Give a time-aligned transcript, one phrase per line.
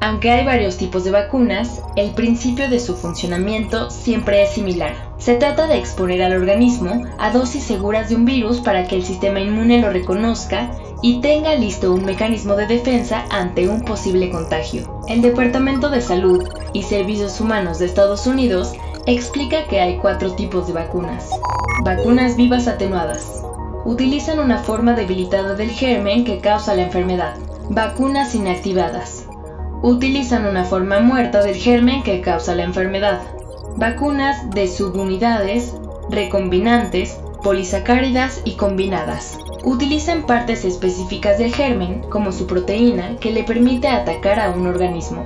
[0.00, 4.94] Aunque hay varios tipos de vacunas, el principio de su funcionamiento siempre es similar.
[5.18, 9.04] Se trata de exponer al organismo a dosis seguras de un virus para que el
[9.04, 10.70] sistema inmune lo reconozca
[11.02, 15.02] y tenga listo un mecanismo de defensa ante un posible contagio.
[15.08, 18.72] El Departamento de Salud y Servicios Humanos de Estados Unidos
[19.06, 21.30] explica que hay cuatro tipos de vacunas.
[21.84, 23.42] Vacunas vivas atenuadas.
[23.84, 27.34] Utilizan una forma debilitada del germen que causa la enfermedad.
[27.68, 29.26] Vacunas inactivadas.
[29.82, 33.20] Utilizan una forma muerta del germen que causa la enfermedad.
[33.76, 35.74] Vacunas de subunidades,
[36.08, 39.38] recombinantes, polisacáridas y combinadas.
[39.64, 45.24] Utilizan partes específicas del germen, como su proteína, que le permite atacar a un organismo.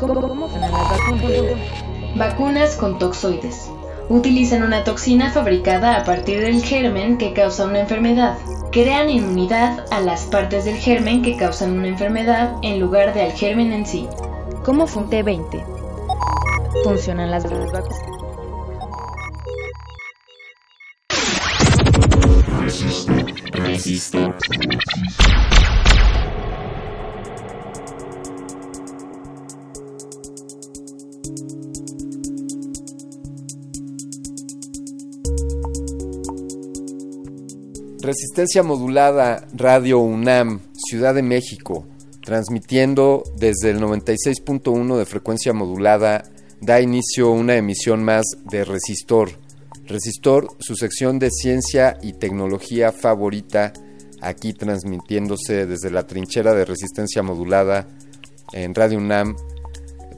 [2.19, 3.71] Vacunas con toxoides.
[4.09, 8.37] Utilizan una toxina fabricada a partir del germen que causa una enfermedad.
[8.73, 13.33] Crean inmunidad a las partes del germen que causan una enfermedad en lugar de al
[13.33, 14.09] germen en sí.
[14.65, 15.65] ¿Cómo fue T20?
[16.83, 17.85] Funcionan las vacunas.
[38.09, 41.87] Resistencia modulada Radio UNAM, Ciudad de México,
[42.23, 46.23] transmitiendo desde el 96.1 de frecuencia modulada,
[46.63, 49.33] da inicio una emisión más de Resistor.
[49.85, 53.75] Resistor, su sección de ciencia y tecnología favorita,
[54.23, 57.89] aquí transmitiéndose desde la trinchera de resistencia modulada
[58.55, 59.37] en Radio UNAM,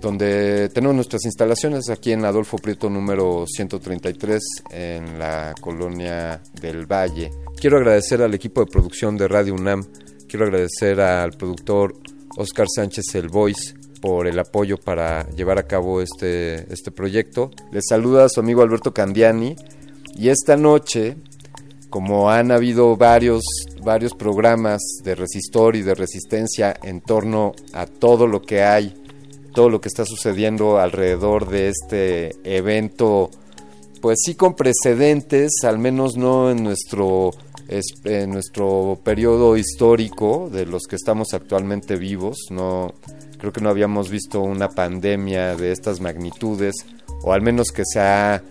[0.00, 7.30] donde tenemos nuestras instalaciones aquí en Adolfo Prieto número 133 en la colonia del Valle.
[7.60, 9.84] Quiero agradecer al equipo de producción de Radio UNAM,
[10.26, 11.94] quiero agradecer al productor
[12.36, 17.50] Oscar Sánchez El Voice por el apoyo para llevar a cabo este, este proyecto.
[17.70, 19.56] Les saluda a su amigo Alberto Candiani
[20.16, 21.16] y esta noche,
[21.90, 23.42] como han habido varios,
[23.82, 28.94] varios programas de resistor y de resistencia en torno a todo lo que hay,
[29.52, 33.30] todo lo que está sucediendo alrededor de este evento,
[34.00, 37.32] pues sí con precedentes, al menos no en nuestro
[38.04, 42.36] en nuestro periodo histórico de los que estamos actualmente vivos.
[42.50, 42.92] No,
[43.38, 46.74] creo que no habíamos visto una pandemia de estas magnitudes,
[47.22, 48.42] o al menos que se ha,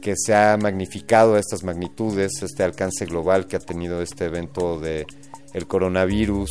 [0.00, 5.06] que se ha magnificado estas magnitudes, este alcance global que ha tenido este evento de
[5.52, 6.48] el coronavirus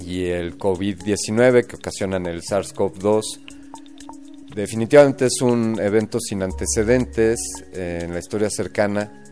[0.00, 3.22] y el COVID-19 que ocasionan el SARS-CoV-2.
[4.54, 7.40] Definitivamente es un evento sin antecedentes
[7.72, 9.22] en la historia cercana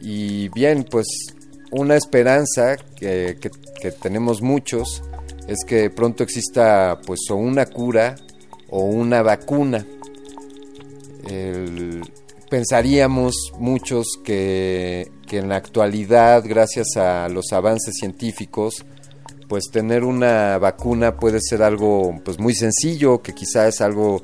[0.00, 1.06] y bien, pues
[1.70, 3.36] una esperanza que,
[4.00, 5.02] tenemos muchos
[5.46, 8.16] es que pronto exista pues o una cura
[8.68, 9.84] o una vacuna.
[12.48, 18.84] pensaríamos muchos que, que, en la actualidad, gracias a los avances científicos,
[19.50, 24.22] pues tener una vacuna puede ser algo pues muy sencillo, que quizá es algo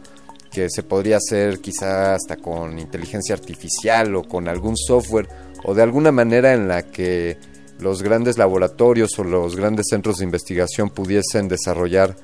[0.52, 5.28] que se podría hacer quizá hasta con inteligencia artificial o con algún software
[5.64, 7.38] o de alguna manera en la que
[7.81, 12.14] los grandes laboratorios o los grandes centros de investigación pudiesen desarrollar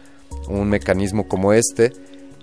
[0.47, 1.93] un mecanismo como este.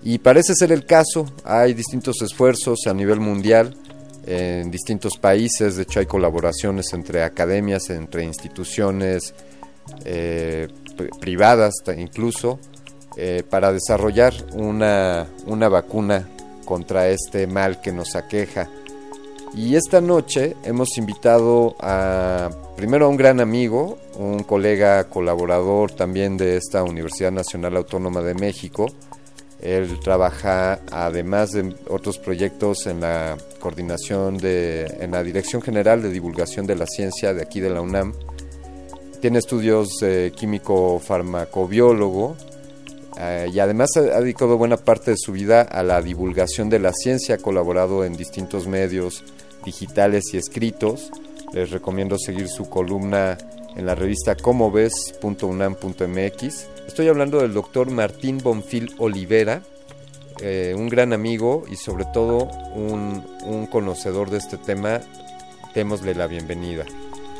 [0.03, 3.77] Y parece ser el caso, hay distintos esfuerzos a nivel mundial
[4.27, 9.33] en distintos países, de hecho hay colaboraciones entre academias, entre instituciones
[10.05, 10.67] eh,
[11.19, 12.59] privadas incluso,
[13.17, 16.27] eh, para desarrollar una, una vacuna
[16.65, 18.69] contra este mal que nos aqueja.
[19.55, 21.75] Y esta noche hemos invitado
[22.75, 28.35] primero a un gran amigo, un colega colaborador también de esta Universidad Nacional Autónoma de
[28.35, 28.85] México.
[29.59, 36.11] Él trabaja además de otros proyectos en la coordinación de en la Dirección General de
[36.11, 38.13] Divulgación de la Ciencia de aquí de la UNAM.
[39.21, 42.37] Tiene estudios de químico farmacobiólogo
[43.19, 46.93] eh, y además ha, dedicado buena parte de su vida a la divulgación de la
[46.93, 49.25] ciencia, ha colaborado en distintos medios
[49.65, 51.11] digitales y escritos.
[51.51, 53.37] Les recomiendo seguir su columna
[53.75, 56.67] en la revista comoves.unam.mx.
[56.87, 59.63] Estoy hablando del doctor Martín Bonfil Olivera,
[60.41, 65.01] eh, un gran amigo y sobre todo un conocedor de este tema.
[65.75, 66.85] Démosle la bienvenida.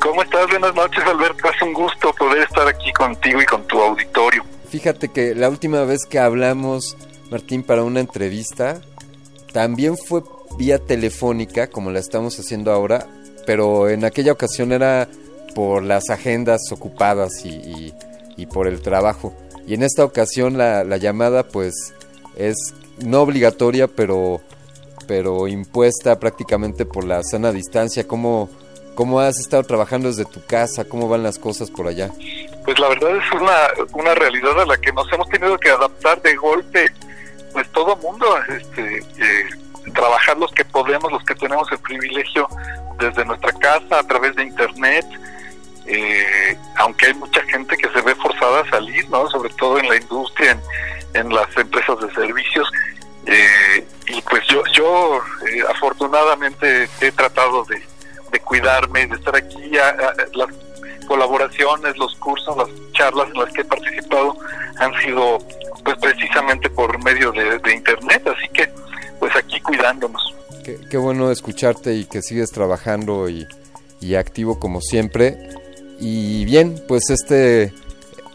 [0.00, 0.48] ¿Cómo estás?
[0.48, 1.48] Buenas noches, Alberto.
[1.54, 4.42] Es un gusto poder estar aquí contigo y con tu auditorio.
[4.70, 6.96] Fíjate que la última vez que hablamos,
[7.30, 8.80] Martín, para una entrevista,
[9.52, 10.22] también fue
[10.56, 13.06] vía telefónica, como la estamos haciendo ahora,
[13.46, 15.06] pero en aquella ocasión era
[15.54, 17.92] por las agendas ocupadas y,
[18.46, 19.34] por el trabajo.
[19.66, 21.74] Y en esta ocasión la, llamada pues
[22.36, 22.56] es
[23.04, 24.40] no obligatoria, pero,
[25.06, 28.08] pero impuesta prácticamente por la sana distancia.
[28.08, 28.48] ¿Cómo,
[28.94, 30.84] ¿Cómo has estado trabajando desde tu casa?
[30.84, 32.10] ¿Cómo van las cosas por allá?
[32.64, 33.56] Pues la verdad es una,
[33.92, 36.86] una realidad a la que nos hemos tenido que adaptar de golpe,
[37.52, 39.48] pues todo mundo, este, eh,
[39.94, 42.48] trabajar los que podemos, los que tenemos el privilegio
[42.98, 45.06] desde nuestra casa, a través de internet,
[45.86, 49.28] eh, aunque hay mucha gente que se ve forzada a salir, ¿no?
[49.30, 50.60] sobre todo en la industria, en,
[51.14, 52.70] en las empresas de servicios.
[53.26, 55.20] Eh, y pues yo, yo
[55.68, 57.82] afortunadamente he tratado de,
[58.30, 59.70] de cuidarme, de estar aquí.
[60.34, 60.48] Las
[61.06, 64.36] colaboraciones, los cursos, las charlas en las que he participado
[64.78, 65.38] han sido
[65.84, 68.70] pues precisamente por medio de, internet, así que
[69.18, 70.22] pues aquí cuidándonos.
[70.62, 73.48] Qué, bueno escucharte y que sigues trabajando y,
[74.00, 75.36] y activo como siempre.
[75.98, 77.72] Y bien, pues este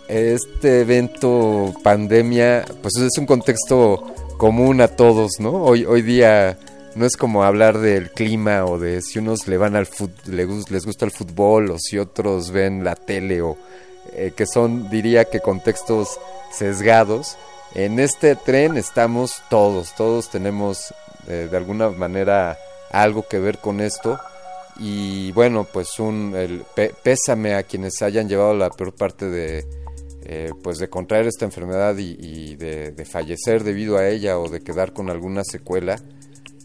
[0.08, 5.64] este evento pandemia, pues es un contexto común a todos, ¿no?
[5.64, 6.58] Hoy hoy día
[6.96, 9.88] no es como hablar del clima o de si unos le van al
[10.28, 13.58] les gusta el fútbol o si otros ven la tele o
[14.14, 16.20] eh, que son diría que contextos
[16.52, 17.38] sesgados.
[17.74, 20.94] En este tren estamos todos, todos tenemos
[21.28, 22.58] eh, de alguna manera
[22.92, 24.18] algo que ver con esto
[24.78, 26.64] y bueno pues un el,
[27.04, 29.66] pésame a quienes hayan llevado la peor parte de
[30.24, 34.94] eh, pues de contraer esta enfermedad y, de fallecer debido a ella o de quedar
[34.94, 36.00] con alguna secuela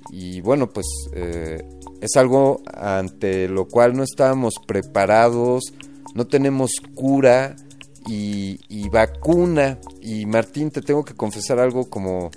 [0.08, 1.62] y bueno, pues eh,
[2.00, 5.64] es algo ante lo cual no estábamos preparados,
[6.14, 7.56] no tenemos cura
[8.06, 9.78] y, vacuna.
[10.00, 12.30] Y Martín, te tengo que confesar algo como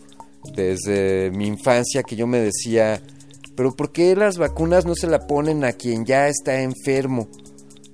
[0.53, 3.01] desde mi infancia que yo me decía,
[3.55, 7.27] pero ¿por qué las vacunas no se la ponen a quien ya está enfermo?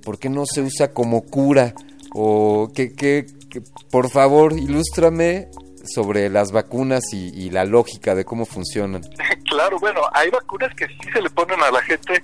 [0.02, 1.74] ¿Por qué no se usa como cura?
[2.12, 5.48] O que, que, que por favor, ilústrame
[5.84, 9.02] sobre las vacunas y, la lógica de cómo funcionan.
[9.50, 12.22] Claro, bueno, hay vacunas que sí se le ponen a la gente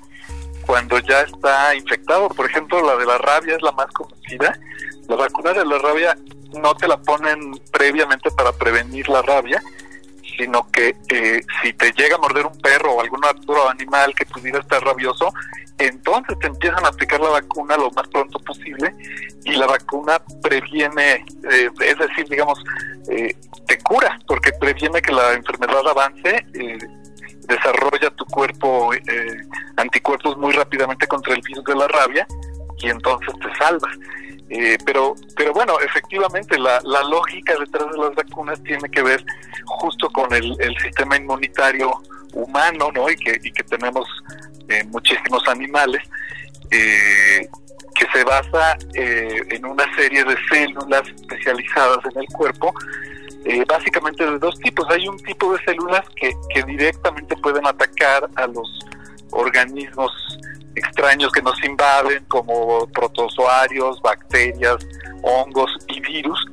[0.65, 2.29] cuando ya está infectado.
[2.29, 4.57] Por ejemplo, la de la rabia es la más conocida.
[5.09, 6.17] La vacuna de la rabia
[6.61, 9.61] no te la ponen previamente para prevenir la rabia,
[10.37, 14.27] sino que eh, si te llega a morder un perro o algún otro animal que
[14.27, 15.33] pudiera estar rabioso,
[15.79, 18.95] entonces te empiezan a aplicar la vacuna lo más pronto posible
[19.45, 22.59] y la vacuna previene, eh, es decir, digamos,
[23.11, 26.79] eh, te cura porque previene que la enfermedad avance, eh,
[27.43, 28.91] desarrolla tu cuerpo
[29.77, 32.27] anticuerpos muy rápidamente contra el virus de la rabia
[32.79, 33.89] y entonces te salva.
[34.85, 39.25] Pero, pero bueno, efectivamente la, la lógica detrás de las vacunas tiene que ver
[39.65, 42.01] justo con el, el sistema inmunitario
[42.33, 43.11] humano, ¿no?
[43.11, 44.07] Y que, y que tenemos
[44.69, 46.03] eh, muchísimos animales,
[46.71, 47.49] eh,
[47.95, 52.75] que se basa eh, en una serie de células especializadas en el cuerpo,
[53.69, 54.85] básicamente de dos tipos.
[54.91, 58.69] Hay un tipo de células que, que directamente pueden atacar a los
[59.31, 60.11] organismos
[60.77, 64.77] extraños que nos invaden, como protozoarios, bacterias,
[65.23, 66.47] hongos y virus,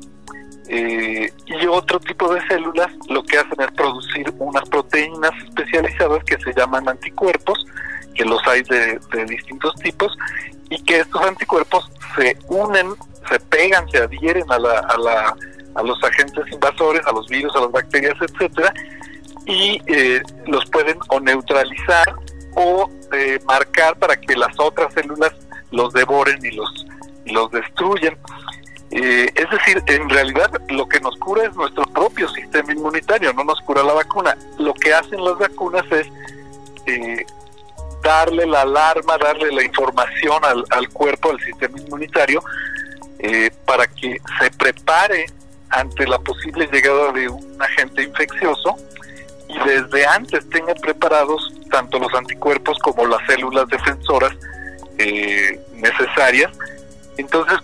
[0.70, 6.53] y otro tipo de células lo que hacen es producir unas proteínas especializadas que se
[6.53, 7.63] llaman anticuerpos
[8.13, 10.15] que los hay de, distintos tipos,
[10.70, 12.94] y que estos anticuerpos se unen,
[13.30, 15.36] se pegan, se adhieren a, la, a, la,
[15.75, 18.74] a los agentes invasores, a los virus, a las bacterias, etcétera,
[19.46, 22.15] y eh, los pueden o neutralizar
[22.56, 25.34] o eh, marcar para que las otras células
[25.72, 26.86] los devoren y los,
[27.26, 28.18] y los destruyen.
[28.92, 33.44] Eh, es decir, en realidad lo que nos cura es nuestro propio sistema inmunitario, no
[33.44, 34.38] nos cura la vacuna.
[34.60, 36.08] Lo que hacen las vacunas es
[36.86, 37.26] eh,
[38.04, 42.44] darle la alarma, darle la información al, al cuerpo, al sistema inmunitario,
[43.20, 45.26] eh, para que se prepare
[45.70, 48.76] ante la posible llegada de un agente infeccioso
[49.54, 54.34] y desde antes tenga preparados tanto los anticuerpos como las células defensoras
[55.74, 56.52] necesarias.
[57.18, 57.58] Entonces,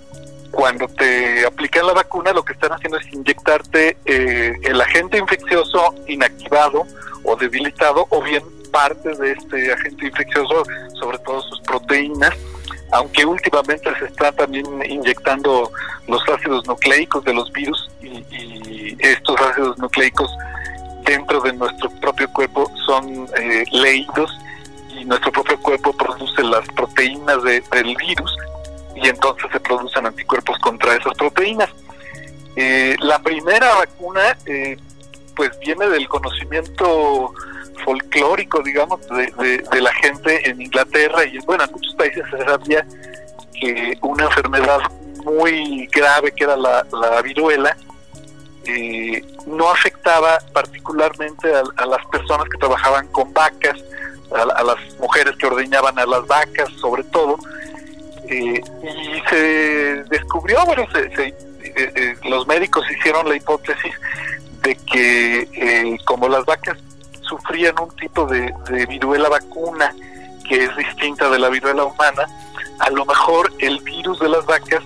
[0.51, 5.93] cuando te aplican la vacuna, lo que están haciendo es inyectarte eh, el agente infeccioso
[6.07, 6.85] inactivado
[7.23, 10.63] o debilitado, o bien parte de este agente infeccioso,
[10.99, 12.33] sobre todo sus proteínas,
[12.91, 15.71] aunque últimamente se está también inyectando
[16.07, 18.25] los ácidos nucleicos de los virus y,
[18.99, 20.29] estos ácidos nucleicos
[21.05, 24.31] dentro de nuestro propio cuerpo son eh, leídos
[24.89, 28.35] y nuestro propio cuerpo produce las proteínas del virus
[28.95, 31.69] y entonces se producen anticuerpos contra esas proteínas.
[32.55, 34.77] Eh, la primera vacuna eh,
[35.35, 37.33] pues viene del conocimiento
[37.85, 42.85] folclórico, digamos, de, la gente en Inglaterra y bueno, en muchos países se sabía
[43.53, 44.79] que una enfermedad
[45.23, 46.83] muy grave que era la,
[47.23, 47.75] viruela
[48.69, 53.77] eh, no afectaba particularmente a, las personas que trabajaban con vacas,
[54.31, 57.37] a, las mujeres que ordeñaban a las vacas sobre todo,
[58.29, 61.33] eh, y se descubrió, bueno, eh,
[61.63, 63.93] eh, los médicos hicieron la hipótesis
[64.61, 66.77] de que como las vacas
[67.21, 68.53] sufrían un tipo de,
[68.87, 69.95] viruela vacuna
[70.47, 72.27] que es distinta de la viruela humana,
[72.79, 74.83] a lo mejor el virus de las vacas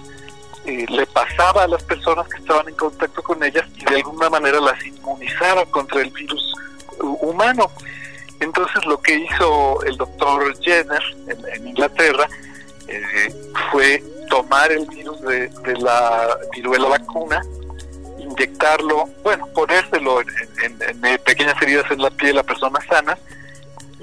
[0.65, 4.60] le pasaba a las personas que estaban en contacto con ellas y de alguna manera
[4.60, 6.53] las inmunizaba contra el virus
[7.00, 7.70] humano.
[8.39, 11.01] Entonces lo que hizo el doctor Jenner
[11.53, 12.27] en Inglaterra
[12.88, 17.41] eh, fue tomar el virus de, la viruela vacuna,
[18.17, 23.20] inyectarlo, bueno, ponérselo en, pequeñas heridas en la piel a personas sanas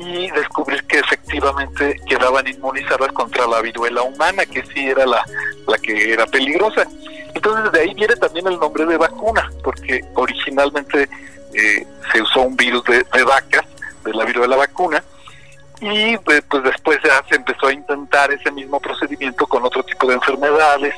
[0.01, 5.23] y descubrir que efectivamente quedaban inmunizadas contra la viruela humana, que sí era la,
[5.67, 6.87] la que era peligrosa.
[7.35, 11.09] Entonces de ahí viene también el nombre de vacuna, porque originalmente
[11.53, 13.65] eh, se usó un virus de, vacas,
[14.05, 15.05] de la viruela vacuna,
[15.83, 20.15] y pues, después ya se empezó a intentar ese mismo procedimiento con otro tipo de
[20.15, 20.95] enfermedades.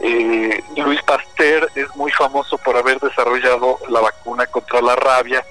[0.00, 5.42] Eh, Luis Pasteur es muy famoso por haber desarrollado la vacuna contra la rabia,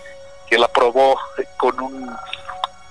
[0.47, 1.19] que la probó
[1.57, 2.15] con un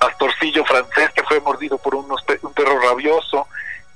[0.02, 2.06] pastorcillo francés que fue mordido por un
[2.54, 3.46] perro rabioso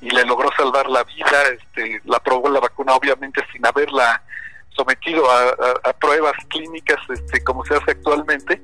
[0.01, 1.43] y le logró salvar la vida.
[1.53, 4.23] Este, la probó la vacuna obviamente sin haberla
[4.71, 5.51] sometido a,
[5.85, 8.61] a pruebas clínicas este, como se hace actualmente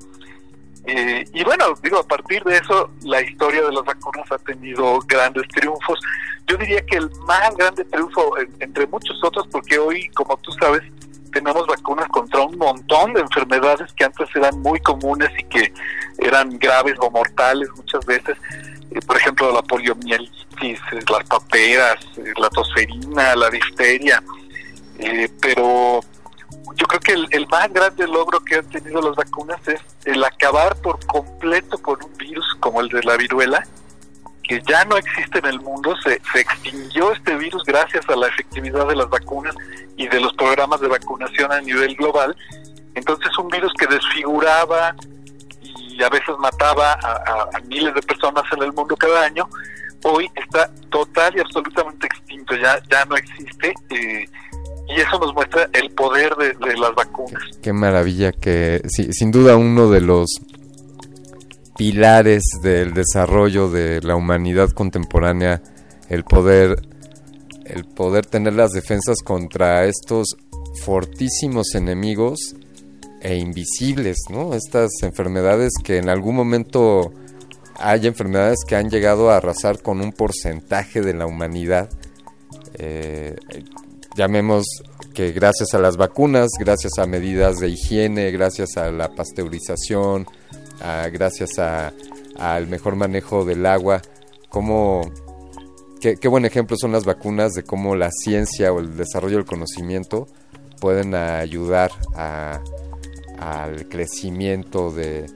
[0.84, 4.98] eh, y bueno, digo, a partir de eso, la historia de las vacunas ha tenido
[5.06, 5.98] grandes triunfos.
[6.48, 10.82] Yo diría que el más grande triunfo, entre muchos otros, porque hoy, como tú sabes,
[11.32, 15.72] tenemos vacunas contra un montón de enfermedades que antes eran muy comunes y que
[16.18, 18.36] eran graves o mortales muchas veces.
[18.90, 21.96] Eh, por ejemplo, la poliomielitis, eh, las paperas,
[22.36, 24.22] la tosferina, la difteria.
[25.40, 26.00] pero
[26.76, 30.76] yo creo que el, más grande logro que han tenido las vacunas es el acabar
[30.76, 33.66] por completo con un virus como el de la viruela,
[34.52, 38.28] que ya no existe en el mundo, se, se extinguió este virus gracias a la
[38.28, 39.54] efectividad de las vacunas
[39.96, 42.36] y de los programas de vacunación a nivel global.
[42.94, 44.94] Entonces un virus que desfiguraba
[45.62, 49.48] y a veces mataba a, miles de personas en el mundo cada año,
[50.04, 53.72] hoy está total y absolutamente extinto, ya, ya no existe.
[53.88, 54.26] Eh,
[54.88, 57.42] y eso nos muestra el poder de, las vacunas.
[57.62, 60.28] Qué maravilla que, sin duda, uno de los
[61.82, 65.60] pilares del desarrollo de la humanidad contemporánea,
[66.08, 66.80] el poder,
[67.64, 70.36] el poder tener las defensas contra estos
[70.84, 72.54] fortísimos enemigos
[73.20, 74.54] e invisibles, ¿no?
[74.54, 77.12] Estas enfermedades que en algún momento
[77.80, 81.90] hay enfermedades que han llegado a arrasar con un porcentaje de la humanidad.
[82.74, 83.34] Eh,
[84.16, 84.66] llamemos
[85.14, 90.28] que gracias a las vacunas, gracias a medidas de higiene, gracias a la pasteurización,
[91.12, 94.02] gracias al mejor manejo del agua,
[94.48, 95.02] cómo,
[96.00, 100.26] qué, buen ejemplo son las vacunas de cómo la ciencia o el desarrollo del conocimiento
[100.80, 105.26] pueden ayudar al crecimiento de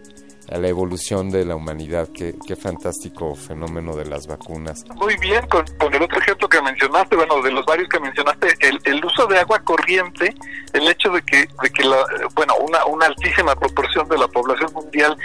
[0.50, 2.09] a la evolución de la humanidad.
[2.15, 4.85] Qué, qué fantástico fenómeno de las vacunas.
[4.97, 8.49] Muy bien, con, con, el otro ejemplo que mencionaste, bueno, de los varios que mencionaste,
[8.61, 10.35] el, el uso de agua corriente,
[10.73, 14.73] el hecho de que, de que la, bueno, una, una altísima proporción de la población
[14.73, 15.17] mundial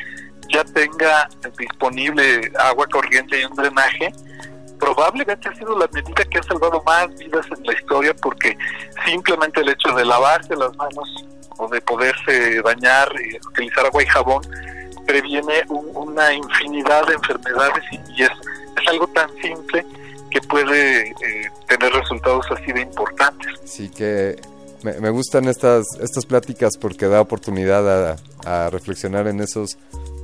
[0.50, 4.12] ya tenga disponible agua corriente y un drenaje,
[4.80, 8.58] probablemente ha sido la medida que ha salvado más vidas en la historia porque
[9.06, 11.26] simplemente el hecho de lavarse las manos
[11.58, 13.08] o de poderse bañar
[13.48, 14.42] utilizar agua y jabón
[15.06, 19.86] previene un, una infinidad de enfermedades y, es, es, algo tan simple
[20.30, 23.54] que puede eh, tener resultados así de importantes.
[23.66, 24.40] Sí que
[24.84, 29.78] me, gustan estas, estas pláticas porque da oportunidad a, reflexionar en esos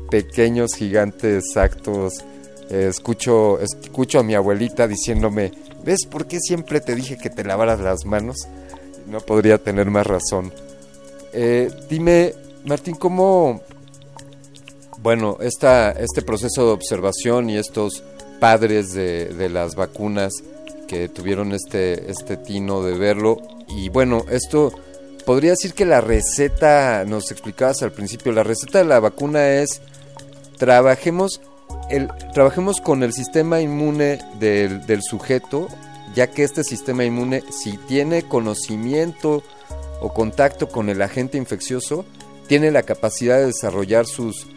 [0.09, 2.23] pequeños gigantes actos
[2.69, 5.51] escucho, escucho a mi abuelita diciéndome,
[5.83, 8.47] ¿ves por qué siempre te dije que te lavaras las manos?
[9.05, 10.51] No podría tener más razón.
[11.33, 12.33] Eh, dime,
[12.65, 13.61] Martín, ¿cómo,
[15.01, 18.03] bueno, esta, este proceso de observación y estos
[18.39, 20.33] padres de, las vacunas
[20.87, 23.37] que tuvieron este, este tino de verlo,
[23.67, 24.71] y bueno, esto
[25.25, 29.81] podría decir que la receta, nos explicabas al principio, la receta de la vacuna es
[30.57, 31.41] trabajemos
[31.89, 35.67] el, trabajemos con el sistema inmune del, sujeto,
[36.15, 39.43] ya que este sistema inmune, si tiene conocimiento
[40.01, 42.05] o contacto con el agente infeccioso,
[42.47, 44.47] tiene la capacidad de desarrollar sus,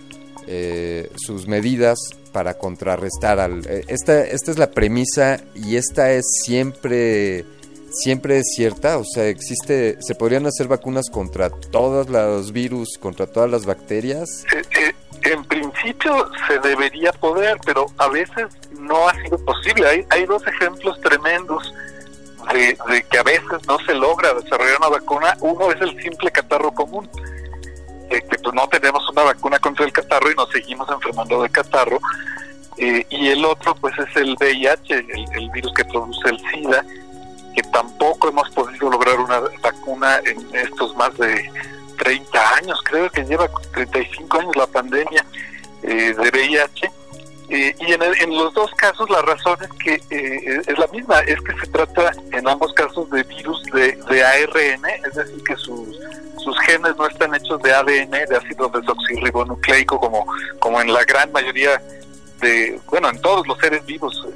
[0.47, 1.99] eh, sus medidas
[2.33, 3.67] para contrarrestar al...
[3.67, 7.45] Eh, esta, esta es la premisa y esta es siempre
[7.93, 13.27] siempre es cierta, o sea, existe, se podrían hacer vacunas contra todos los virus, contra
[13.27, 14.45] todas las bacterias.
[15.23, 18.47] En principio se debería poder, pero a veces
[18.79, 19.87] no ha sido posible.
[19.87, 21.75] Hay, hay dos ejemplos tremendos
[22.53, 22.77] de,
[23.11, 25.37] que a veces no se logra desarrollar una vacuna.
[25.41, 27.09] Uno es el simple catarro común,
[28.11, 31.51] eh, que pues no tenemos una vacuna contra el catarro y nos seguimos enfermando de
[31.51, 31.99] catarro.
[32.77, 36.85] Eh, y el otro pues es el VIH, el, virus que produce el SIDA,
[37.55, 41.51] que tampoco hemos podido lograr una vacuna en estos más de
[41.99, 45.25] 30 años, creo que lleva 35 años la pandemia
[45.83, 46.91] eh, de VIH.
[47.51, 50.87] Eh, y en, el, en, los dos casos la razón es que eh, es la
[50.87, 55.43] misma, es que se trata en ambos casos de virus de, de ARN, es decir,
[55.43, 55.99] que sus,
[56.43, 60.27] sus genes no están hechos de ADN, de ácido desoxirribonucleico, como,
[60.59, 61.81] como en la gran mayoría
[62.41, 64.27] de, bueno, en todos los seres vivos,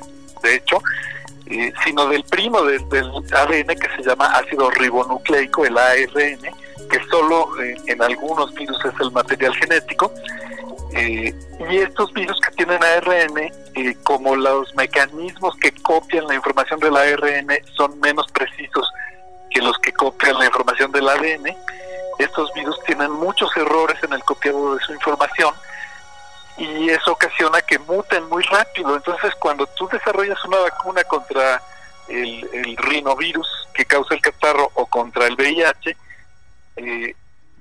[0.43, 0.81] de hecho,
[1.85, 6.39] sino del primo de, del ADN que se llama ácido ribonucleico, el ARN,
[6.91, 10.13] que solo en algunos virus es el material genético.
[10.97, 11.35] Eh,
[11.71, 13.39] y estos virus que tienen ARN,
[13.75, 18.89] eh, como los mecanismos que copian la información del ARN son menos precisos
[19.51, 21.57] que los que copian la información del ADN,
[22.19, 25.55] estos virus tienen muchos errores en el copiado de su información
[26.57, 28.95] y eso ocasiona que muten muy rápido.
[28.95, 31.61] Entonces, cuando tú desarrollas una vacuna contra
[32.09, 35.97] el, el rinovirus que causa el catarro o contra el VIH,
[36.77, 37.15] eh,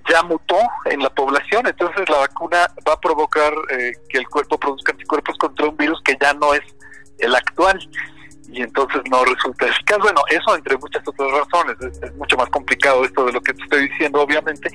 [0.10, 4.58] ya mutó en la población, entonces la vacuna va a provocar eh, que el cuerpo
[4.60, 6.64] produzca anticuerpos contra un virus que ya no es
[7.20, 7.80] el actual
[8.54, 9.98] y entonces no resulta eficaz.
[10.00, 13.64] Bueno, eso entre muchas otras razones, es, mucho más complicado esto de lo que te
[13.64, 14.70] estoy diciendo, obviamente,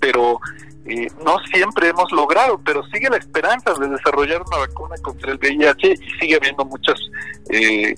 [0.00, 0.38] pero
[0.86, 5.38] eh, no siempre hemos logrado, pero sigue la esperanza de desarrollar una vacuna contra el
[5.38, 7.10] VIH y sigue habiendo muchos
[7.50, 7.94] eh,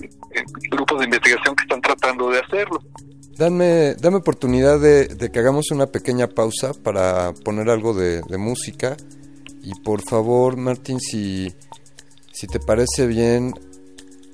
[0.70, 2.82] grupos de investigación que están tratando de hacerlo.
[3.36, 8.38] Dame, dame oportunidad de, de, que hagamos una pequeña pausa para poner algo de, de
[8.38, 8.96] música.
[9.62, 11.54] Y por favor, Martín, si,
[12.32, 13.52] si te parece bien,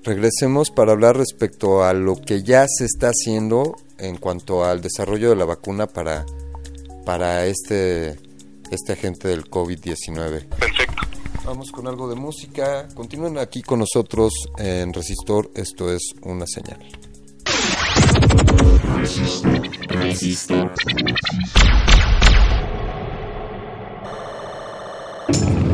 [0.06, 5.30] regresemos para hablar respecto a lo que ya se está haciendo en cuanto al desarrollo
[5.30, 6.24] de la vacuna para,
[7.04, 8.16] para este,
[8.70, 10.46] este agente del COVID-19.
[10.46, 11.02] Perfecto.
[11.44, 12.88] Vamos con algo de música.
[12.94, 15.50] Continúen aquí con nosotros en Resistor.
[15.54, 16.78] Esto es una señal.
[19.88, 20.72] Resistor.
[25.32, 25.65] se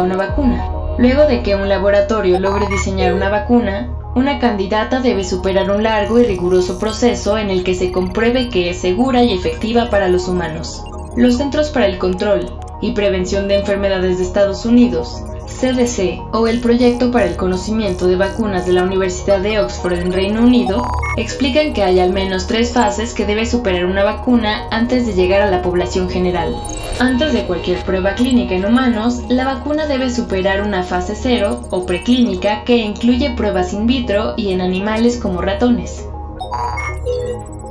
[0.00, 0.70] una vacuna?
[0.96, 6.20] Luego de que un laboratorio logre diseñar una vacuna, una candidata debe superar un largo
[6.20, 10.28] y riguroso proceso en el que se compruebe que es segura y efectiva para los
[10.28, 10.82] humanos.
[11.16, 12.50] Los Centros para el Control
[12.80, 15.22] y Prevención de Enfermedades de Estados Unidos
[15.62, 20.12] CDC o el Proyecto para el Conocimiento de Vacunas de la Universidad de Oxford en
[20.12, 20.82] Reino Unido
[21.16, 25.40] explican que hay al menos tres fases que debe superar una vacuna antes de llegar
[25.40, 26.56] a la población general.
[27.02, 31.84] Antes de cualquier prueba clínica en humanos, la vacuna debe superar una fase cero o
[31.84, 36.06] preclínica que incluye pruebas in vitro y en animales como ratones.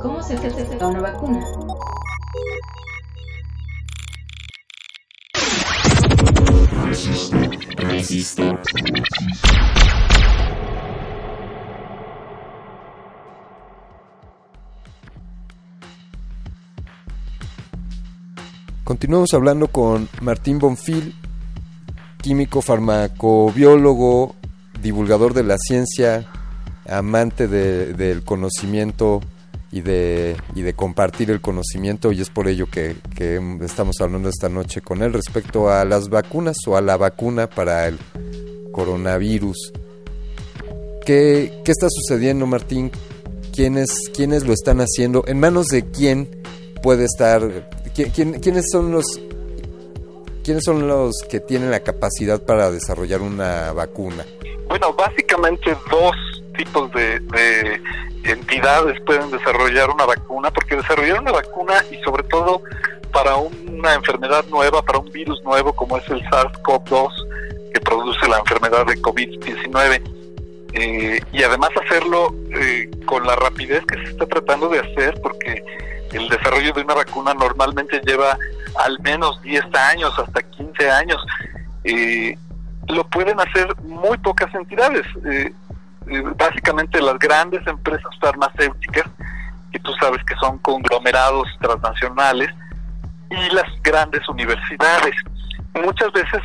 [0.02, 1.46] ¿Cómo se hace una vacuna?
[19.12, 21.14] Continuamos hablando con Martín Bonfil,
[22.22, 24.34] químico farmacobiólogo,
[24.80, 26.26] divulgador de la ciencia,
[26.88, 29.20] amante del conocimiento
[29.70, 30.34] y de,
[30.74, 32.96] compartir el conocimiento y es por ello que,
[33.60, 37.88] estamos hablando esta noche con él respecto a las vacunas o a la vacuna para
[37.88, 37.98] el
[38.72, 39.74] coronavirus.
[41.04, 42.90] ¿Qué, está sucediendo, Martín?
[43.54, 45.22] ¿Quiénes, ¿Quiénes lo están haciendo?
[45.26, 46.30] ¿En manos de quién
[46.82, 47.68] puede estar?
[47.94, 49.04] ¿Quién, quiénes son los
[50.44, 54.24] quiénes son los que tienen la capacidad para desarrollar una vacuna?
[54.66, 56.16] Bueno, básicamente dos
[56.56, 57.20] tipos de
[58.24, 62.62] entidades pueden desarrollar una vacuna, porque desarrollar una vacuna y sobre todo
[63.12, 67.10] para una enfermedad nueva, para un virus nuevo como es el SARS-CoV-2
[67.74, 70.02] que produce la enfermedad de COVID-19,
[70.74, 75.62] eh, y además hacerlo eh, con la rapidez que se está tratando de hacer, porque
[76.12, 78.36] el desarrollo de una vacuna normalmente lleva
[78.78, 81.24] al menos 10 años, hasta 15 años.
[81.84, 82.36] Eh,
[82.88, 85.06] lo pueden hacer muy pocas entidades.
[85.24, 85.52] Eh,
[86.08, 89.04] eh, básicamente las grandes empresas farmacéuticas,
[89.70, 92.50] que tú sabes que son conglomerados transnacionales,
[93.30, 95.14] y las grandes universidades.
[95.74, 96.42] Muchas veces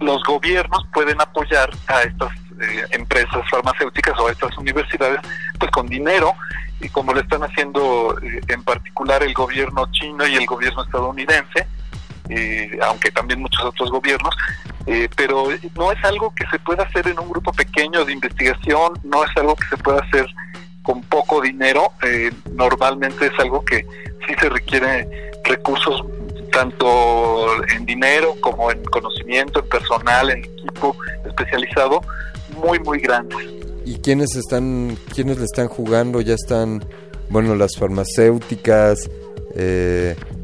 [0.00, 5.20] los gobiernos pueden apoyar a estas eh, empresas farmacéuticas o a estas universidades
[5.58, 6.34] pues con dinero
[6.80, 11.66] y como lo están haciendo en particular el gobierno chino y el gobierno estadounidense
[12.28, 14.34] eh, aunque también muchos otros gobiernos,
[14.86, 18.94] eh, pero no es algo que se pueda hacer en un grupo pequeño de investigación,
[19.04, 20.26] no es algo que se pueda hacer
[20.82, 23.86] con poco dinero, eh, normalmente es algo que
[24.26, 25.08] sí se requiere
[25.44, 26.04] recursos
[26.52, 32.00] tanto en dinero como en conocimiento, en personal, en equipo especializado,
[32.56, 33.38] muy, muy grandes.
[33.84, 36.20] ¿Y quiénes están, quiénes le están jugando?
[36.20, 36.84] Ya están,
[37.30, 39.08] bueno, las farmacéuticas,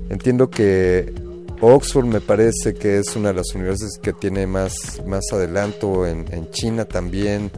[0.09, 1.13] entiendo que
[1.61, 6.51] Oxford me parece que es una de las universidades que tiene más, más adelanto en,
[6.51, 7.53] China también.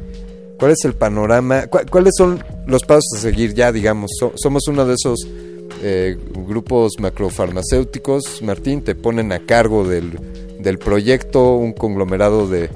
[0.58, 1.66] ¿Cuál es el panorama?
[1.68, 4.10] ¿Cuáles son los pasos a seguir ya, digamos?
[4.36, 5.26] somos uno de esos
[5.82, 10.18] eh, grupos macrofarmacéuticos, Martín, te ponen a cargo del,
[10.60, 12.68] del proyecto, un conglomerado de,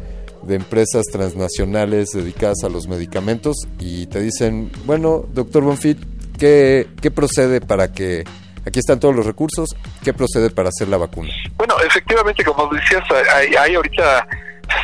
[0.49, 5.99] de empresas transnacionales dedicadas a los medicamentos y te dicen, bueno, doctor Bonfit,
[6.39, 8.25] ¿qué, ¿qué procede para que
[8.69, 9.75] Aquí están todos los recursos.
[10.05, 11.31] ¿Qué procede para hacer la vacuna?
[11.57, 13.03] Bueno, efectivamente, como decías,
[13.35, 14.27] hay, hay ahorita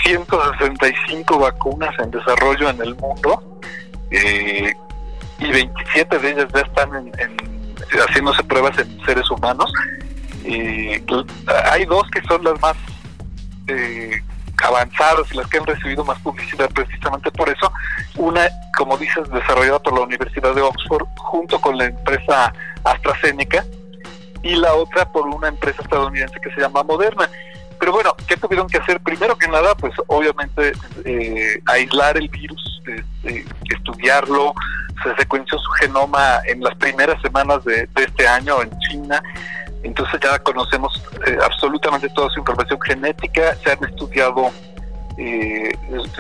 [0.05, 3.61] 165 vacunas en desarrollo en el mundo
[4.11, 4.73] eh,
[5.39, 7.13] y 27 de ellas ya están en,
[8.09, 9.71] haciéndose pruebas en seres humanos.
[10.47, 12.77] hay dos que son las más
[13.69, 14.23] eh,
[14.65, 17.71] avanzadas y las que han recibido más publicidad precisamente por eso.
[18.17, 23.65] Una, como dices, desarrollada por la Universidad de Oxford junto con la empresa AstraZeneca
[24.43, 27.29] y la otra por una empresa estadounidense que se llama Moderna.
[27.79, 29.01] Pero bueno, ¿qué tuvieron que hacer?
[29.01, 30.73] Primero que nada, pues obviamente
[31.05, 34.55] eh, aislar el virus, este, estudiarlo,
[35.03, 39.23] se secuenció su genoma en las primeras semanas de, este año en China,
[39.85, 44.51] entonces ya conocemos eh, absolutamente toda su información genética, se han estudiado
[45.17, 45.73] eh,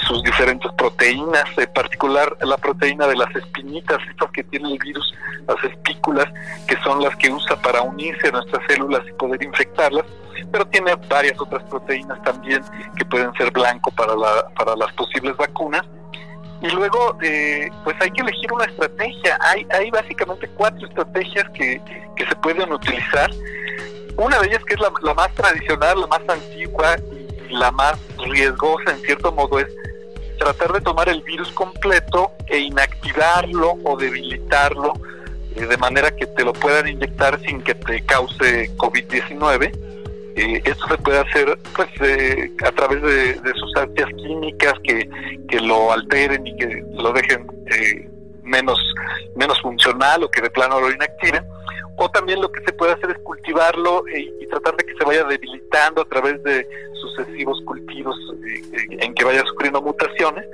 [0.06, 5.12] sus diferentes proteínas, en particular la proteína de las espinitas, estas que tiene el virus,
[5.48, 6.26] las espículas,
[6.68, 10.04] que son las que usa para unirse a nuestras células y poder infectarlas,
[10.52, 12.62] pero tiene varias otras proteínas también
[12.96, 15.82] que pueden ser blanco para, la, para las posibles vacunas.
[16.62, 19.38] Y luego, eh, pues hay que elegir una estrategia.
[19.40, 21.80] Hay, hay básicamente cuatro estrategias que,
[22.16, 23.30] que se pueden utilizar.
[24.16, 26.96] Una de ellas que es la, la más tradicional, la más antigua
[27.54, 29.68] la más riesgosa en cierto modo es
[30.38, 34.94] tratar de tomar el virus completo e inactivarlo o debilitarlo
[35.54, 39.93] eh, de manera que te lo puedan inyectar sin que te cause COVID-19.
[40.36, 45.08] Eh, esto se puede hacer pues eh, a través de, sustancias químicas que,
[45.48, 47.46] que, lo alteren y que lo dejen
[48.42, 48.78] menos,
[49.36, 51.44] menos funcional o que de plano lo inactiven
[51.96, 55.24] o también lo que se puede hacer es cultivarlo y, tratar de que se vaya
[55.24, 56.66] debilitando a través de
[57.00, 58.16] sucesivos cultivos
[58.46, 60.46] eh, eh, en que vaya sufriendo mutaciones.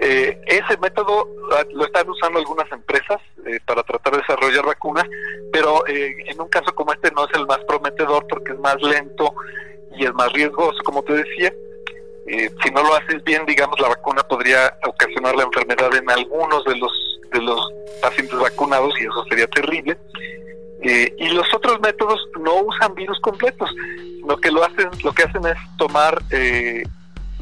[0.00, 3.20] Eh, ese método ah, lo están usando algunas empresas
[3.66, 5.04] para tratar de desarrollar vacunas,
[5.52, 9.34] pero en un caso como este no es el más prometedor porque es más lento
[9.96, 11.52] y es más riesgoso, como te decía.
[12.26, 16.76] si no lo haces bien, digamos, la vacuna podría ocasionar la enfermedad en algunos de
[16.76, 16.92] los
[17.32, 19.96] de los pacientes vacunados y eso sería terrible.
[20.82, 23.70] Eh, y los otros métodos no usan virus completos,
[24.26, 26.82] lo que lo hacen, lo que hacen es tomar eh,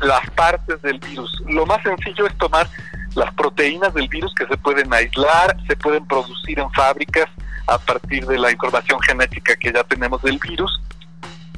[0.00, 1.42] las partes del virus.
[1.46, 2.68] Lo más sencillo es tomar
[3.14, 7.26] las proteínas del virus que se pueden aislar, se pueden producir en fábricas
[7.66, 10.80] a partir de la información genética que ya tenemos del virus.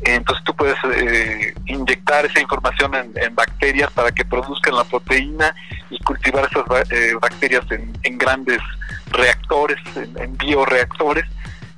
[0.03, 5.55] Entonces tú puedes eh, inyectar esa información en, bacterias para que produzcan la proteína
[5.91, 6.65] y cultivar esas
[7.21, 8.61] bacterias en, grandes
[9.13, 11.27] reactores, en bioreactores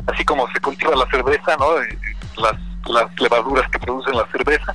[0.06, 1.80] así como se cultiva la cerveza, ¿no?
[1.80, 1.98] Eh,
[2.86, 4.74] las levaduras que producen la cerveza,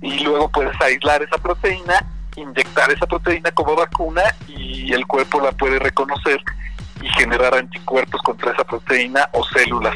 [0.00, 2.04] y luego puedes aislar esa proteína,
[2.36, 6.40] inyectar esa proteína como vacuna y el cuerpo la puede reconocer
[7.02, 9.94] y generar anticuerpos contra esa proteína o células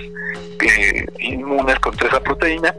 [0.60, 2.74] eh, inmunes contra esa proteína.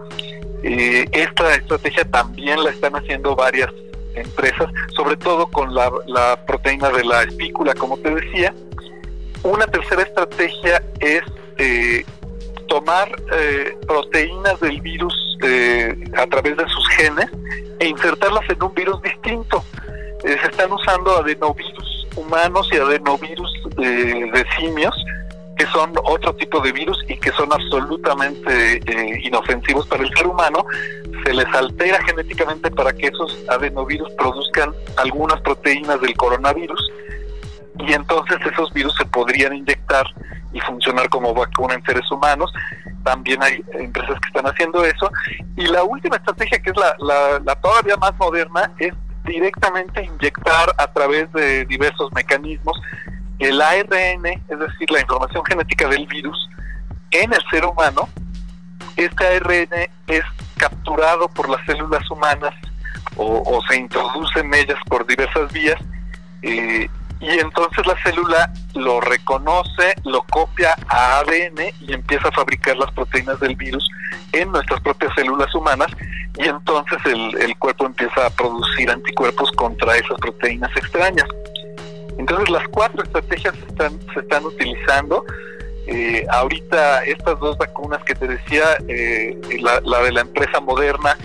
[0.63, 3.69] Eh, esta estrategia también la están haciendo varias
[4.15, 8.53] empresas, sobre todo con la, la proteína de la espícula, como te decía.
[9.43, 11.21] Una tercera estrategia es
[11.57, 12.05] eh,
[12.73, 17.29] tomar eh, proteínas del virus eh, a través de sus genes
[17.79, 19.63] e insertarlas en un virus distinto.
[20.23, 24.95] se están usando adenovirus humanos y adenovirus de simios,
[25.55, 28.79] que son otro tipo de virus y que son absolutamente
[29.21, 30.65] inofensivos para el ser humano.
[31.23, 36.81] Se les altera genéticamente para que esos adenovirus produzcan algunas proteínas del coronavirus
[37.79, 40.05] y entonces esos virus se podrían inyectar
[40.51, 42.53] y funcionar como vacuna en seres humanos.
[43.03, 45.09] También hay empresas que están haciendo eso.
[45.57, 48.93] Y la última estrategia, que es la, la, todavía más moderna, es
[49.25, 52.79] directamente inyectar a través de diversos mecanismos
[53.39, 56.49] el ARN, es decir, la información genética del virus,
[57.11, 58.07] en el ser humano.
[58.95, 60.23] Este ARN es
[60.57, 62.53] capturado por las células humanas
[63.15, 65.79] o, o se introduce en ellas por diversas vías
[66.43, 66.89] eh,
[67.23, 72.91] y entonces la célula lo reconoce, lo copia a ADN y empieza a fabricar las
[72.91, 73.87] proteínas del virus
[74.33, 75.87] en nuestras propias células humanas
[76.37, 81.27] y entonces el, cuerpo empieza a producir anticuerpos contra esas proteínas extrañas.
[82.17, 85.23] Entonces las cuatro estrategias están, se están utilizando.
[85.87, 91.17] Eh, ahorita estas dos vacunas que te decía, eh, la, la, de la empresa moderna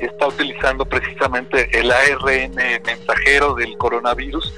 [0.00, 4.52] está utilizando precisamente el ARN mensajero del coronavirus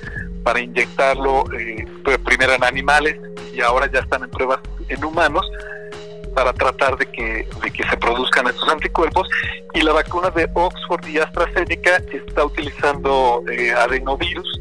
[0.46, 1.84] para inyectarlo eh,
[2.24, 3.16] primero en animales
[3.52, 5.44] y ahora ya están en pruebas en humanos
[6.36, 9.26] para tratar de que, de que se produzcan estos anticuerpos.
[9.74, 14.60] Y la vacuna de Oxford y AstraZeneca está utilizando eh, adenovirus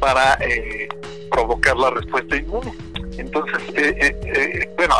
[0.00, 0.88] para eh,
[1.30, 2.72] provocar la respuesta inmune.
[3.18, 4.94] Entonces, eh, bueno,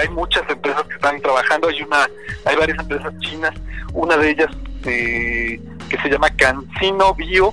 [0.00, 2.08] hay muchas empresas que están trabajando, hay una,
[2.46, 3.52] hay varias empresas chinas,
[3.92, 4.50] una de ellas
[4.82, 5.60] que
[6.02, 7.52] se llama Cancino Bio,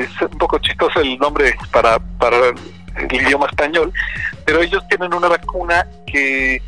[0.00, 3.92] es un poco chistoso el nombre para, para el idioma español,
[4.44, 6.62] pero ellos tienen una vacuna que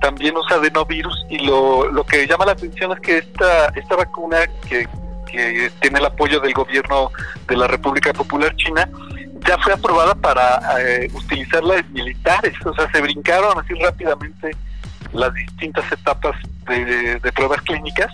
[0.00, 4.38] también usa adenovirus y lo, lo que llama la atención es que esta, esta vacuna
[4.68, 4.88] que,
[5.30, 7.10] que tiene el apoyo del gobierno
[7.48, 8.88] de la República Popular China
[9.46, 14.50] ya fue aprobada para eh, utilizarla en militares, o sea, se brincaron así rápidamente
[15.12, 16.36] las distintas etapas
[16.68, 18.12] de, de pruebas clínicas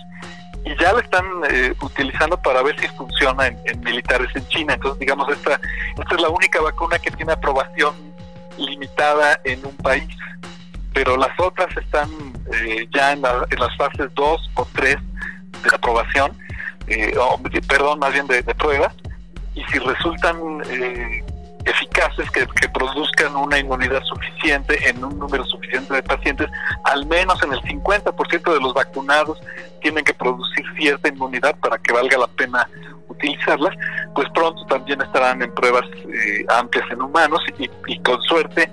[0.67, 4.73] y ya la están eh, utilizando para ver si funciona en, militares en China.
[4.73, 5.59] Entonces, digamos, esta,
[5.97, 7.95] esta es la única vacuna que tiene aprobación
[8.57, 10.07] limitada en un país,
[10.93, 12.09] pero las otras están
[12.53, 14.97] eh, ya en, las fases 2 o 3
[15.63, 16.37] de aprobación,
[16.87, 17.15] eh,
[17.67, 18.93] perdón, más bien de, de pruebas,
[19.55, 20.37] y si resultan
[21.67, 26.47] eficaces que, produzcan una inmunidad suficiente en un número suficiente de pacientes,
[26.83, 29.39] al menos en el 50% de los vacunados
[29.81, 32.69] tienen que producir cierta inmunidad para que valga la pena
[33.07, 33.75] utilizarlas,
[34.13, 38.69] pues pronto también estarán en pruebas eh, amplias en humanos y, con suerte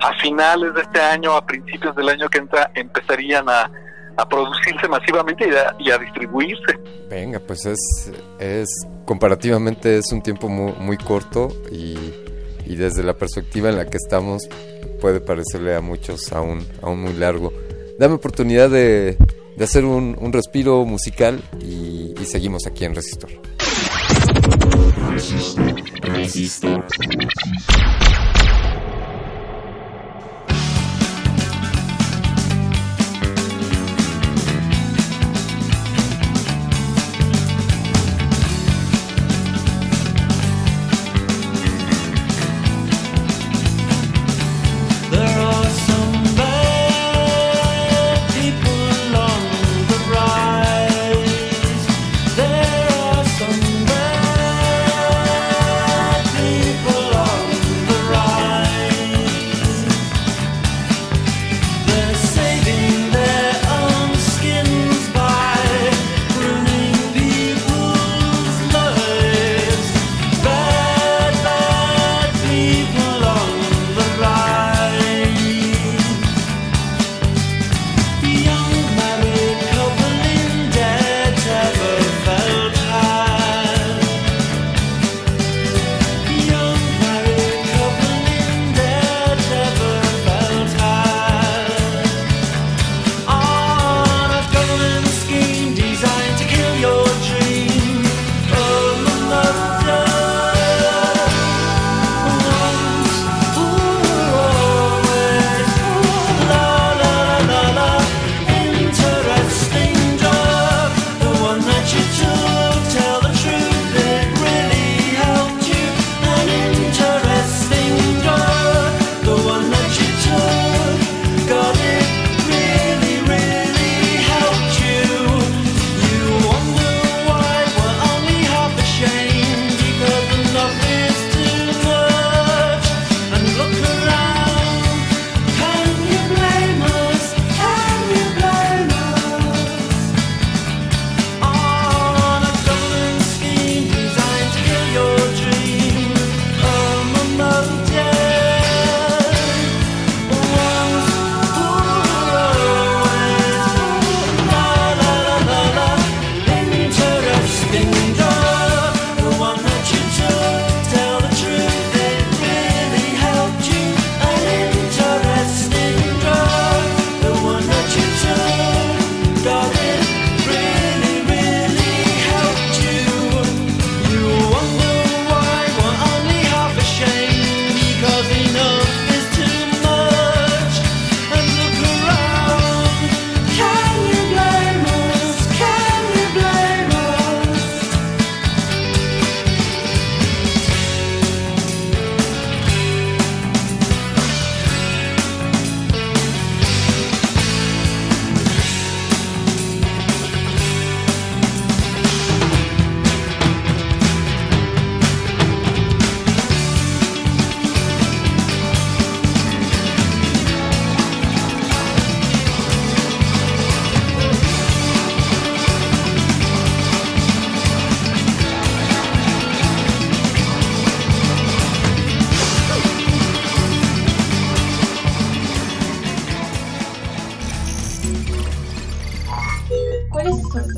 [0.00, 3.70] a finales de este año, a principios del año que entra, empezarían a,
[4.30, 6.78] producirse masivamente y a, distribuirse.
[7.08, 8.66] Venga, pues es, es
[9.04, 11.96] comparativamente es un tiempo muy, muy corto y
[12.66, 14.42] y desde la perspectiva en la que estamos
[15.00, 17.52] puede parecerle a muchos aún, aún muy largo.
[17.98, 19.16] Dame oportunidad de,
[19.56, 22.94] de hacer un, un, respiro musical y, seguimos aquí en.
[22.94, 23.30] Resistor.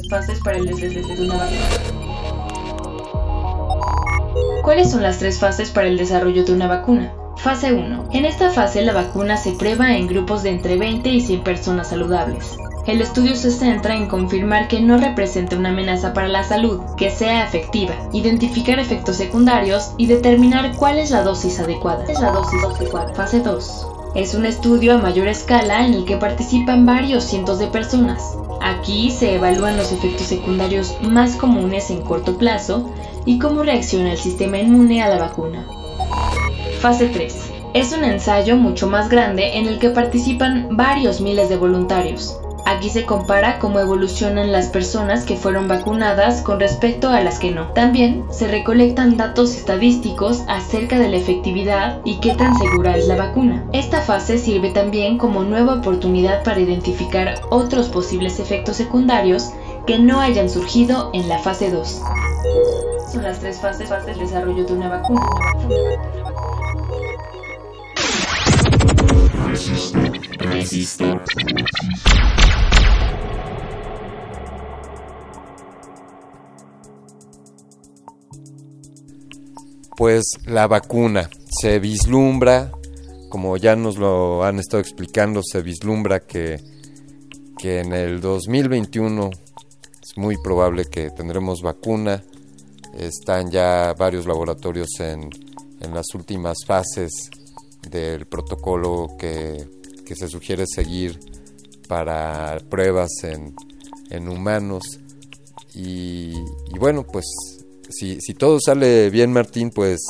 [0.08, 1.68] Fases para el desarrollo de una vacuna.
[4.62, 7.12] ¿Cuáles son las tres fases para el desarrollo de una vacuna?
[7.36, 8.08] Fase 1.
[8.12, 11.88] En esta fase la vacuna se prueba en grupos de entre 20 y 100 personas
[11.88, 12.56] saludables.
[12.86, 17.10] El estudio se centra en confirmar que no representa una amenaza para la salud, que
[17.10, 22.04] sea efectiva, identificar efectos secundarios y determinar cuál es la dosis adecuada.
[22.06, 23.14] Es la dosis adecuada.
[23.14, 23.86] Fase 2.
[24.14, 28.36] Es un estudio a mayor escala en el que participan varios cientos de personas.
[28.68, 32.92] Aquí se evalúan los efectos secundarios más comunes en corto plazo
[33.24, 35.66] y cómo reacciona el sistema inmune a la vacuna.
[36.78, 37.50] Fase 3.
[37.72, 42.38] Es un ensayo mucho más grande en el que participan varios miles de voluntarios.
[42.68, 47.50] Aquí se compara cómo evolucionan las personas que fueron vacunadas con respecto a las que
[47.50, 47.68] no.
[47.68, 53.16] También se recolectan datos estadísticos acerca de la efectividad y qué tan segura es la
[53.16, 53.64] vacuna.
[53.72, 59.48] Esta fase sirve también como nueva oportunidad para identificar otros posibles efectos secundarios
[59.86, 62.02] que no hayan surgido en la fase 2.
[63.10, 65.22] Son las tres fases, del desarrollo de una vacuna.
[79.96, 81.30] Pues la vacuna
[81.60, 82.70] se vislumbra,
[83.30, 86.60] como ya nos lo han estado explicando, se vislumbra que,
[87.56, 92.22] que en el 2021 es muy probable que tendremos vacuna.
[92.94, 95.30] Están ya varios laboratorios en,
[95.80, 97.30] en las últimas fases
[97.90, 99.66] del protocolo que,
[100.04, 101.18] que, se sugiere seguir
[101.88, 103.54] para pruebas en,
[104.10, 104.82] en humanos.
[105.74, 107.24] Y, y bueno, pues
[107.88, 110.00] si, si todo sale bien, Martín, pues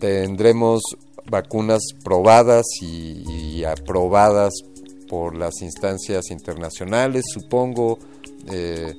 [0.00, 0.82] tendremos
[1.30, 4.54] vacunas probadas y, aprobadas
[5.08, 7.98] por las instancias internacionales, supongo.
[8.50, 8.94] Eh,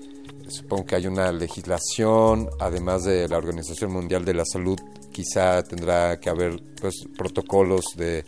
[0.52, 4.80] supongo que hay una legislación, además de la Organización Mundial de la Salud,
[5.12, 8.24] quizá tendrá que haber pues, protocolos de,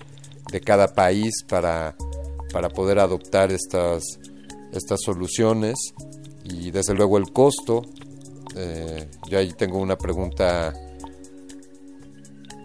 [0.52, 1.96] de cada país para,
[2.52, 4.04] para poder adoptar estas,
[4.72, 5.76] estas soluciones.
[6.44, 7.84] Y desde luego el costo
[8.56, 10.74] eh, yo ahí tengo una pregunta,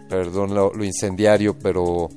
[0.07, 2.09] perdón lo, incendiario, pero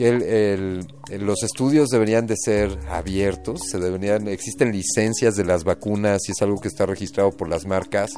[0.00, 0.80] que
[1.18, 6.40] los estudios deberían de ser abiertos, se deberían, existen licencias de las vacunas y es
[6.40, 8.14] algo que está registrado por las marcas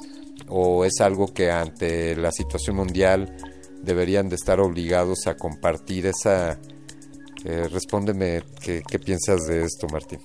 [0.47, 3.37] o es algo que ante la situación mundial
[3.83, 6.57] deberían de estar obligados a compartir esa...
[7.45, 10.21] Eh, respóndeme ¿qué, piensas de esto, Martín.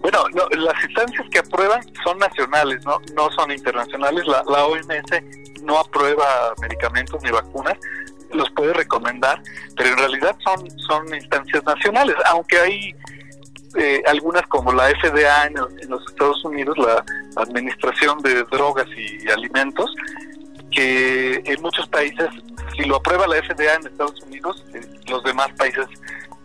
[0.00, 4.24] Bueno, las instancias que aprueban son nacionales, no, no son internacionales.
[4.26, 7.76] La, la OMS no aprueba medicamentos ni vacunas,
[8.32, 9.42] los puede recomendar,
[9.76, 12.94] pero en realidad son, son instancias nacionales, aunque hay
[13.76, 17.04] eh, algunas como la FDA en, los Estados Unidos, la
[17.36, 19.94] Administración de Drogas y Alimentos,
[20.72, 22.28] que en muchos países,
[22.76, 25.86] si lo aprueba la FDA en Estados Unidos, eh, los demás países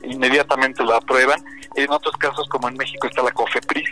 [0.03, 1.43] inmediatamente lo aprueban
[1.75, 3.89] en otros casos, como en México, está la COFEPRIS,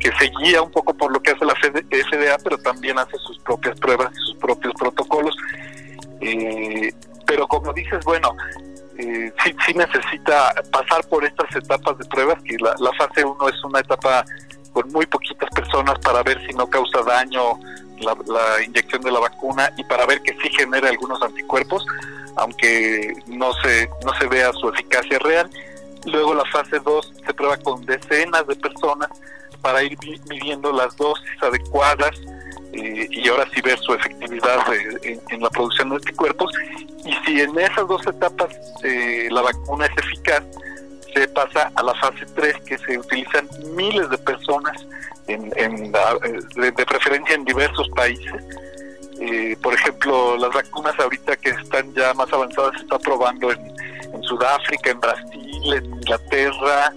[0.00, 3.38] que se guía un poco por lo que hace la FDA, pero también hace sus
[3.40, 5.36] propias pruebas y sus propios protocolos.
[6.20, 6.92] Eh,
[7.26, 8.34] pero como dices, bueno,
[8.98, 13.64] eh, sí, sí, necesita pasar por estas etapas de pruebas, que la, fase 1 es
[13.64, 14.24] una etapa
[14.72, 17.58] con muy poquitas personas para ver si no causa daño
[18.00, 21.84] la, la, inyección de la vacuna y para ver que sí genera algunos anticuerpos,
[22.36, 25.50] aunque no se, no se vea su eficacia real.
[26.06, 29.08] Luego la fase 2 se prueba con decenas de personas
[29.60, 29.96] para ir
[30.28, 32.10] midiendo las dosis adecuadas
[32.76, 36.52] eh, y ahora sí ver su efectividad eh, en, la producción de anticuerpos.
[37.04, 38.48] Y si en esas dos etapas
[38.82, 40.42] eh, la vacuna es eficaz,
[41.14, 44.84] se pasa a la fase 3 que se utilizan miles de personas
[45.28, 48.42] en, de, preferencia en diversos países.
[49.62, 53.60] por ejemplo, las vacunas ahorita que están ya más avanzadas se está probando en,
[54.12, 56.92] en Sudáfrica, en Brasil, en Inglaterra,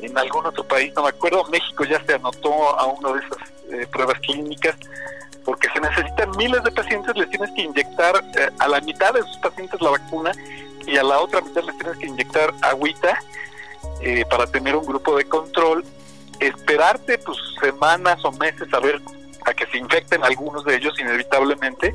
[0.00, 3.53] en algún otro país, no me acuerdo, México ya se anotó a una de esas
[3.74, 4.76] eh, pruebas clínicas,
[5.44, 9.20] porque se necesitan miles de pacientes, les tienes que inyectar eh, a la mitad de
[9.20, 10.32] esos pacientes la vacuna
[10.86, 13.18] y a la otra mitad les tienes que inyectar agüita
[14.00, 15.84] eh, para tener un grupo de control,
[16.40, 19.00] esperarte pues semanas o meses a ver
[19.44, 21.94] a que se infecten algunos de ellos inevitablemente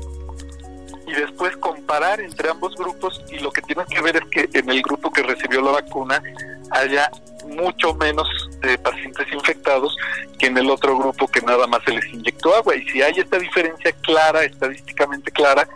[1.10, 4.70] y después comparar entre ambos grupos y lo que tienes que ver es que en
[4.70, 6.22] el grupo que recibió la vacuna
[6.70, 7.10] haya
[7.48, 8.28] mucho menos
[8.62, 9.96] eh, pacientes infectados
[10.38, 12.76] que en el otro grupo que nada más se les inyectó agua.
[12.76, 15.68] Y si hay esta diferencia clara, estadísticamente clara,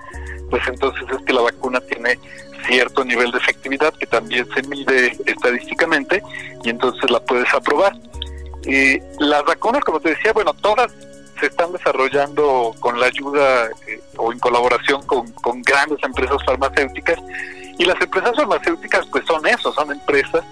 [0.50, 2.18] pues entonces es que la vacuna tiene
[2.66, 6.22] cierto nivel de efectividad que también se mide estadísticamente
[6.62, 7.94] y entonces la puedes aprobar.
[8.66, 10.92] Eh, las vacunas, como te decía, bueno, todas
[11.38, 15.32] se están desarrollando con la ayuda eh, o en colaboración con,
[15.62, 17.18] grandes empresas farmacéuticas
[17.78, 20.44] y las empresas farmacéuticas pues son eso, son empresas,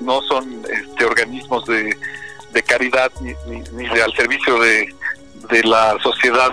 [0.00, 1.96] no son este, organismos de,
[2.52, 3.34] de caridad ni,
[3.72, 4.94] ni, al servicio de,
[5.48, 6.50] de la sociedad,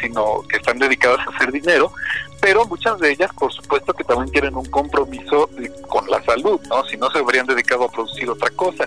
[0.00, 1.92] sino que están dedicadas a hacer dinero,
[2.40, 5.48] pero muchas de ellas, por supuesto, que también tienen un compromiso
[5.88, 6.84] con la salud, ¿no?
[6.84, 8.86] Si no se habrían dedicado a producir otra cosa.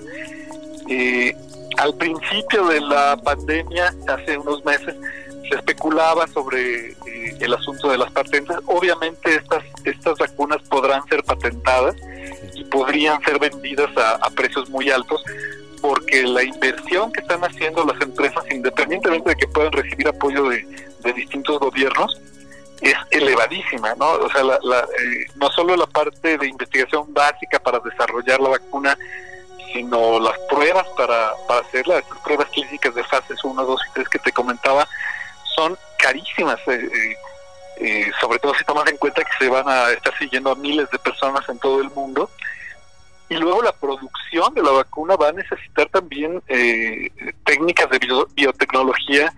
[0.87, 1.35] Eh,
[1.77, 4.95] al principio de la pandemia, hace unos meses,
[5.49, 8.57] se especulaba sobre eh, el asunto de las patentes.
[8.65, 11.95] Obviamente estas estas vacunas podrán ser patentadas
[12.53, 15.23] y podrían ser vendidas a, precios muy altos
[15.81, 20.65] porque la inversión que están haciendo las empresas, independientemente de que puedan recibir apoyo de,
[21.15, 22.19] distintos gobiernos,
[22.81, 24.11] es elevadísima, ¿no?
[24.11, 28.97] O sea, eh, no solo la parte de investigación básica para desarrollar la vacuna,
[29.73, 34.09] sino las pruebas para, para hacerlas, estas pruebas clínicas de fases 1, 2 y 3
[34.09, 34.87] que te comentaba,
[35.55, 37.15] son carísimas, eh, eh,
[37.79, 40.89] eh, sobre todo si tomas en cuenta que se van a estar siguiendo a miles
[40.91, 42.29] de personas en todo el mundo.
[43.29, 46.41] Y luego la producción de la vacuna va a necesitar también
[47.43, 47.99] técnicas de
[48.35, 49.33] biotecnología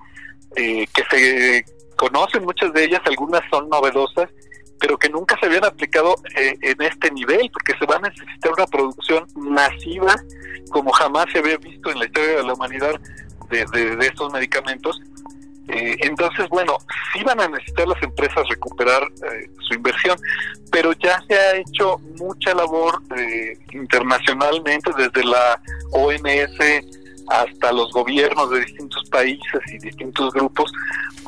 [0.56, 1.66] que se
[1.96, 4.30] conocen, muchas de ellas, algunas son novedosas,
[4.80, 8.52] pero que nunca se habían aplicado eh, en este nivel, porque se va a necesitar
[8.54, 10.16] una producción masiva
[10.72, 13.00] como jamás se había visto en la historia de la humanidad
[13.50, 15.02] de, de, estos medicamentos.
[15.68, 16.78] Eh, entonces, bueno,
[17.14, 20.18] sí van a necesitar las empresas recuperar eh, su inversión,
[20.72, 23.02] pero ya se ha hecho mucha labor
[23.72, 25.60] internacionalmente desde la
[25.92, 26.60] OMS
[27.30, 30.72] hasta los gobiernos de distintos países y distintos grupos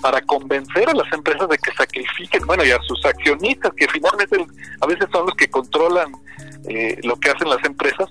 [0.02, 4.46] para convencer a las empresas de que sacrifiquen, bueno, y a sus accionistas, que finalmente
[4.82, 6.12] a veces son los que controlan
[6.68, 8.10] eh, lo que hacen las empresas,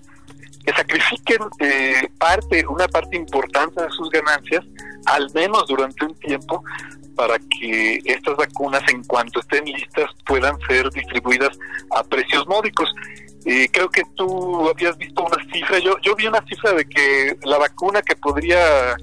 [0.65, 4.65] que sacrifiquen eh, parte, una parte importante de sus ganancias,
[5.07, 6.63] al menos durante un tiempo,
[7.17, 11.59] para que estas vacunas, en cuanto estén listas, puedan ser distribuidas
[11.91, 12.93] a precios módicos.
[13.45, 17.37] Eh, creo que tú habías visto una cifra, yo, yo vi una cifra de que
[17.45, 18.97] la vacuna que podría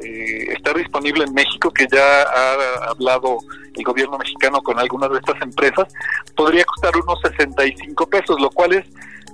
[0.00, 3.38] eh, estar disponible en México, que ya ha hablado
[3.74, 5.88] el gobierno mexicano con algunas de estas empresas,
[6.36, 8.84] podría costar unos 65 pesos, lo cual es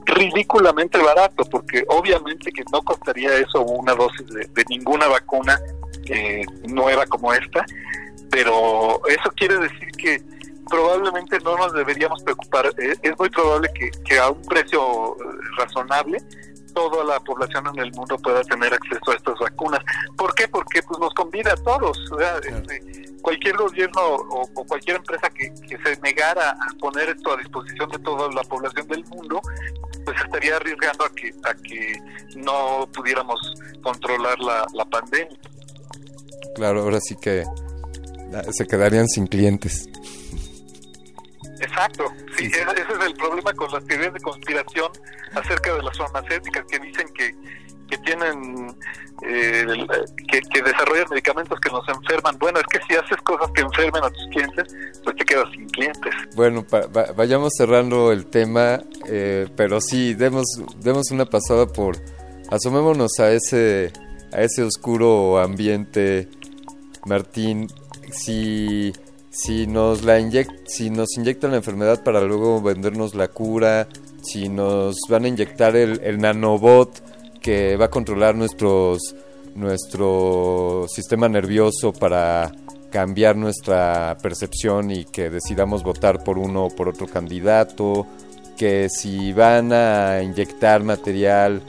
[0.06, 5.58] ridículamente barato, porque obviamente que no costaría eso una dosis de, ninguna vacuna
[6.06, 7.64] eh, nueva como esta,
[8.34, 10.20] pero eso quiere decir que
[10.68, 12.66] probablemente no nos deberíamos preocupar.
[12.78, 15.16] Eh, es, muy probable que, que, a un precio
[15.56, 16.18] razonable
[16.74, 19.80] toda la población en el mundo pueda tener acceso a estas vacunas.
[20.16, 20.48] ¿Por qué?
[20.48, 21.96] Porque pues nos convida a todos.
[22.42, 27.98] Este, cualquier gobierno o, cualquier empresa que, se negara a poner esto a disposición de
[28.00, 29.40] toda la población del mundo,
[30.04, 32.00] pues estaría arriesgando a que a que
[32.34, 33.38] no pudiéramos
[33.80, 35.38] controlar la, la pandemia.
[36.56, 37.44] Claro, ahora sí que
[38.50, 39.88] se quedarían sin clientes.
[41.60, 42.04] Exacto,
[42.36, 44.90] sí, Ese, es el problema con las teorías de conspiración
[45.34, 47.34] acerca de las farmacéuticas que dicen que,
[47.88, 48.76] que tienen,
[49.26, 49.66] eh,
[50.30, 52.38] que, que, desarrollan medicamentos que nos enferman.
[52.38, 55.68] Bueno, es que si haces cosas que enfermen a tus clientes, pues te quedas sin
[55.70, 56.14] clientes.
[56.34, 56.66] Bueno,
[57.16, 60.44] vayamos cerrando el tema, eh, pero sí, demos,
[60.80, 61.96] demos una pasada por,
[62.50, 63.92] asomémonos a ese,
[64.32, 66.28] a ese oscuro ambiente,
[67.06, 67.68] Martín,
[68.14, 68.92] si
[69.34, 70.18] si nos la
[70.66, 73.88] si nos inyectan la enfermedad para luego vendernos la cura,
[74.22, 77.02] si nos van a inyectar el, nanobot
[77.40, 79.14] que va a controlar nuestros
[79.56, 82.52] nuestro sistema nervioso para
[82.90, 88.06] cambiar nuestra percepción y que decidamos votar por uno o por otro candidato,
[88.56, 91.60] que si van a inyectar material,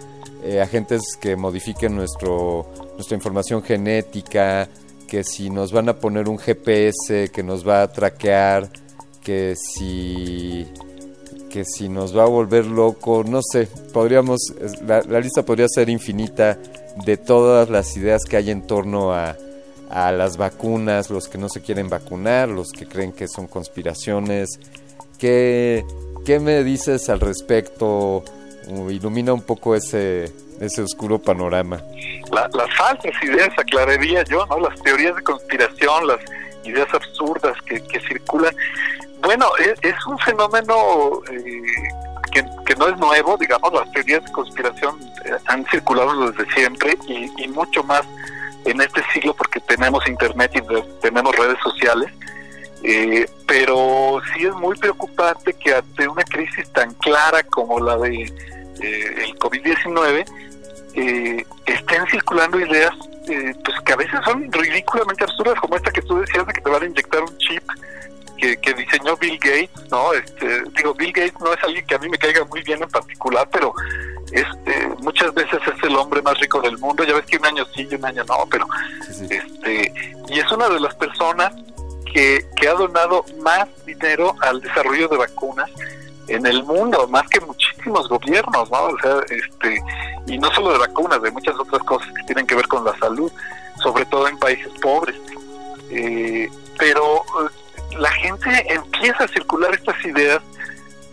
[0.43, 4.69] eh, agentes que modifiquen nuestro, nuestra información genética,
[5.07, 8.69] que si nos van a poner un GPS que nos va a traquear,
[9.23, 10.67] que si
[11.49, 14.41] que si nos va a volver loco, no sé, podríamos
[14.85, 16.59] la, lista podría ser infinita
[17.05, 19.37] de todas las ideas que hay en torno a,
[19.89, 24.59] a las vacunas, los que no se quieren vacunar, los que creen que son conspiraciones.
[25.17, 25.85] ¿Qué,
[26.25, 28.23] qué me dices al respecto?
[28.67, 31.81] Ilumina un poco ese, ese oscuro panorama.
[32.31, 34.59] las falsas ideas, aclararía yo, ¿no?
[34.59, 36.19] Las teorías de conspiración, las
[36.63, 38.55] ideas absurdas que, circulan.
[39.21, 39.47] Bueno,
[39.81, 41.61] es, un fenómeno eh,
[42.65, 47.47] que, no es nuevo, digamos, las teorías de conspiración eh, han circulado desde siempre y,
[47.47, 48.01] mucho más
[48.65, 50.61] en este siglo porque tenemos internet y
[51.01, 52.11] tenemos redes sociales.
[52.83, 58.31] Eh, pero sí es muy preocupante que ante una crisis tan clara como la de
[58.81, 60.25] el COVID-19,
[60.95, 62.93] eh, estén circulando ideas
[63.27, 66.61] eh, pues que a veces son ridículamente absurdas, como esta que tú decías de que
[66.61, 67.63] te van a inyectar un chip
[68.37, 70.13] que, que diseñó Bill Gates, ¿no?
[70.13, 72.89] Este, digo, Bill Gates no es alguien que a mí me caiga muy bien en
[72.89, 73.73] particular, pero
[74.31, 77.03] este, muchas veces es el hombre más rico del mundo.
[77.03, 78.67] Ya ves que un año sí y un año no, pero
[79.29, 79.93] este,
[80.27, 81.53] y es una de las personas
[82.13, 85.69] que, que ha donado más dinero al desarrollo de vacunas
[86.27, 88.85] en el mundo, más que muchísimos gobiernos, ¿no?
[88.85, 89.81] O sea, este,
[90.27, 92.97] y no solo de vacunas, de muchas otras cosas que tienen que ver con la
[92.97, 93.31] salud,
[93.81, 95.15] sobre todo en países pobres.
[95.91, 100.41] Eh, pero eh, la gente empieza a circular estas ideas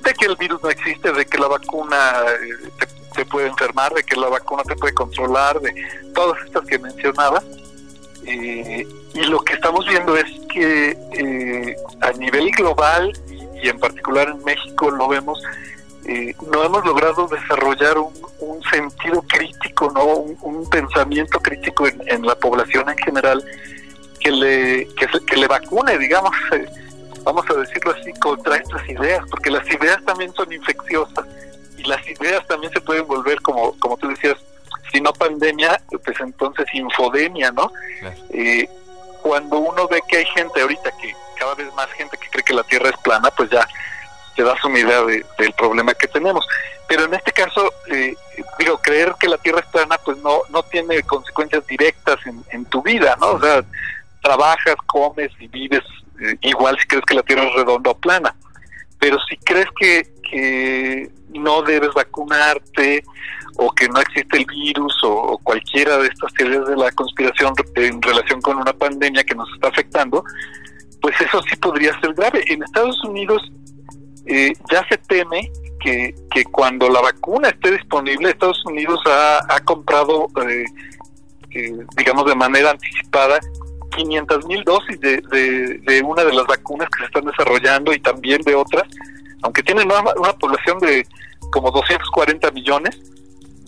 [0.03, 1.97] de que el virus no existe, de que la vacuna
[2.31, 5.73] eh, te, puede enfermar, de que la vacuna te puede controlar, de
[6.15, 7.43] todas estas que mencionaba.
[8.25, 8.85] y
[9.27, 13.13] lo que estamos viendo es que a nivel global
[13.63, 15.41] y en particular en México lo vemos,
[16.05, 18.13] eh, no hemos logrado desarrollar un,
[18.71, 23.45] sentido crítico, no un, pensamiento crítico en, la población en general
[24.19, 26.67] que le, que, le vacune, digamos, eh,
[27.23, 31.27] vamos a decirlo así, contra estas ideas, porque las ideas también son infecciosas
[31.77, 34.37] y las ideas también se pueden volver, como, como tú decías,
[34.91, 37.71] si no pandemia, pues entonces infodemia, ¿no?
[38.31, 38.69] Eh,
[39.23, 42.55] cuando uno ve que hay gente ahorita que cada vez más gente que cree que
[42.55, 43.67] la Tierra es plana, pues ya
[44.37, 46.47] te das una idea del problema que tenemos.
[46.89, 48.15] Pero en este caso, eh,
[48.59, 52.19] digo, creer que la Tierra es plana, pues no, no tiene consecuencias directas
[52.51, 53.33] en, tu vida, ¿no?
[53.33, 53.65] O sea,
[54.23, 55.83] trabajas, comes y vives
[56.21, 58.35] eh, igual si crees que la Tierra es redonda o plana.
[58.99, 63.05] Pero si crees que, que no debes vacunarte
[63.57, 68.01] o que no existe el virus o, cualquiera de estas teorías de la conspiración en
[68.01, 70.25] relación con una pandemia que nos está afectando,
[71.01, 72.45] pues eso sí podría ser grave.
[72.47, 73.43] En Estados Unidos
[74.27, 75.51] eh, ya se teme
[75.81, 80.65] que, que cuando la vacuna esté disponible, Estados Unidos ha, comprado, eh,
[81.51, 83.41] eh, digamos de manera anticipada,
[83.97, 88.41] 500 mil dosis de, de, una de las vacunas que se están desarrollando y también
[88.43, 88.85] de otras,
[89.43, 91.07] aunque tienen una, una población de
[91.51, 92.99] como 240 millones,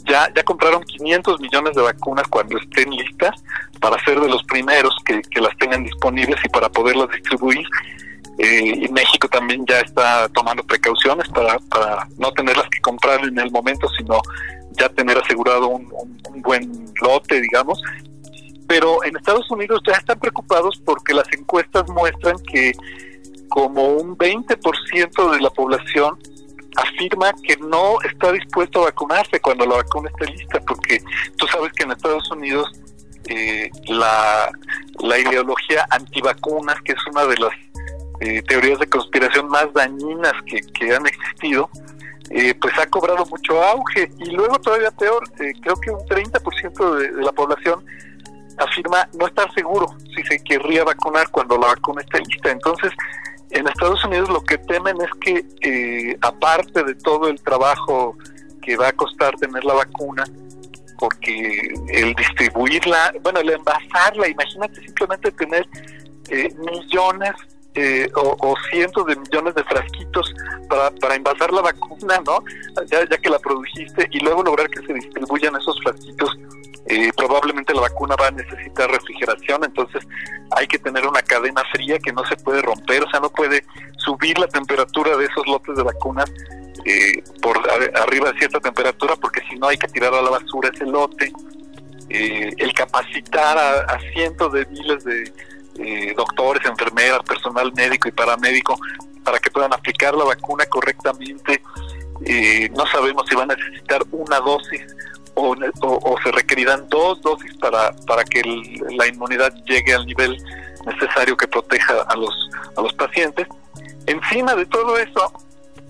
[0.05, 3.43] ya, ya compraron 500 millones de vacunas cuando estén listas
[3.81, 7.67] para ser de los primeros que, las tengan disponibles y para poderlas distribuir.
[8.39, 13.39] Eh, y México también ya está tomando precauciones para, para no tenerlas que comprar en
[13.39, 14.21] el momento, sino
[14.73, 15.89] ya tener asegurado un,
[16.29, 17.81] un buen lote, digamos.
[18.67, 22.73] Pero en Estados Unidos ya están preocupados porque las encuestas muestran que
[23.49, 26.19] como un 20% de la población
[26.77, 31.03] afirma que no está dispuesto a vacunarse cuando la vacuna esté lista, porque
[31.37, 32.71] tú sabes que en Estados Unidos
[33.29, 34.51] eh, la,
[35.01, 37.53] la ideología antivacunas, que es una de las
[38.21, 41.71] eh, teorías de conspiración más dañinas que, que han existido,
[42.31, 44.11] eh, pues ha cobrado mucho auge.
[44.19, 47.85] Y luego todavía peor, creo que un 30% de, de la población
[48.59, 52.51] afirma no estar seguro si se querría vacunar cuando la vacuna esté lista.
[52.51, 52.93] Entonces,
[53.51, 58.17] en Estados Unidos lo que temen es que, eh, aparte de todo el trabajo
[58.63, 60.25] que va a costar tener la vacuna,
[60.99, 65.67] porque el distribuirla, bueno, el envasarla, imagínate simplemente tener
[66.31, 67.33] eh, millones
[67.75, 70.33] eh, o, cientos de millones de frasquitos
[70.69, 72.39] para, para envasar la vacuna, ¿no?
[72.87, 76.39] Ya, ya que la produjiste y luego lograr que se distribuyan esos frasquitos
[76.87, 80.07] eh, probablemente la vacuna va a necesitar refrigeración, entonces
[80.51, 83.65] hay que tener una cadena fría que no se puede romper, o sea, no puede
[83.97, 86.31] subir la temperatura de esos lotes de vacunas
[86.85, 87.59] eh, por
[87.99, 91.33] arriba de cierta temperatura, porque si no hay que tirar a la basura ese lote.
[92.11, 98.79] Eh, el capacitar a, cientos de miles de doctores, enfermeras, personal médico y paramédico
[99.25, 101.63] para que puedan aplicar la vacuna correctamente.
[102.77, 104.85] no sabemos si van a necesitar una dosis
[105.35, 108.43] o, se requerirán dos dosis para, para que
[108.91, 110.37] la inmunidad llegue al nivel
[110.87, 113.47] necesario que proteja a los, a los pacientes.
[114.07, 115.33] Encima de todo eso,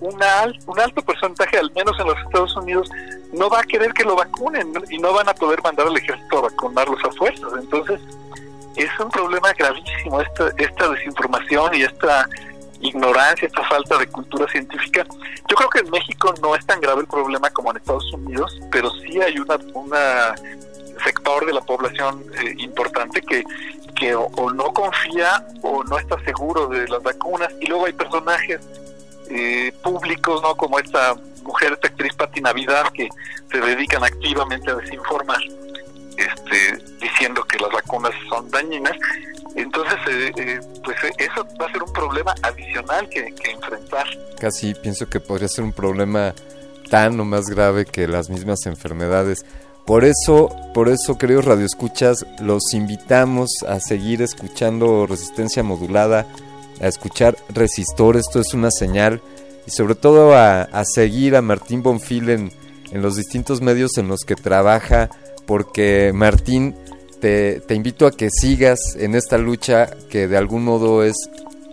[0.01, 2.89] una, un alto porcentaje, al menos en los Estados Unidos,
[3.33, 6.39] no va a querer que lo vacunen y no van a poder mandar al ejército
[6.39, 7.53] a vacunarlos a fuerzas.
[7.59, 8.01] Entonces,
[8.77, 12.29] es un problema gravísimo esta, esta desinformación y esta
[12.81, 15.07] ignorancia, esta falta de cultura científica.
[15.49, 18.61] Yo creo que en México no es tan grave el problema como en Estados Unidos,
[18.71, 20.35] pero sí hay una, una
[21.05, 23.45] sector de la población eh, importante que,
[23.97, 28.61] que o, no confía o no está seguro de las vacunas y luego hay personajes
[29.31, 30.55] eh, públicos, ¿no?
[30.57, 33.09] Como esta mujer, esta actriz Pati Navidad, que
[33.51, 35.41] se dedican activamente a desinformar,
[36.17, 38.97] este, diciendo que las vacunas son dañinas
[39.55, 44.07] entonces, eh, eh, pues eh, eso va a ser un problema adicional que, enfrentar.
[44.39, 46.35] Casi pienso que podría ser un problema
[46.91, 49.45] tan o más grave que las mismas enfermedades.
[49.87, 56.27] Por eso, por eso, queridos radioescuchas, los invitamos a seguir escuchando Resistencia Modulada,
[56.81, 59.21] a escuchar Resistor, esto es una señal,
[59.67, 62.53] y sobre todo a, a seguir a Martín Bonfil en,
[62.91, 65.11] en, los distintos medios en los que trabaja,
[65.47, 66.75] porque Martín,
[67.21, 71.17] te, invito a que sigas en esta lucha que de algún modo es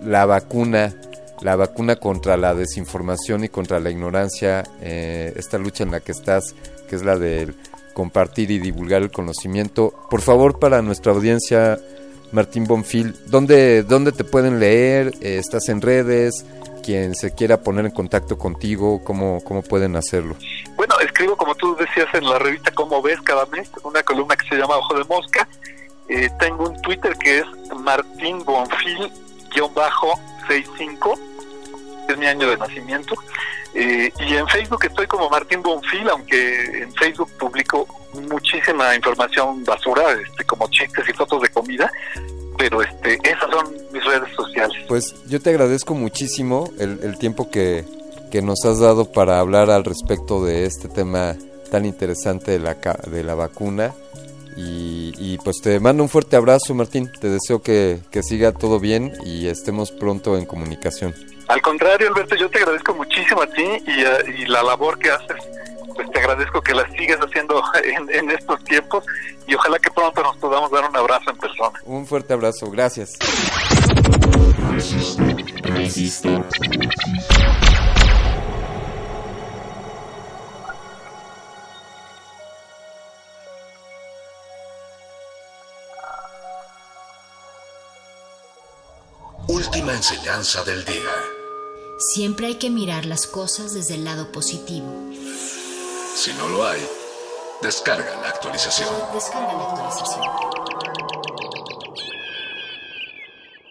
[0.01, 0.95] la vacuna
[1.41, 6.11] la vacuna contra la desinformación y contra la ignorancia, eh, esta lucha en la que
[6.11, 6.53] estás,
[6.88, 7.51] que es la de
[7.93, 9.93] compartir y divulgar el conocimiento.
[10.09, 11.80] Por favor, para nuestra audiencia,
[12.32, 15.13] Martín Bonfil, ¿dónde, dónde te pueden leer?
[15.22, 16.45] Eh, ¿Estás en redes?
[16.84, 20.36] Quien se quiera poner en contacto contigo, ¿cómo, ¿cómo pueden hacerlo?
[21.12, 24.55] Escribo, como tú decías, en la revista Como Ves cada mes, una columna que se
[24.55, 25.45] llama Ojo de Mosca.
[26.07, 27.45] Eh, tengo un Twitter que es
[27.76, 31.20] Martín Bonfil-65
[32.07, 33.14] es mi año de nacimiento.
[33.74, 37.86] Eh, y en Facebook estoy como Martín Bonfil, aunque en Facebook publico
[38.30, 41.91] muchísima información basura, este, como chistes y fotos de comida,
[42.57, 44.78] pero este, esas son mis redes sociales.
[44.88, 47.86] Pues yo te agradezco muchísimo el tiempo que,
[48.32, 51.36] que nos has dado para hablar al respecto de este tema
[51.69, 53.93] tan interesante de la, de la vacuna.
[54.57, 57.11] Y, y, pues te mando un fuerte abrazo, Martín.
[57.19, 61.13] Te deseo que, que siga todo bien y estemos pronto en comunicación.
[61.47, 65.11] Al contrario, Alberto, yo te agradezco muchísimo a ti y, a, y la labor que
[65.11, 65.38] haces.
[65.95, 69.03] Pues te agradezco que la sigas haciendo en, en, estos tiempos
[69.47, 71.79] y ojalá que pronto nos podamos dar un abrazo en persona.
[71.86, 73.17] Un fuerte abrazo, gracias.
[89.52, 91.12] Última enseñanza del día.
[91.97, 94.88] Siempre hay que mirar las cosas desde el lado positivo.
[96.16, 96.80] Si no lo hay,
[97.62, 98.88] descarga la actualización.
[99.14, 100.22] Descarga la actualización.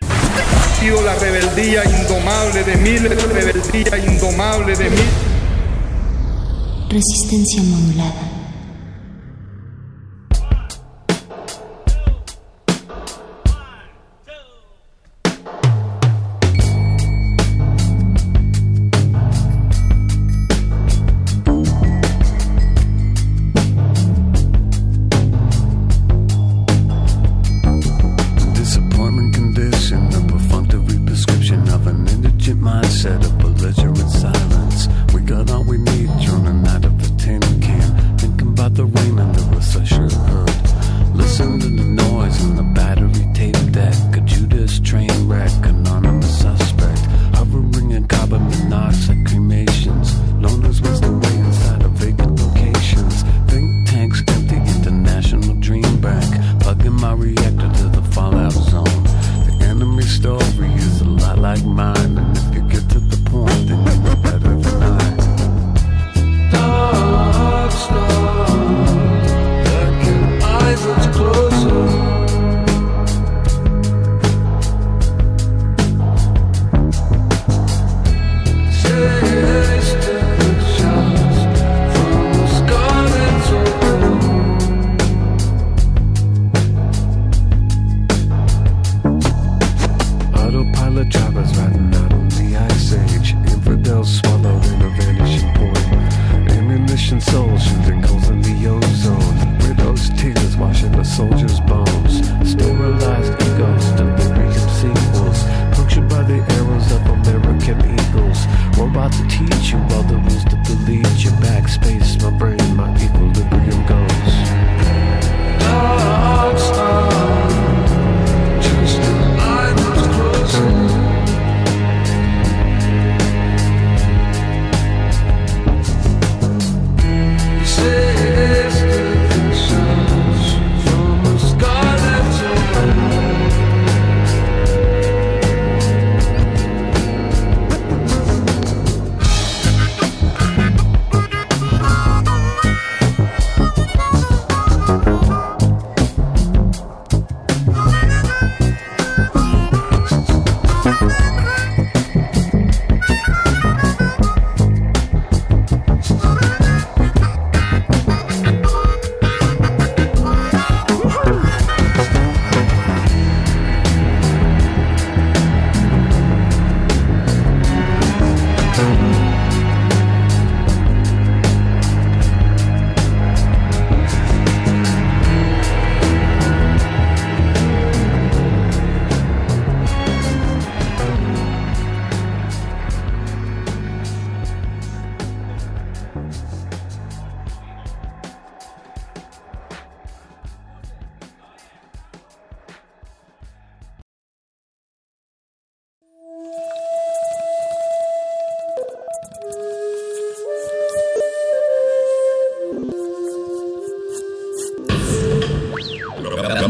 [0.02, 5.14] Ha sido la rebeldía indomable de miles, la rebeldía indomable de miles.
[6.90, 8.29] Resistencia modulada.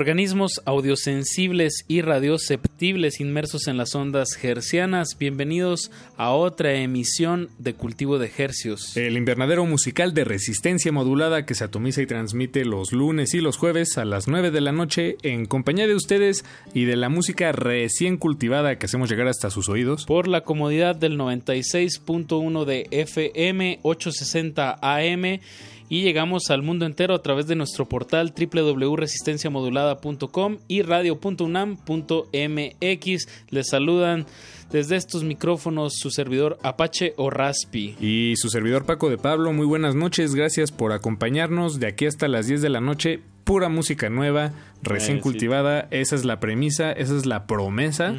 [0.00, 8.20] Organismos audiosensibles y radioceptibles inmersos en las ondas hercianas, bienvenidos a otra emisión de Cultivo
[8.20, 8.96] de Hercios.
[8.96, 13.56] El invernadero musical de resistencia modulada que se atomiza y transmite los lunes y los
[13.56, 17.50] jueves a las 9 de la noche en compañía de ustedes y de la música
[17.50, 20.06] recién cultivada que hacemos llegar hasta sus oídos.
[20.06, 25.40] Por la comodidad del 96.1 de FM 860 AM
[25.88, 33.28] y llegamos al mundo entero a través de nuestro portal www.resistenciamodulada.com y radio.unam.mx.
[33.50, 34.26] Les saludan
[34.70, 37.96] desde estos micrófonos su servidor Apache o Raspi.
[38.00, 42.28] Y su servidor Paco de Pablo, muy buenas noches, gracias por acompañarnos de aquí hasta
[42.28, 43.20] las 10 de la noche.
[43.44, 45.22] Pura música nueva, recién Eh, sí.
[45.22, 48.14] cultivada, esa es la premisa, esa es la promesa.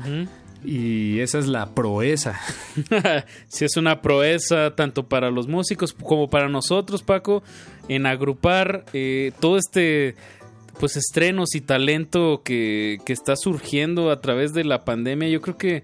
[0.64, 2.40] Y esa es la proeza.
[3.48, 7.44] si es una proeza tanto para los músicos como para nosotros, Paco,
[7.88, 10.16] en agrupar eh, todo este
[10.80, 15.28] pues estrenos y talento que, que está surgiendo a través de la pandemia.
[15.28, 15.84] Yo creo que,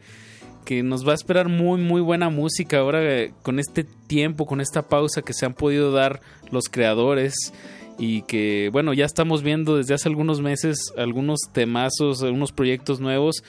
[0.64, 4.62] que nos va a esperar muy muy buena música ahora eh, con este tiempo, con
[4.62, 6.22] esta pausa que se han podido dar
[6.52, 7.54] los creadores
[7.98, 13.44] y que bueno, ya estamos viendo desde hace algunos meses algunos temazos, algunos proyectos nuevos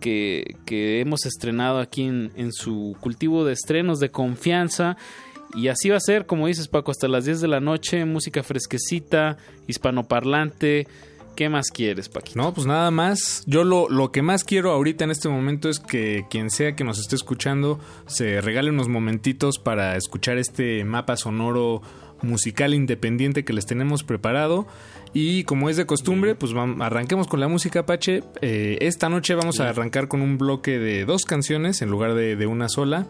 [0.00, 4.96] que, que hemos estrenado aquí en, en su cultivo de estrenos de confianza.
[5.54, 8.42] Y así va a ser, como dices Paco, hasta las 10 de la noche, música
[8.42, 10.86] fresquecita, hispanoparlante.
[11.38, 12.36] ¿Qué más quieres, Paquito?
[12.36, 13.44] No, pues nada más.
[13.46, 16.82] Yo lo, lo que más quiero ahorita en este momento es que quien sea que
[16.82, 17.78] nos esté escuchando
[18.08, 21.80] se regale unos momentitos para escuchar este mapa sonoro
[22.22, 24.66] musical independiente que les tenemos preparado.
[25.14, 28.22] Y como es de costumbre, pues arranquemos con la música Apache.
[28.42, 32.36] Eh, esta noche vamos a arrancar con un bloque de dos canciones en lugar de,
[32.36, 33.06] de una sola.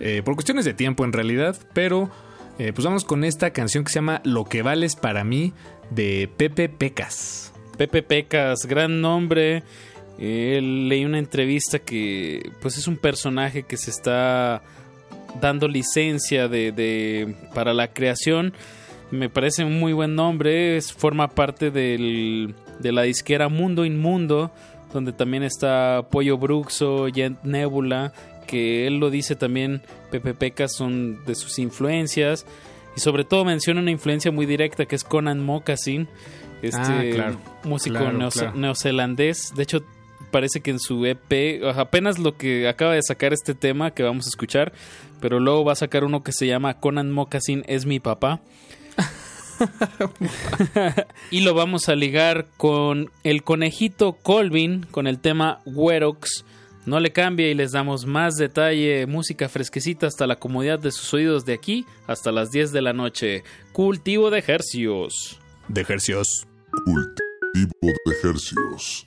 [0.00, 2.10] Eh, por cuestiones de tiempo en realidad, pero
[2.58, 5.52] eh, pues vamos con esta canción que se llama Lo que vales para mí
[5.90, 7.52] de Pepe Pecas.
[7.76, 9.62] Pepe Pecas, gran nombre.
[10.18, 14.62] Leí una entrevista que pues es un personaje que se está
[15.40, 18.52] dando licencia de, de- para la creación.
[19.10, 20.76] Me parece un muy buen nombre.
[20.76, 24.50] Es, forma parte del, de la disquera Mundo Inmundo,
[24.92, 28.12] donde también está Pollo Bruxo, Jet Nebula,
[28.46, 29.82] que él lo dice también.
[30.10, 32.46] Pepe Pecas son de sus influencias.
[32.96, 36.08] Y sobre todo menciona una influencia muy directa que es Conan Moccasin,
[36.60, 37.36] este Ah, claro.
[37.64, 38.56] músico Claro, neoze- claro.
[38.56, 39.52] neozelandés.
[39.56, 39.82] De hecho,
[40.30, 44.26] parece que en su EP, apenas lo que acaba de sacar este tema que vamos
[44.26, 44.72] a escuchar,
[45.22, 48.42] pero luego va a sacar uno que se llama Conan Moccasin es mi papá.
[51.30, 56.44] y lo vamos a ligar con el conejito Colvin, con el tema Werox.
[56.84, 61.14] No le cambia y les damos más detalle, música fresquecita hasta la comodidad de sus
[61.14, 63.44] oídos de aquí hasta las 10 de la noche.
[63.72, 65.38] Cultivo de ejercios.
[65.68, 66.46] De ejercios.
[66.84, 69.06] Cultivo de ejercios.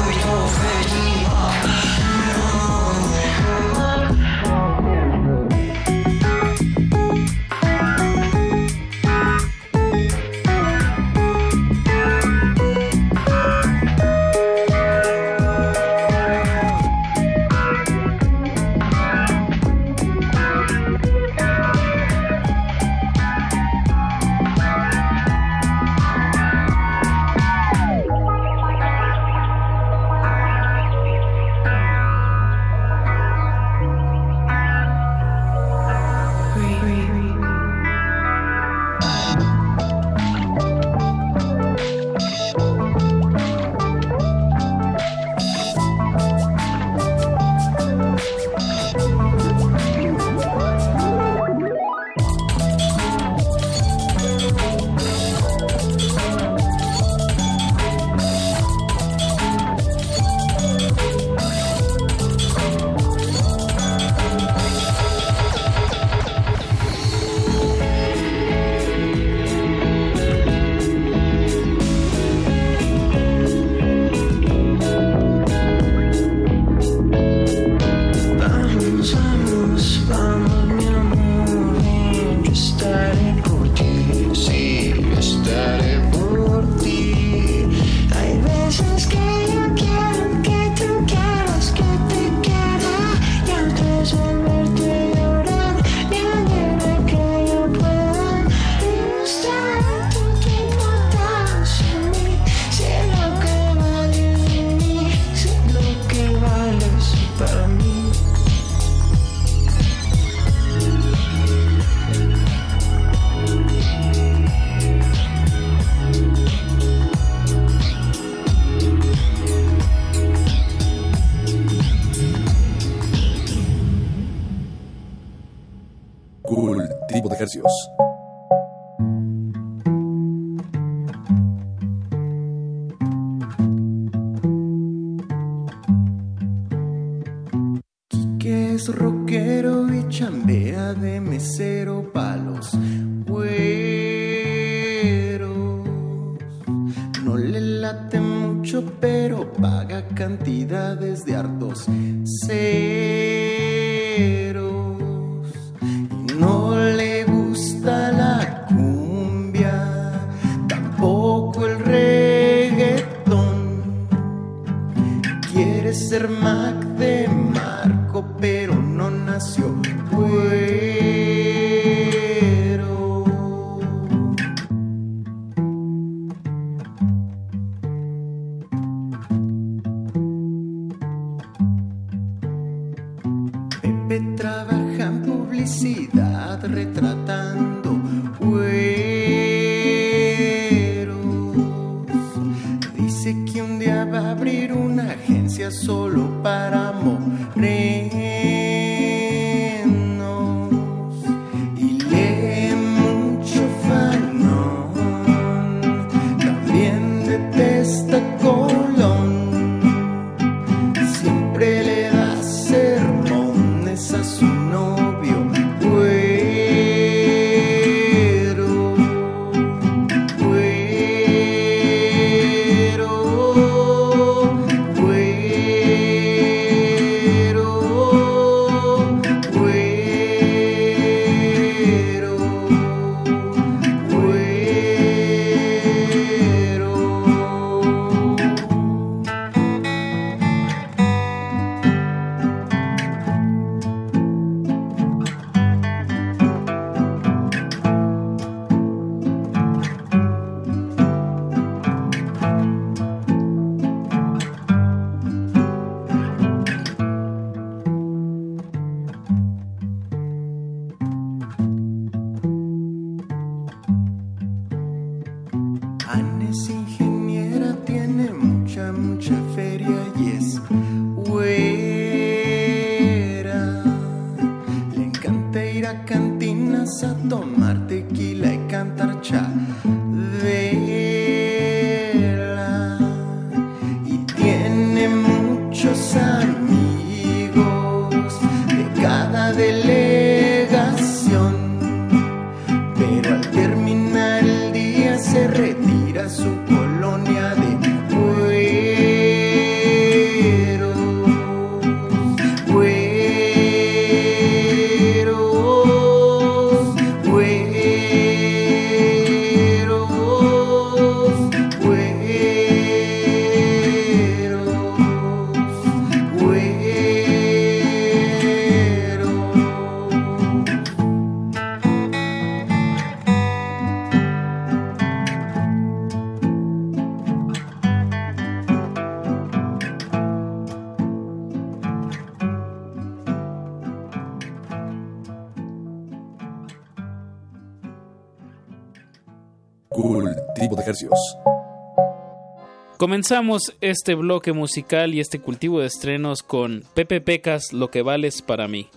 [343.11, 348.41] Comenzamos este bloque musical y este cultivo de estrenos con Pepe Pecas, Lo que vales
[348.41, 348.87] para mí.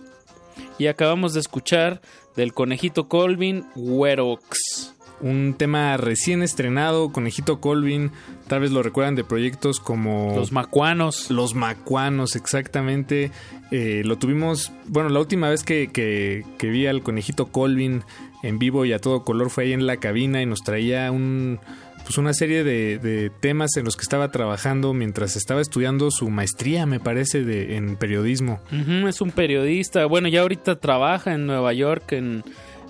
[0.79, 1.99] Y acabamos de escuchar
[2.37, 4.93] del conejito Colvin, Werox.
[5.19, 8.11] Un tema recién estrenado, Conejito Colvin,
[8.47, 10.33] tal vez lo recuerdan de proyectos como...
[10.33, 11.29] Los Macuanos.
[11.29, 13.31] Los Macuanos, exactamente.
[13.71, 18.03] Eh, lo tuvimos, bueno, la última vez que, que, que vi al Conejito Colvin
[18.43, 21.59] en vivo y a todo color fue ahí en la cabina y nos traía un,
[22.05, 26.85] pues una serie de, temas en los que estaba trabajando mientras estaba estudiando su maestría,
[26.85, 28.59] me parece, de, en periodismo.
[28.71, 30.05] Ujú, es un periodista.
[30.05, 32.43] Bueno, ya ahorita trabaja en Nueva York en,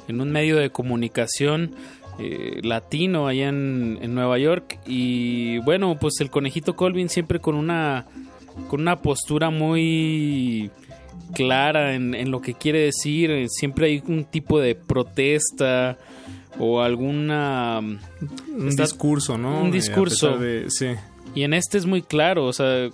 [0.09, 1.75] en un medio de comunicación
[2.19, 4.79] eh, latino allá en, en Nueva York.
[4.85, 8.07] Y bueno, pues el conejito Colvin siempre con una,
[8.67, 10.71] con una postura muy
[11.33, 13.47] clara en, en lo que quiere decir.
[13.47, 15.97] Siempre hay un tipo de protesta
[16.59, 17.79] o alguna...
[17.79, 19.61] Un está- discurso, ¿no?
[19.61, 20.37] Un Eh, discurso.
[20.37, 20.87] de- sí.
[21.33, 22.89] Y en este es muy claro, o sea,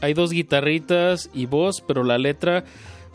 [0.00, 2.64] hay dos guitarritas y voz, pero la letra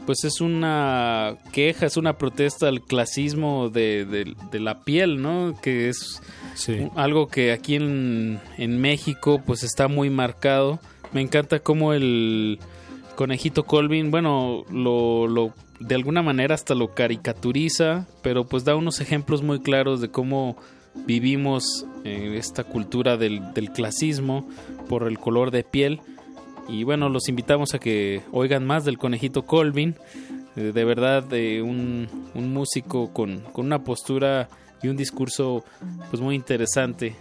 [0.08, 5.54] pues es una queja, es una protesta al clasismo de, de- de la piel, ¿no?
[5.62, 6.20] Que es
[6.56, 6.88] Sí.
[6.96, 10.80] algo que aquí en, en México pues está muy marcado.
[11.14, 12.58] Me encanta cómo el
[13.16, 19.02] conejito Colvin, bueno, lo, lo de alguna manera hasta lo caricaturiza, pero pues da unos
[19.02, 20.56] ejemplos muy claros de cómo
[21.06, 24.48] vivimos en esta cultura del, del clasismo
[24.88, 26.02] por el color de piel.
[26.68, 29.96] Y bueno, los invitamos a que oigan más del conejito Colvin.
[30.56, 34.50] Eh, de verdad, eh, un, un músico con, con una postura
[34.84, 35.64] y un discurso
[36.10, 37.16] pues muy interesante.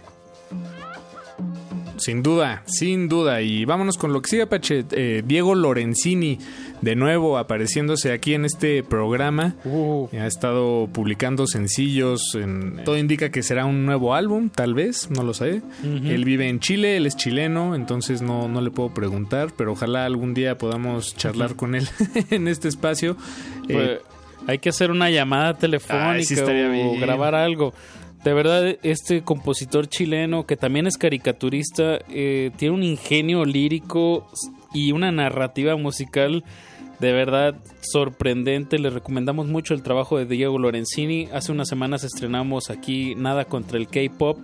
[2.01, 3.41] Sin duda, sin duda.
[3.41, 4.83] Y vámonos con lo que sigue, Pache.
[4.91, 6.39] Eh, Diego Lorenzini,
[6.81, 9.55] de nuevo apareciéndose aquí en este programa.
[10.11, 12.33] Ha estado publicando sencillos.
[12.35, 12.83] En...
[12.83, 15.61] Todo indica que será un nuevo álbum, tal vez, no lo sé.
[15.83, 20.05] Él vive en Chile, él es chileno, entonces no, no le puedo preguntar, pero ojalá
[20.05, 21.87] algún día podamos charlar con él
[22.31, 23.15] en este espacio.
[23.69, 23.99] Eh, Pues,
[24.47, 26.99] hay que hacer una llamada telefónica Ay, sí estaría o bien.
[26.99, 27.75] grabar algo.
[28.23, 34.27] De verdad, este compositor chileno, que también es caricaturista, eh, tiene un ingenio lírico
[34.73, 36.43] y una narrativa musical
[36.99, 38.77] de verdad sorprendente.
[38.77, 41.29] Les recomendamos mucho el trabajo de Diego Lorenzini.
[41.33, 44.37] Hace unas semanas estrenamos aquí Nada contra el K-Pop,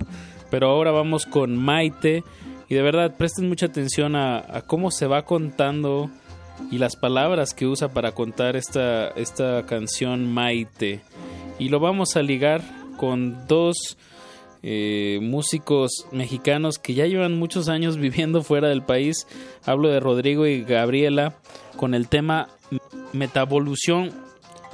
[0.49, 2.24] pero ahora vamos con Maite.
[2.70, 6.10] Y de verdad, presten mucha atención a, a cómo se va contando
[6.72, 11.02] y las palabras que usa para contar esta, esta canción Maite.
[11.60, 12.62] Y lo vamos a ligar
[12.98, 13.98] con dos
[14.64, 19.28] eh, músicos mexicanos que ya llevan muchos años viviendo fuera del país.
[19.65, 21.36] Hablo de Rodrigo y Gabriela
[21.78, 22.49] con el tema
[23.14, 24.11] Metavolución.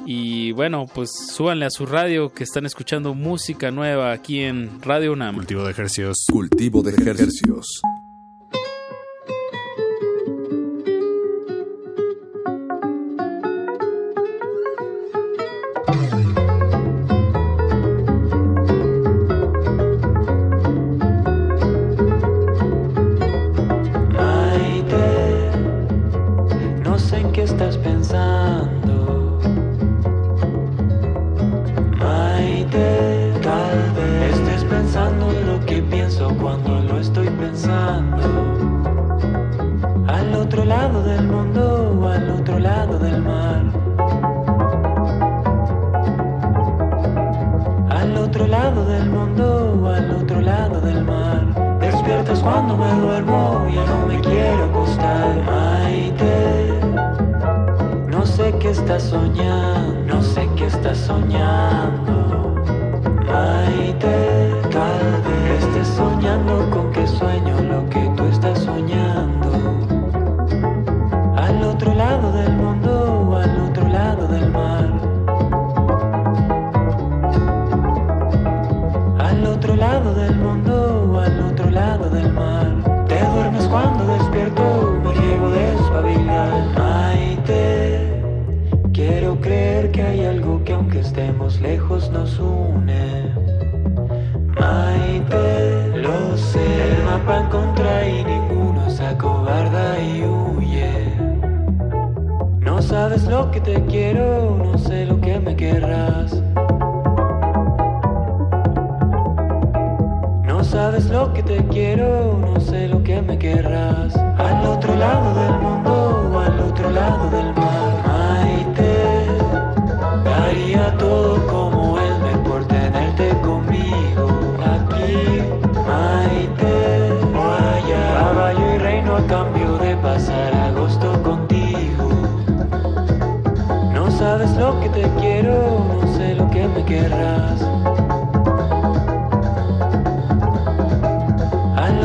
[0.05, 5.13] Y bueno, pues súbanle a su radio que están escuchando música nueva aquí en Radio
[5.13, 5.35] UNAM.
[5.35, 6.25] Cultivo de ejercicios.
[6.31, 7.81] Cultivo de ejercicios.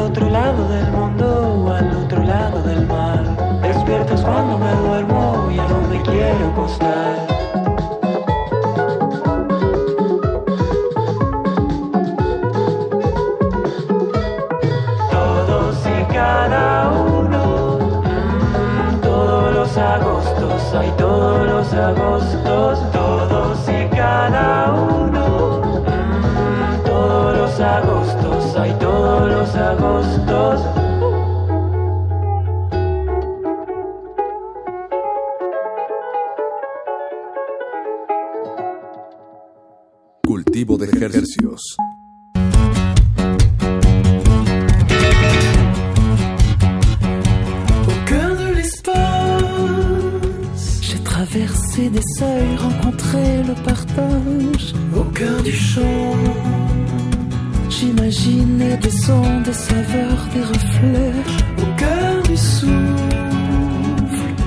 [0.09, 3.23] Otro lado del mundo al otro lado del mar.
[3.61, 7.27] Despiertas cuando me duermo, ya no me quiero acostar.
[15.11, 17.79] Todos y cada uno,
[19.03, 24.68] todos los agostos, hay todos los agostos, todos y cada uno,
[28.61, 30.61] hay todos los agostos.
[40.27, 41.77] Cultivo de ejercicios.
[47.87, 48.99] Au cœur de l'espace,
[50.83, 54.75] j'ai traversé des seuils, rencontré le partage.
[54.97, 56.17] Au cœur du champ,
[57.79, 61.19] j'imaginais des sons, des saveurs, des reflets.
[61.63, 63.15] Au cœur du souffle,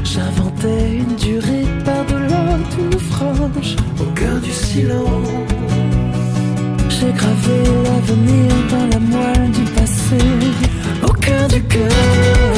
[0.03, 5.29] j'inventais une durée par-delà tout étrange au cœur du silence.
[6.89, 10.23] J'ai gravé l'avenir dans la moelle du passé,
[11.07, 12.51] au cœur du cœur.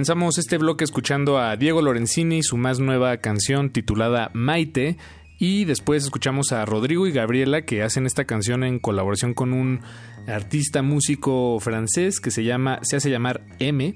[0.00, 4.96] Comenzamos este bloque escuchando a Diego Lorenzini y su más nueva canción titulada Maite.
[5.38, 9.82] Y después escuchamos a Rodrigo y Gabriela que hacen esta canción en colaboración con un
[10.26, 13.94] artista músico francés que se llama, se hace llamar M.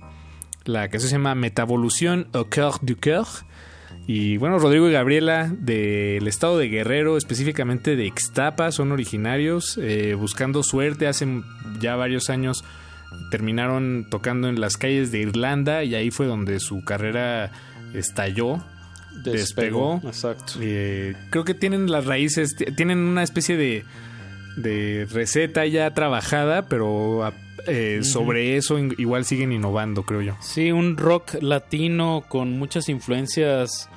[0.67, 3.27] La canción se llama Metavolución au cœur du cœur.
[4.07, 10.13] Y bueno, Rodrigo y Gabriela del estado de Guerrero, específicamente de Ixtapa, son originarios, eh,
[10.13, 11.27] buscando suerte hace
[11.81, 12.63] ya varios años
[13.31, 17.51] terminaron tocando en las calles de Irlanda y ahí fue donde su carrera
[17.95, 18.63] estalló,
[19.25, 20.01] despegó.
[20.05, 20.55] Exacto.
[20.61, 23.85] Eh, creo que tienen las raíces, tienen una especie de,
[24.57, 27.33] de receta ya trabajada, pero a-
[27.67, 30.37] eh, sobre eso igual siguen innovando, creo yo.
[30.43, 33.89] Sí, un rock latino con muchas influencias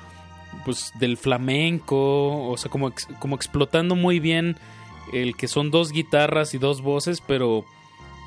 [0.64, 4.56] pues del flamenco, o sea, como, como explotando muy bien
[5.12, 7.64] el que son dos guitarras y dos voces, pero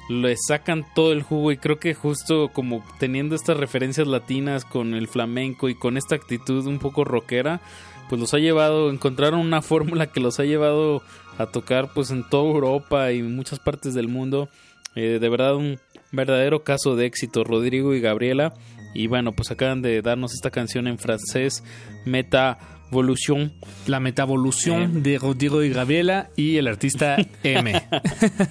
[0.10, 4.94] le sacan todo el jugo y creo que justo como teniendo estas referencias latinas con
[4.94, 7.62] el flamenco y con esta actitud un poco rockera,
[8.10, 11.02] pues los ha llevado, encontraron una fórmula que los ha llevado
[11.38, 14.50] a tocar pues en toda Europa y en muchas partes del mundo.
[14.96, 15.80] Eh, de verdad un
[16.12, 18.54] verdadero caso de éxito, Rodrigo y Gabriela.
[18.94, 21.64] Y bueno, pues acaban de darnos esta canción en francés,
[22.06, 23.54] Metavolution.
[23.88, 27.82] La Metavolución de Rodrigo y Gabriela y el artista M.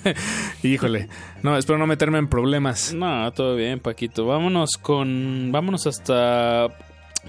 [0.62, 1.08] Híjole,
[1.42, 2.94] no, espero no meterme en problemas.
[2.94, 4.26] No, todo bien, Paquito.
[4.26, 5.50] Vámonos con.
[5.52, 6.68] Vámonos hasta.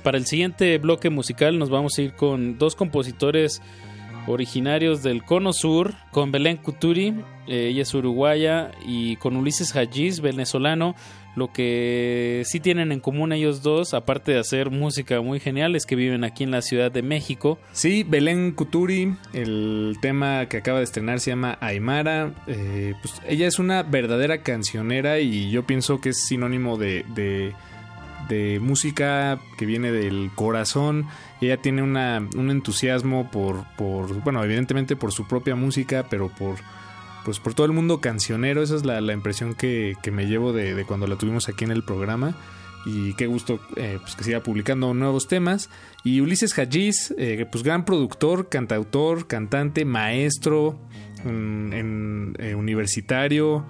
[0.03, 3.61] Para el siguiente bloque musical, nos vamos a ir con dos compositores
[4.27, 7.15] originarios del Cono Sur, con Belén Cuturi,
[7.47, 10.95] eh, ella es uruguaya, y con Ulises Hajiz, venezolano.
[11.35, 15.85] Lo que sí tienen en común ellos dos, aparte de hacer música muy genial, es
[15.85, 17.57] que viven aquí en la Ciudad de México.
[17.71, 22.33] Sí, Belén Cuturi, el tema que acaba de estrenar se llama Aymara.
[22.47, 27.53] Eh, pues ella es una verdadera cancionera y yo pienso que es sinónimo de, de,
[28.27, 31.07] de música que viene del corazón.
[31.39, 36.57] Ella tiene una, un entusiasmo por, por, bueno, evidentemente por su propia música, pero por,
[37.25, 38.61] pues por todo el mundo cancionero.
[38.63, 41.63] Esa es la, la impresión que, que me llevo de, de cuando la tuvimos aquí
[41.63, 42.35] en el programa
[42.85, 45.69] y qué gusto eh, pues que siga publicando nuevos temas.
[46.03, 50.79] Y Ulises Hajiz, eh, pues gran productor, cantautor, cantante, maestro
[51.23, 53.65] en, eh, universitario,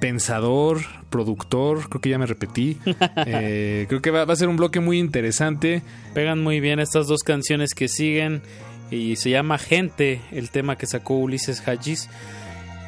[0.00, 0.80] pensador,
[1.10, 2.78] productor, creo que ya me repetí.
[3.28, 5.82] Eh, creo que va, va a ser un bloque muy interesante.
[6.14, 8.42] Pegan muy bien estas dos canciones que siguen
[8.90, 12.08] y se llama Gente, el tema que sacó Ulises Hajiz.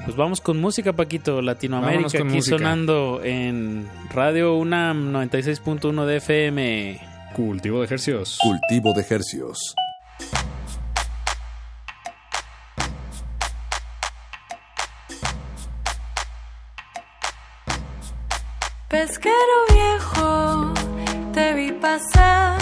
[0.09, 2.57] Pues vamos con música, Paquito, Latinoamérica, aquí música.
[2.57, 7.01] sonando en Radio UNAM 96.1 de FM.
[7.35, 8.39] Cultivo de ejercicios.
[8.41, 9.75] Cultivo de ejercicios.
[18.89, 19.35] Pesquero
[19.75, 20.73] viejo,
[21.35, 22.59] te vi pasar,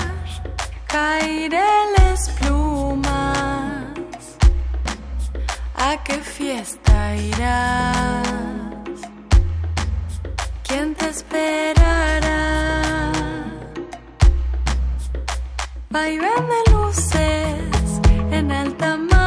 [0.89, 3.86] caireles plumas.
[5.77, 6.86] ¿A qué fiesta
[10.66, 12.43] ¿Quién te esperará?
[15.91, 18.01] Vaivén de luces
[18.33, 19.26] en alta mar,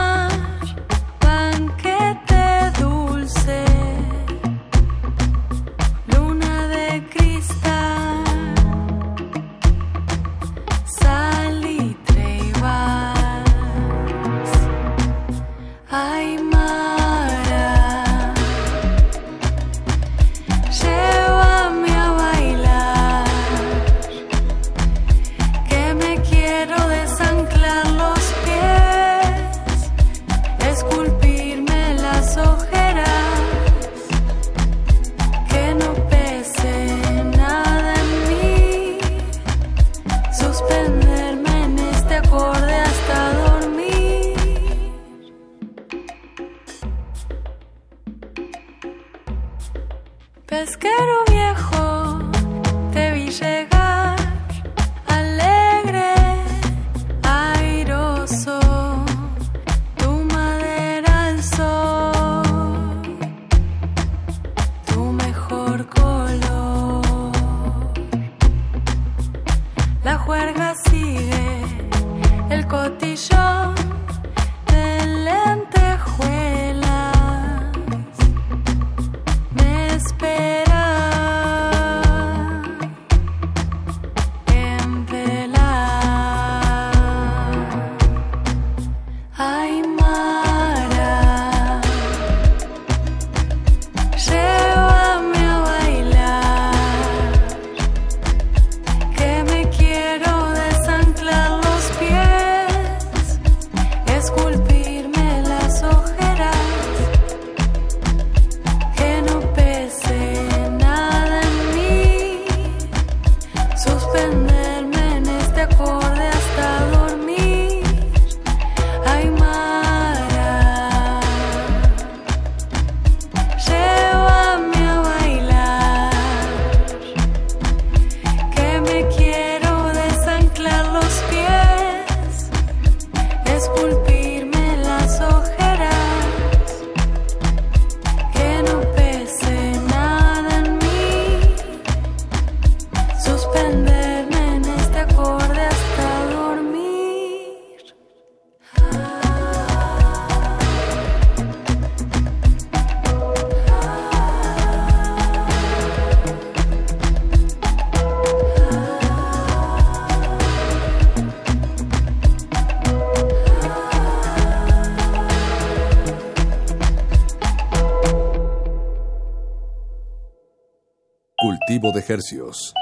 [172.10, 172.74] ejercicios.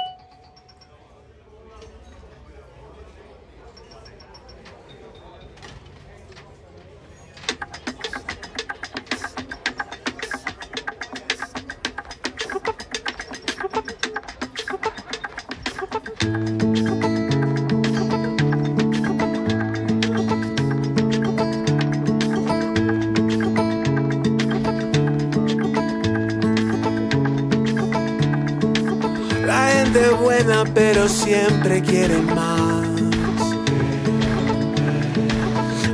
[31.08, 32.86] siempre quieren más.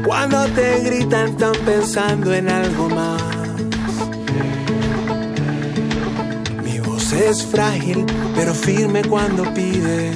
[0.05, 3.23] Cuando te gritan están pensando en algo más.
[6.63, 8.05] Mi voz es frágil,
[8.35, 10.13] pero firme cuando pide.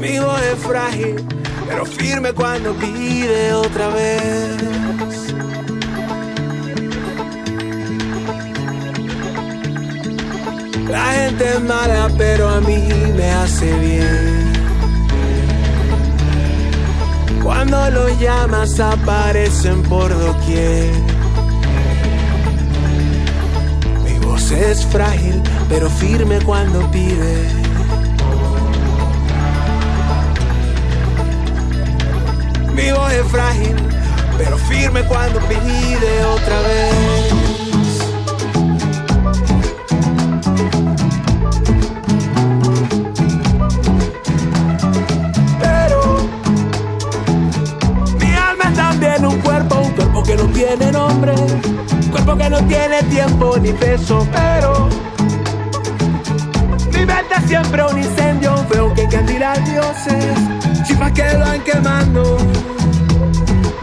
[0.00, 1.24] Mi voz es frágil,
[1.68, 4.77] pero firme cuando pide otra vez.
[10.98, 14.52] La gente es mala, pero a mí me hace bien.
[17.40, 20.92] Cuando los llamas aparecen por doquier.
[24.04, 27.48] Mi voz es frágil, pero firme cuando pide.
[32.74, 33.76] Mi voz es frágil,
[34.36, 37.37] pero firme cuando pide otra vez.
[50.58, 51.34] Tiene nombre,
[52.10, 54.88] cuerpo que no tiene tiempo ni peso, pero
[56.92, 60.34] mi es siempre un incendio, fuego que encandila a dioses,
[60.84, 62.38] chispas que van quemando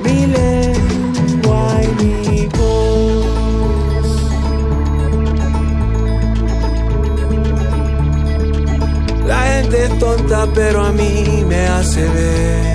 [0.04, 3.26] mi lengua y mi voz.
[9.26, 12.75] La gente es tonta, pero a mí me hace ver.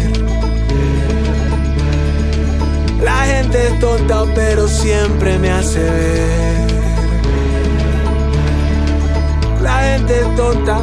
[3.20, 6.70] La gente es tonta, pero siempre me hace ver.
[9.60, 10.78] La gente es tonta,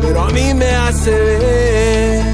[0.00, 2.29] pero a mí me hace ver.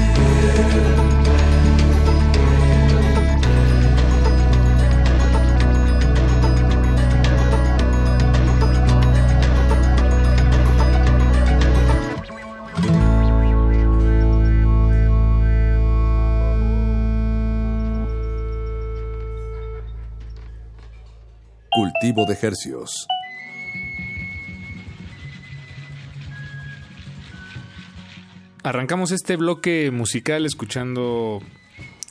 [28.63, 31.41] Arrancamos este bloque musical escuchando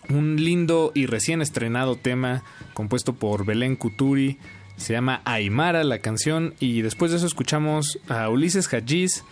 [0.08, 2.42] un lindo y recién estrenado tema
[2.74, 4.38] compuesto por Belén Kuturi.
[4.76, 9.24] Se llama Aymara la canción y después de eso escuchamos a Ulises Hajiz,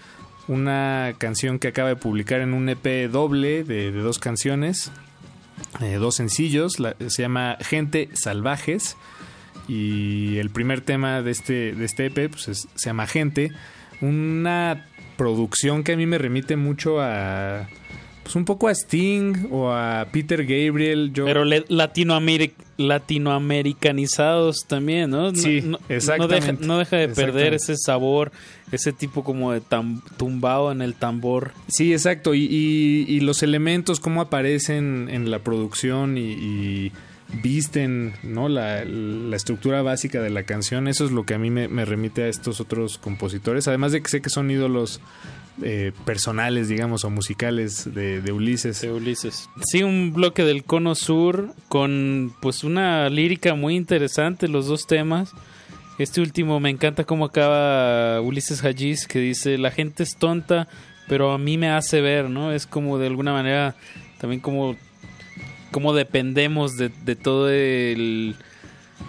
[0.49, 4.91] una canción que acaba de publicar en un EP doble de, dos canciones,
[5.81, 8.97] eh, dos sencillos, se llama Gente Salvajes
[9.69, 13.51] y el primer tema de este, de este EP pues, es- se llama Gente,
[14.01, 14.87] una
[15.17, 17.69] producción que a mí me remite mucho a
[18.23, 21.11] pues un poco a Sting o a Peter Gabriel.
[21.13, 25.35] Yo, Pero latinoameric- latinoamericanizados también, ¿no?
[25.35, 26.67] Sí, no, No deja, exactamente.
[26.67, 28.33] no deja de perder ese sabor,
[28.73, 31.53] ese tipo como de tam- tumbado en el tambor.
[31.69, 32.35] Sí, exacto.
[32.35, 36.93] Y, y- y los elementos, cómo aparecen en la producción y, y
[37.43, 38.49] visten ¿no?
[38.49, 42.25] la, la estructura básica de la canción, eso es lo que a mí me, remite
[42.25, 43.69] a estos otros compositores.
[43.69, 45.01] Además de que sé que son ídolos
[45.63, 48.81] eh, personales, digamos, o musicales de, de Ulises.
[48.81, 49.49] De Ulises.
[49.65, 55.33] Sí, un bloque del Cono Sur con pues una lírica muy interesante, los dos temas.
[55.99, 60.67] Este último me encanta cómo acaba Ulises Hajiz, que dice, la gente es tonta,
[61.09, 62.51] pero a mí me hace ver, ¿no?
[62.51, 63.77] Es como de alguna manera
[64.19, 64.75] también como,
[65.75, 68.37] como dependemos de, de todo el...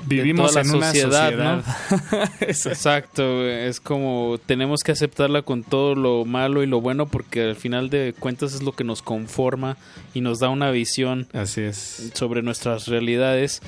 [0.07, 1.63] de Vivimos toda la en una sociedad, sociedad.
[2.41, 2.47] ¿no?
[2.47, 7.55] Exacto, es como tenemos que aceptarla con todo lo malo y lo bueno porque al
[7.55, 9.77] final de cuentas es lo que nos conforma
[10.15, 12.11] y nos da una visión Así es.
[12.15, 13.61] sobre nuestras realidades.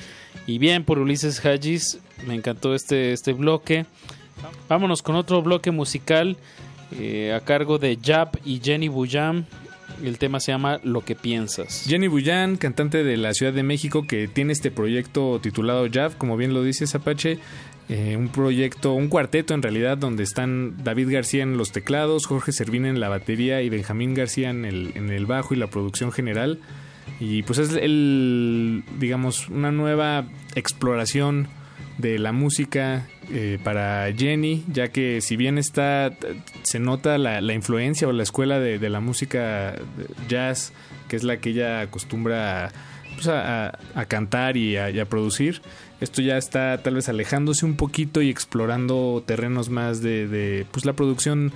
[0.48, 3.86] Y bien, por Ulises Hajiz, me encantó este, este bloque.
[4.68, 6.36] Vámonos con otro bloque musical
[6.98, 9.44] eh, a cargo de Jap y Jenny Buyam.
[10.02, 11.84] El tema se llama Lo que piensas.
[11.86, 16.36] Jenny Bullán, cantante de la Ciudad de México, que tiene este proyecto titulado Jav, como
[16.36, 17.38] bien lo dice Apache.
[17.88, 22.52] eh, un proyecto, un cuarteto en realidad, donde están David García en los teclados, Jorge
[22.52, 26.12] Servín en la batería y Benjamín García en el, en el bajo y la producción
[26.12, 26.58] general.
[27.20, 31.48] Y pues es el, digamos, una nueva exploración
[31.98, 36.12] de la música eh, para Jenny, ya que si bien está,
[36.62, 39.74] se nota la, la influencia o la escuela de, de la música
[40.28, 40.72] jazz,
[41.08, 42.70] que es la que ella acostumbra a,
[43.14, 45.60] pues, a- a cantar y a, y a producir,
[46.00, 50.84] esto ya está tal vez alejándose un poquito y explorando terrenos más de, de, pues
[50.84, 51.52] la producción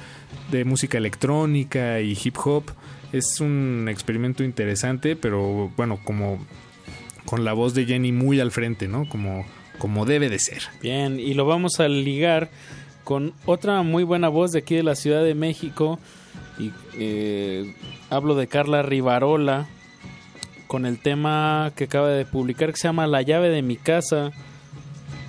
[0.51, 2.65] de música electrónica y hip hop.
[3.13, 6.45] Es un experimento interesante, pero bueno, como
[7.27, 9.09] con la voz de Jenny muy al frente, ¿no?
[9.09, 9.47] Como,
[9.83, 10.63] como debe de ser.
[10.81, 12.51] Bien, y lo vamos a ligar
[13.03, 15.99] con otra muy buena voz de aquí de la Ciudad de México.
[16.57, 17.75] Y eh,
[18.09, 19.67] hablo de Carla Rivarola
[20.69, 24.31] con el tema que acaba de publicar que se llama La llave de mi casa.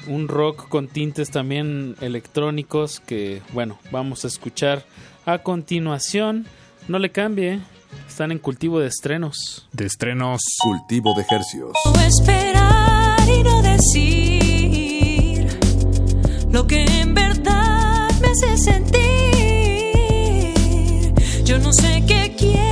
[0.06, 4.86] Un rock con tintes también electrónicos que, bueno, vamos a escuchar
[5.26, 6.46] a continuación.
[6.88, 7.60] No le cambie,
[8.08, 9.68] están en cultivo de estrenos.
[9.72, 10.44] De estrenos.
[10.62, 11.72] Cultivo de ejercios.
[11.86, 14.23] O esperar y no decir
[16.54, 19.02] lo que en verdad me hace sentir.
[21.44, 22.63] Yo no sé qué quiero.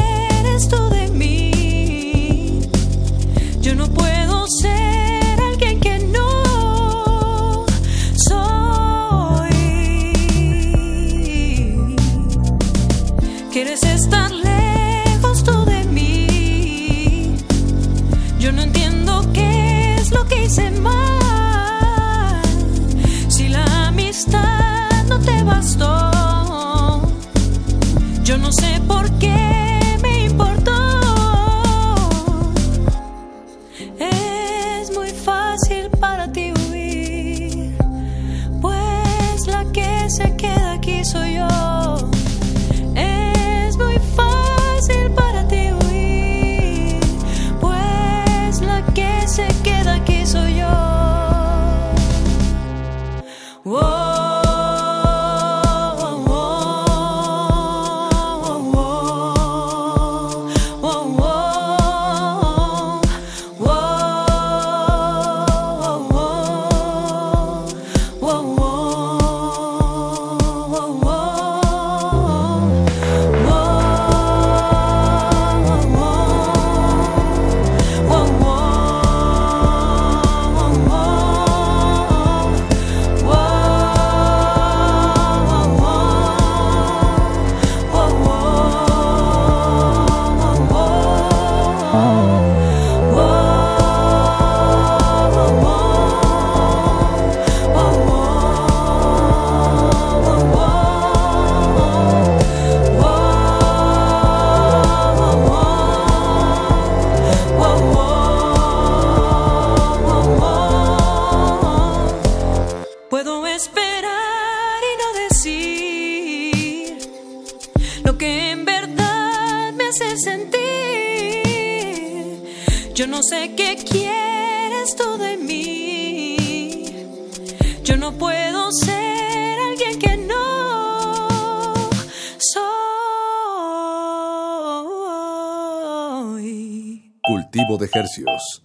[137.77, 138.63] de hercios.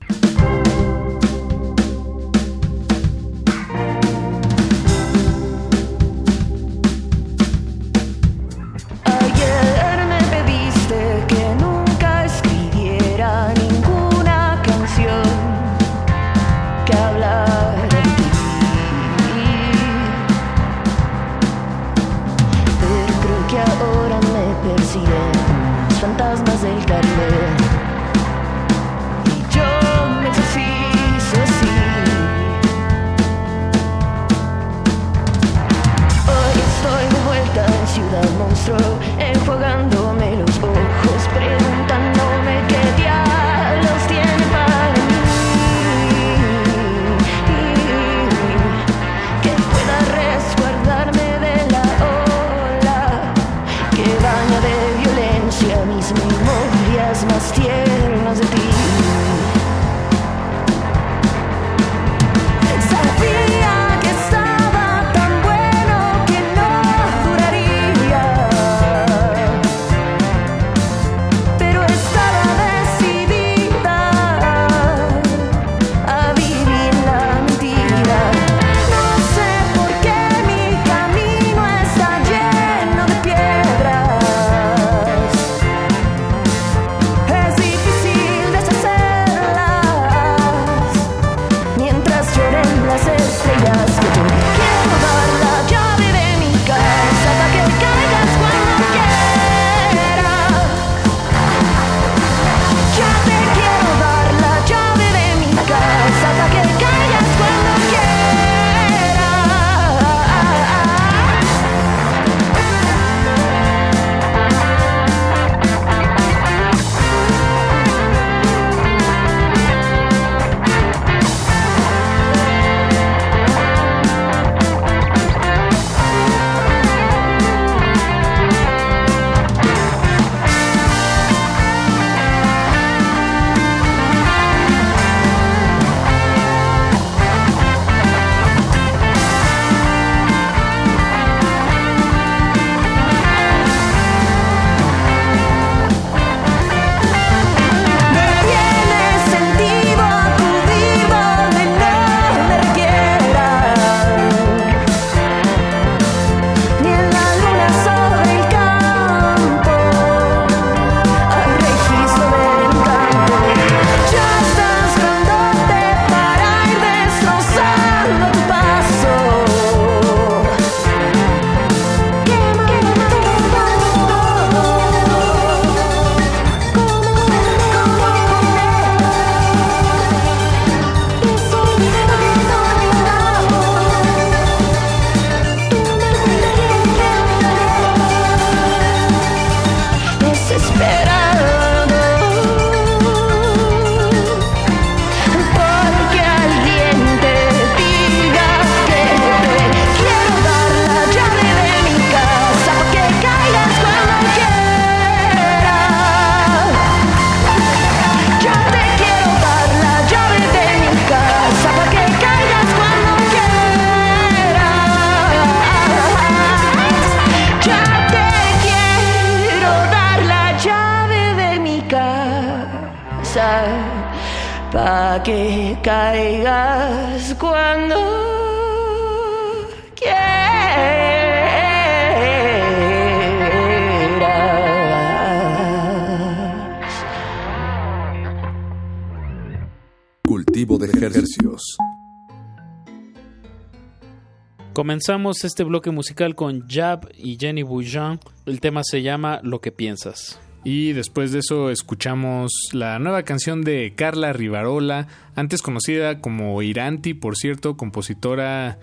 [245.01, 248.19] Comenzamos este bloque musical con Jab y Jenny Bouillon.
[248.47, 250.41] El tema se llama Lo que piensas.
[250.65, 257.13] Y después de eso escuchamos la nueva canción de Carla Rivarola, antes conocida como Iranti,
[257.13, 258.79] por cierto, compositora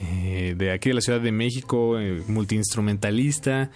[0.00, 3.70] eh, de aquí de la Ciudad de México, eh, multiinstrumentalista.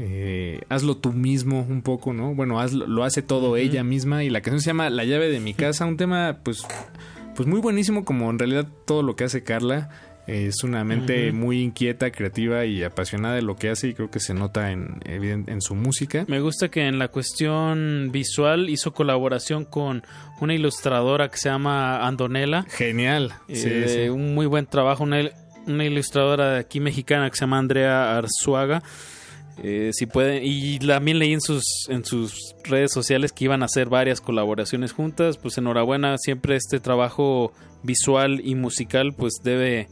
[0.00, 2.34] eh, hazlo tú mismo un poco, ¿no?
[2.34, 5.38] Bueno, hazlo- lo hace todo ella misma y la canción se llama La llave de
[5.38, 6.66] mi casa, un tema pues,
[7.36, 9.88] pues muy buenísimo como en realidad todo lo que hace Carla.
[10.28, 14.20] Es una mente muy inquieta, creativa y apasionada de lo que hace y creo que
[14.20, 16.26] se nota en, en su música.
[16.28, 20.02] Me gusta que en la cuestión visual hizo colaboración con
[20.40, 22.64] una ilustradora que se llama Andonela.
[22.68, 23.32] Genial.
[23.48, 24.08] Eh, Sí, de sí.
[24.10, 25.04] Un muy buen trabajo.
[25.04, 25.30] Una,
[25.66, 28.82] una ilustradora de aquí mexicana que se llama Andrea Arzuaga.
[29.62, 33.64] Eh, si pueden, y también leí en sus, en sus redes sociales que iban a
[33.64, 35.38] hacer varias colaboraciones juntas.
[35.38, 39.88] Pues enhorabuena, siempre este trabajo visual y musical pues debe...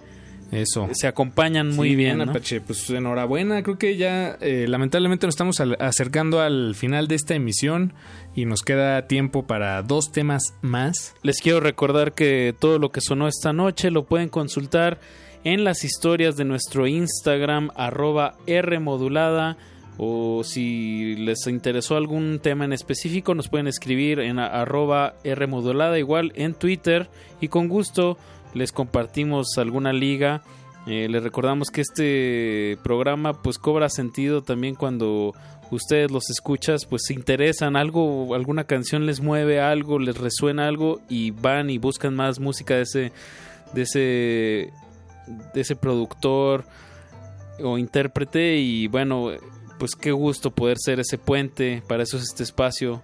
[0.53, 0.89] Eso.
[0.93, 2.19] Se acompañan muy Sí, bien.
[2.19, 2.25] ¿no?
[2.31, 2.61] Apache.
[2.61, 3.63] Pues enhorabuena.
[3.63, 7.93] Creo que ya eh, lamentablemente nos estamos al- acercando al final de esta emisión
[8.35, 11.15] y nos queda tiempo para dos temas más.
[11.23, 15.01] Les quiero recordar que todo lo que sonó esta noche lo pueden consultar
[15.43, 19.57] en las historias de nuestro Instagram arroba Rmodulada
[19.99, 26.33] o si les interesó algún tema en específico nos pueden escribir en arroba Rmodulada igual
[26.37, 27.09] en Twitter
[27.41, 28.19] y con gusto
[28.55, 30.43] les compartimos alguna liga.
[30.87, 35.35] Eh, les recordamos que este programa pues cobra sentido también cuando
[35.73, 41.01] ustedes los escuchas pues se interesan algo alguna canción les mueve algo les resuena algo
[41.09, 43.13] y van y buscan más música de ese
[43.75, 44.73] de ese
[45.55, 46.65] de ese productor
[47.61, 49.31] o intérprete y bueno
[49.79, 53.03] pues qué gusto poder ser ese puente para eso es este espacio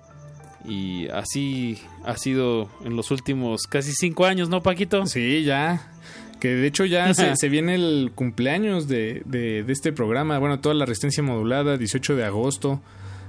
[0.67, 5.89] y así ha sido en los últimos casi cinco años no Paquito Sí, ya.
[6.41, 10.39] Que de hecho ya se, se viene el cumpleaños de, de- de este programa.
[10.39, 12.81] Bueno, toda la resistencia modulada, 18 de agosto.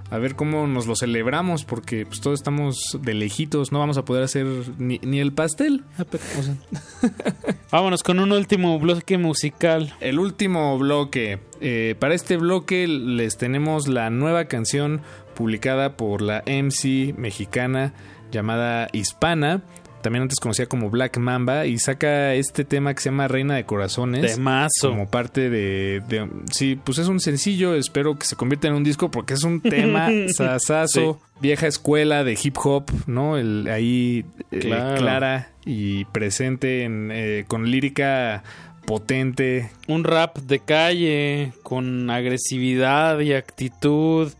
[0.09, 3.71] A ver cómo nos lo celebramos, porque pues todos estamos de lejitos.
[3.71, 4.45] No vamos a poder hacer
[4.77, 5.83] ni, ni el pastel.
[5.97, 6.05] Ah,
[7.71, 11.39] vámonos con un último bloque musical El último bloque.
[11.61, 15.01] Eh, para este bloque les tenemos la nueva canción
[15.33, 17.93] publicada por la MC mexicana
[18.31, 19.61] llamada Hispana.
[20.01, 21.65] También antes conocida como Black Mamba.
[21.65, 24.35] Y saca este tema que se llama Reina de Corazones.
[24.35, 24.89] Temazo.
[24.89, 27.73] Como parte de, de- Sí, pues es un sencillo.
[27.75, 31.21] Espero que se convierta en un disco porque es un tema sasazo.
[31.39, 33.37] Vieja escuela de hip hop, ¿no?
[33.37, 34.59] El, ahí eh,
[34.97, 38.43] clara y presente en, eh, con lírica
[38.85, 44.31] potente, un rap de calle con agresividad y actitud.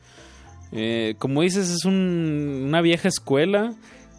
[0.73, 3.73] Eh, como dices, es un- una vieja escuela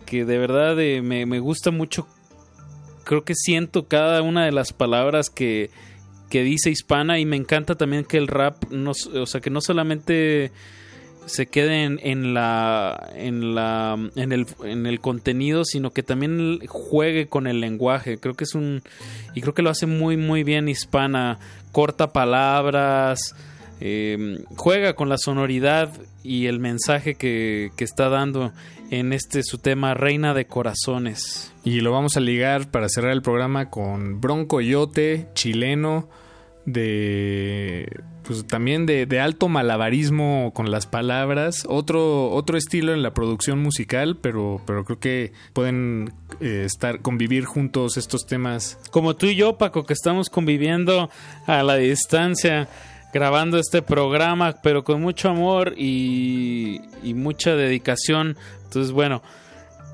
[0.06, 2.06] que de verdad eh, me, me gusta mucho.
[3.04, 5.70] Creo que siento cada una de las palabras que,
[6.30, 9.60] que dice hispana y me encanta también que el rap, no, o sea, que no
[9.60, 10.52] solamente
[11.26, 16.60] se quede en, en la en la en el, en el contenido sino que también
[16.68, 18.82] juegue con el lenguaje creo que es un
[19.34, 21.38] y creo que lo hace muy muy bien hispana
[21.72, 23.34] corta palabras
[23.86, 25.90] eh, juega con la sonoridad
[26.22, 28.50] y el mensaje que, que está dando
[28.90, 31.52] en este su tema Reina de Corazones.
[31.64, 36.08] Y lo vamos a ligar para cerrar el programa con Bronco Yote, chileno,
[36.64, 43.12] de pues también de, de alto malabarismo con las palabras, otro, otro estilo en la
[43.12, 48.78] producción musical, pero, pero creo que pueden eh, estar, convivir juntos estos temas.
[48.90, 51.10] como tú y yo Paco que estamos conviviendo
[51.46, 52.66] a la distancia
[53.14, 58.36] grabando este programa pero con mucho amor y, y mucha dedicación.
[58.64, 59.22] Entonces bueno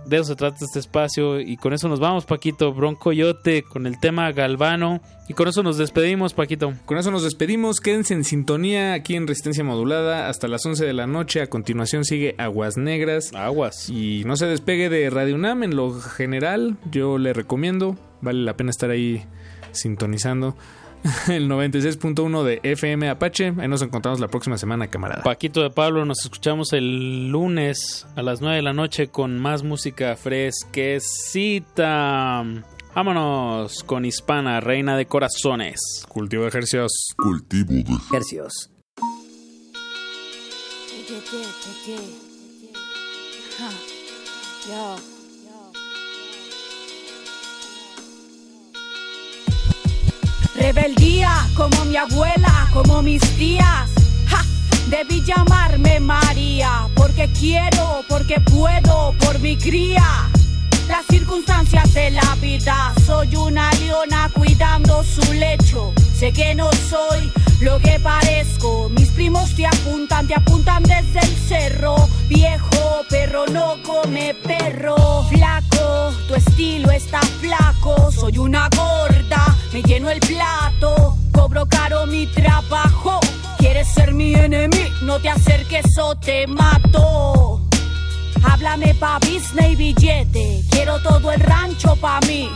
[0.06, 2.72] de eso se trata este espacio y con eso nos vamos Paquito.
[2.72, 5.00] Bronco Yote con el tema Galvano.
[5.28, 6.72] Y con eso nos despedimos Paquito.
[6.86, 10.92] Con eso nos despedimos, quédense en sintonía aquí en Resistencia Modulada hasta las 11 de
[10.92, 13.32] la noche, a continuación sigue Aguas Negras.
[13.34, 13.88] Aguas.
[13.88, 18.56] Y no se despegue de Radio UNAM en lo general, yo le recomiendo, vale la
[18.56, 19.24] pena estar ahí
[19.70, 20.56] sintonizando.
[21.28, 23.54] El 96.1 de FM Apache.
[23.58, 25.22] Ahí nos encontramos la próxima semana, camarada.
[25.22, 29.62] Paquito de Pablo, nos escuchamos el lunes a las 9 de la noche con más
[29.62, 31.64] música fresquecita.
[32.94, 36.04] Vámonos con Hispana, Reina de Corazones.
[36.08, 37.14] Cultivo de ejercicios.
[37.16, 38.70] Cultivo de Ejercicios.
[50.60, 53.88] Rebeldía como mi abuela, como mis tías.
[54.28, 54.44] Ja,
[54.88, 60.28] debí llamarme María, porque quiero, porque puedo, por mi cría.
[60.86, 65.94] Las circunstancias de la vida, soy una leona cuidando su lecho.
[66.14, 67.32] Sé que no soy
[67.62, 68.90] lo que parezco.
[68.90, 71.96] Mis primos te apuntan, te apuntan desde el cerro.
[72.28, 75.24] Viejo perro no come perro.
[75.30, 78.12] Flaco, tu estilo está flaco.
[78.12, 81.16] Soy una gorda, me lleno el plato.
[81.32, 83.20] Cobro caro mi trabajo.
[83.58, 87.60] Quieres ser mi enemigo, no te acerques o te mato.
[88.42, 92.48] Háblame pa' business y billete, quiero todo el rancho pa' mí.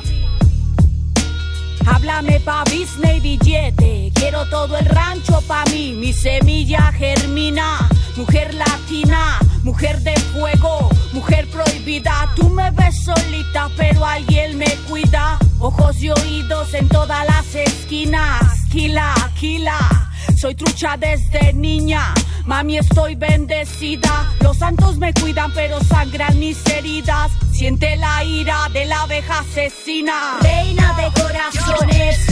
[1.86, 5.92] Háblame pa' business y billete, quiero todo el rancho pa' mí.
[5.92, 12.30] Mi semilla germina, mujer latina, mujer de fuego, mujer prohibida.
[12.36, 15.38] Tú me ves solita, pero alguien me cuida.
[15.58, 18.42] Ojos y oídos en todas las esquinas.
[18.70, 20.10] Kila, kila.
[20.36, 22.12] Soy trucha desde niña,
[22.44, 24.30] mami estoy bendecida.
[24.40, 27.30] Los santos me cuidan pero sangran mis heridas.
[27.52, 30.38] Siente la ira de la abeja asesina.
[30.40, 32.26] Reina de corazones,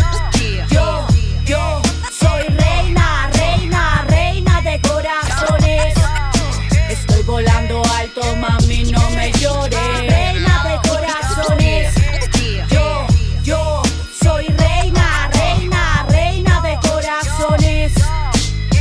[0.71, 1.07] yo,
[1.47, 1.83] yo
[2.19, 5.42] soy reina, reina, reina de corazones.
[7.33, 9.81] Volando alto, mami, no me llores.
[10.07, 11.95] Reina de corazones,
[12.69, 13.07] yo,
[13.43, 13.83] yo
[14.23, 17.93] soy reina, reina, reina de corazones.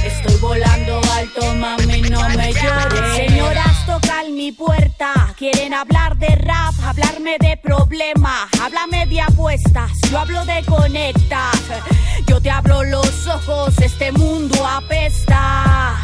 [0.03, 3.15] Estoy volando alto, mami, no me llores.
[3.15, 5.33] Señoras, tocan mi puerta.
[5.37, 8.49] Quieren hablar de rap, hablarme de problemas.
[8.61, 11.57] Háblame de apuestas, yo hablo de conectas.
[12.27, 16.01] Yo te abro los ojos, este mundo apesta.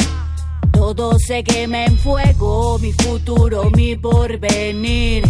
[0.77, 5.23] Todo se quema en fuego, mi futuro, mi porvenir.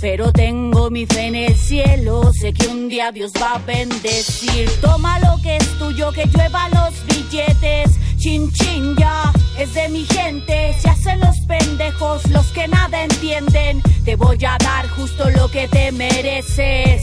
[0.00, 4.70] Pero tengo mi fe en el cielo, sé que un día Dios va a bendecir.
[4.80, 7.90] Toma lo que es tuyo, que llueva los billetes.
[8.16, 10.72] Chin chin ya, es de mi gente.
[10.80, 13.82] Se hacen los pendejos, los que nada entienden.
[14.04, 17.02] Te voy a dar justo lo que te mereces.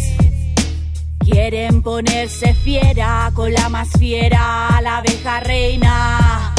[1.19, 6.55] Quieren ponerse fiera con la más fiera, la abeja reina.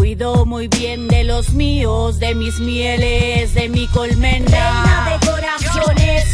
[0.00, 4.48] Cuido muy bien de los míos, de mis mieles, de mi colmena.
[4.48, 6.24] Reina de corazones,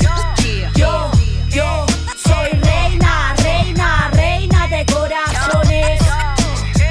[0.77, 1.11] yo,
[1.51, 1.85] yo
[2.17, 6.01] soy reina, reina, reina de corazones.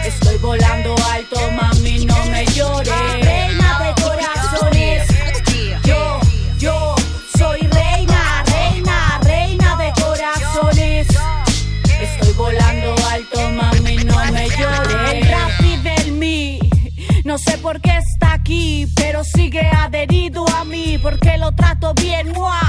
[0.04, 3.25] Estoy volando alto, mami, no me llores.
[17.36, 22.32] No sé por qué está aquí, pero sigue adherido a mí, porque lo trato bien,
[22.32, 22.62] ¡mua!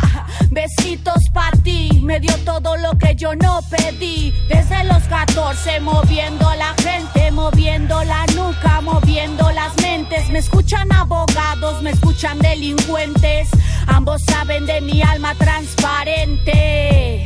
[0.50, 4.34] Besitos para ti, me dio todo lo que yo no pedí.
[4.48, 10.30] Desde los 14, moviendo la gente, moviendo la nuca, moviendo las mentes.
[10.30, 13.48] Me escuchan abogados, me escuchan delincuentes.
[13.86, 17.24] Ambos saben de mi alma transparente.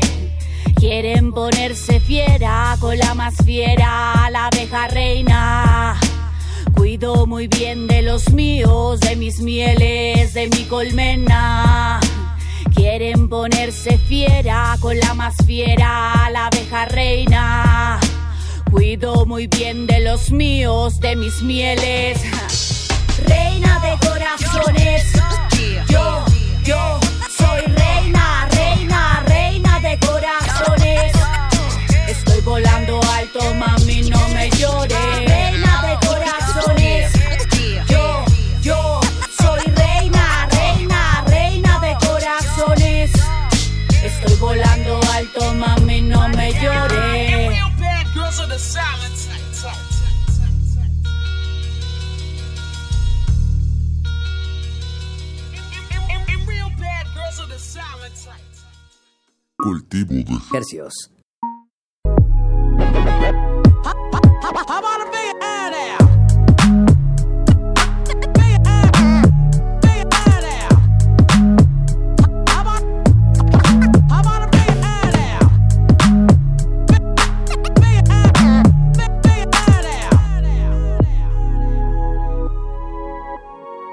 [0.77, 5.99] Quieren ponerse fiera con la más fiera, la abeja reina.
[6.75, 12.01] Cuido muy bien de los míos, de mis mieles, de mi colmena.
[12.75, 18.01] Quieren ponerse fiera con la más fiera, la abeja reina.
[18.71, 22.70] Cuido muy bien de los míos, de mis mieles.
[59.91, 61.11] Cultivo de Hercios.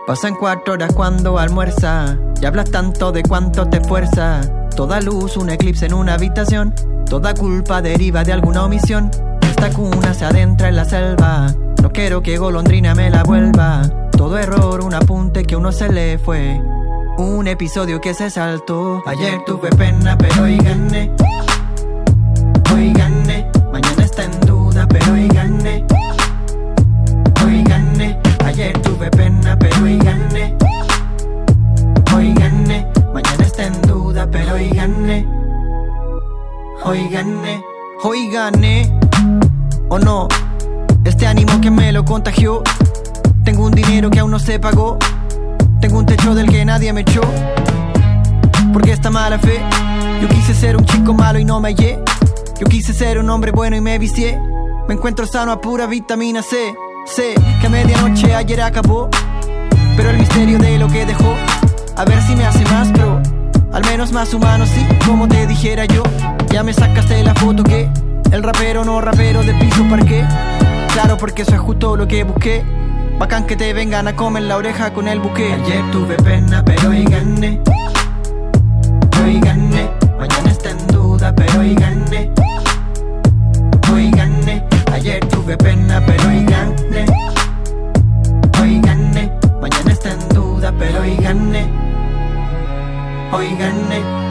[0.05, 4.41] Pasan cuatro horas cuando almuerza y hablas tanto de cuánto te esfuerza.
[4.77, 6.71] Toda luz, un eclipse en una habitación.
[7.09, 9.09] Toda culpa deriva de alguna omisión.
[9.41, 11.47] Esta cuna se adentra en la selva.
[11.81, 13.81] No quiero que golondrina me la vuelva.
[14.11, 16.61] Todo error, un apunte que uno se le fue.
[17.17, 19.01] Un episodio que se saltó.
[19.07, 21.11] Ayer tuve pena, pero hoy gané.
[22.71, 23.06] Hoy gané,
[36.89, 37.61] Hoy gané,
[38.01, 38.89] hoy gané.
[39.89, 40.29] ¿O no?
[41.03, 42.63] Este ánimo que me lo contagió.
[43.43, 44.97] Tengo un dinero que aún no se pagó.
[45.81, 47.19] Tengo un techo del que nadie me echó.
[48.71, 49.59] Porque esta mala fe.
[50.21, 51.99] Yo quise ser un chico malo y no me hallé.
[52.57, 54.39] Yo quise ser un hombre bueno y me vicié.
[54.87, 56.73] Me encuentro sano a pura vitamina C.
[57.05, 59.09] Sé que a medianoche ayer acabó.
[59.97, 61.35] Pero el misterio de lo que dejó.
[61.97, 63.21] A ver si me hace más pro.
[63.73, 66.03] Al menos más humano, sí, como te dijera yo.
[66.49, 67.89] Ya me sacaste la foto que
[68.31, 70.25] el rapero no rapero del piso parqué.
[70.93, 72.63] Claro, porque eso es justo lo que busqué.
[73.19, 75.53] Bacán que te vengan a comer la oreja con el buque.
[75.53, 77.61] Ayer tuve pena, pero hoy gané.
[79.23, 82.31] Hoy gané, mañana está en duda, pero hoy gané.
[83.91, 87.05] Hoy gané, ayer tuve pena, pero hoy gané.
[88.61, 91.67] Hoy gané, mañana está en duda, pero hoy gané.
[93.31, 94.26] Hoy gané.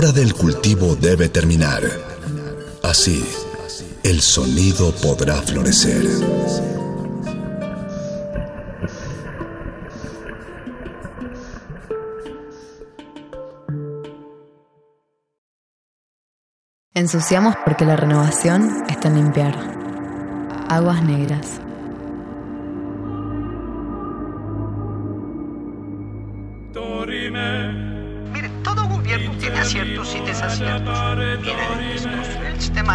[0.00, 1.82] Hora del cultivo debe terminar.
[2.82, 3.22] Así,
[4.02, 6.06] el sonido podrá florecer.
[16.94, 19.54] Ensuciamos porque la renovación está en limpiar.
[20.70, 21.60] Aguas negras.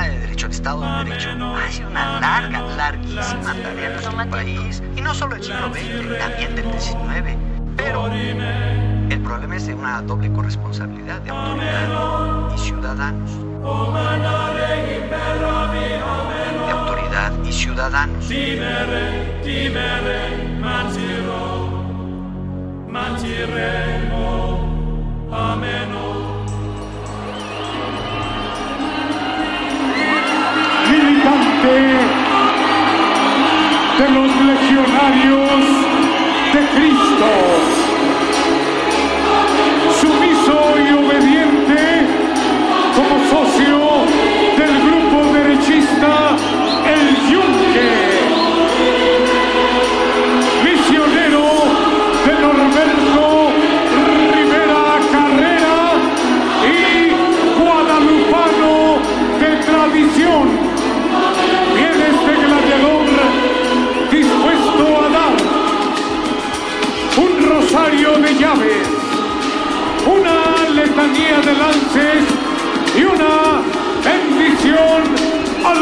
[0.04, 4.84] De derecho, el Estado de Derecho, ha sido una larga, larguísima tarea en nuestro país.
[4.96, 7.38] Y no solo del siglo XX, también del XIX.
[7.78, 13.32] Pero el problema es de una doble corresponsabilidad de autoridad y ciudadanos.
[16.66, 18.30] De autoridad y ciudadanos.
[18.30, 19.26] militante
[33.98, 35.50] de los legionarios
[36.54, 37.85] de Cristo,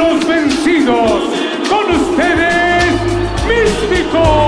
[0.04, 1.24] los vencidos.
[1.70, 2.94] Con ustedes,
[3.48, 4.43] místico.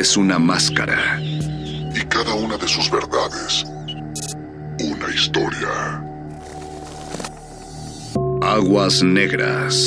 [0.00, 1.18] es una máscara.
[1.22, 3.64] Y cada una de sus verdades,
[4.78, 6.02] una historia.
[8.42, 9.85] Aguas negras.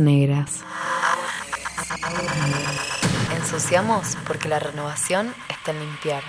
[0.00, 0.64] negras.
[3.36, 6.22] Ensuciamos porque la renovación está en limpiar.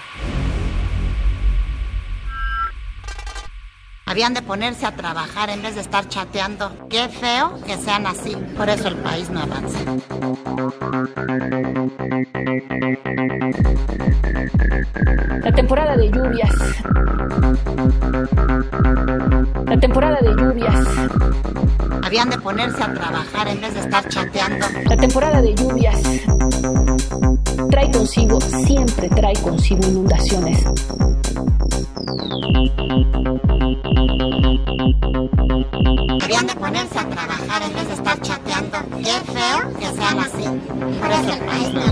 [4.06, 6.88] Habían de ponerse a trabajar en vez de estar chateando.
[6.90, 8.36] Qué feo que sean así.
[8.56, 9.80] Por eso el país no avanza.
[15.44, 16.56] La temporada de lluvias.
[19.66, 21.49] La temporada de lluvias
[22.10, 24.66] habían de ponerse a trabajar en vez de estar chateando.
[24.86, 26.02] La temporada de lluvias
[27.70, 30.66] trae consigo, siempre trae consigo inundaciones.
[36.24, 38.78] Habían de ponerse a trabajar en vez de estar chateando.
[38.98, 40.62] Qué feo que sean así.
[41.00, 41.89] Pero es el país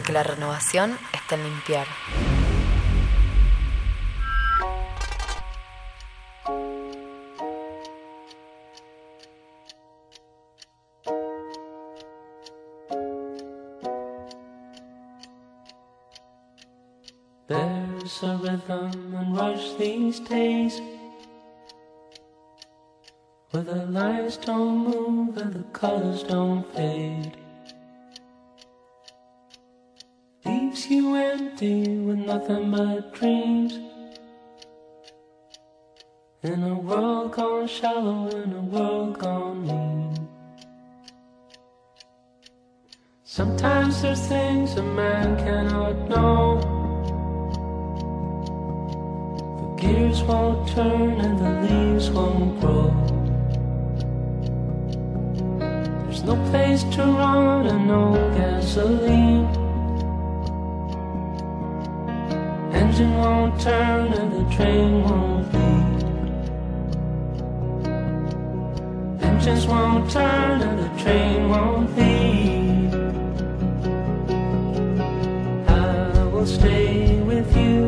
[0.00, 1.86] porque la renovación está en limpiar.
[17.46, 20.80] There's a rhythm and rush these days
[23.50, 27.36] Where the lights don't move and the colors don't fade
[30.46, 33.78] Leaves you empty with nothing but dreams.
[36.42, 40.28] In a world gone shallow, in a world gone mean.
[43.22, 46.58] Sometimes there's things a man cannot know.
[49.60, 52.90] The gears won't turn and the leaves won't grow.
[56.04, 59.69] There's no place to run and no gasoline.
[62.80, 66.02] Engine won't turn and the train won't leave.
[69.22, 72.94] Engines won't turn and the train won't leave.
[75.68, 77.79] I will stay with you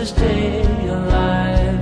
[0.00, 1.78] to stay alive.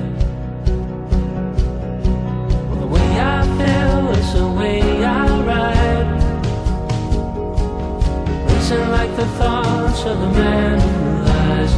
[2.68, 6.10] Well, The way I feel is the way I ride.
[8.50, 11.72] Listen like the thoughts of the man who lies.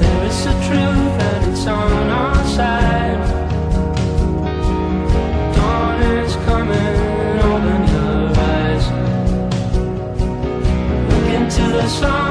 [0.00, 3.22] There is a truth and it's on our side.
[5.54, 6.96] Dawn is coming,
[7.52, 8.84] open your eyes.
[11.08, 12.27] Look into the sun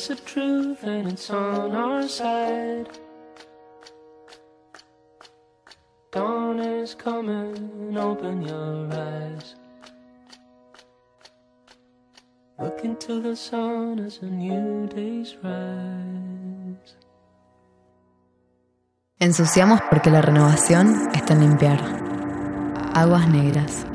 [0.00, 2.88] Is a truth and it's on our side.
[6.10, 9.56] Dawn is coming, open your eyes.
[12.58, 16.96] Look into the sun as a new day's rise.
[19.18, 21.80] Ensuciamos porque la renovación está en limpiar.
[22.94, 23.89] Aguas negras.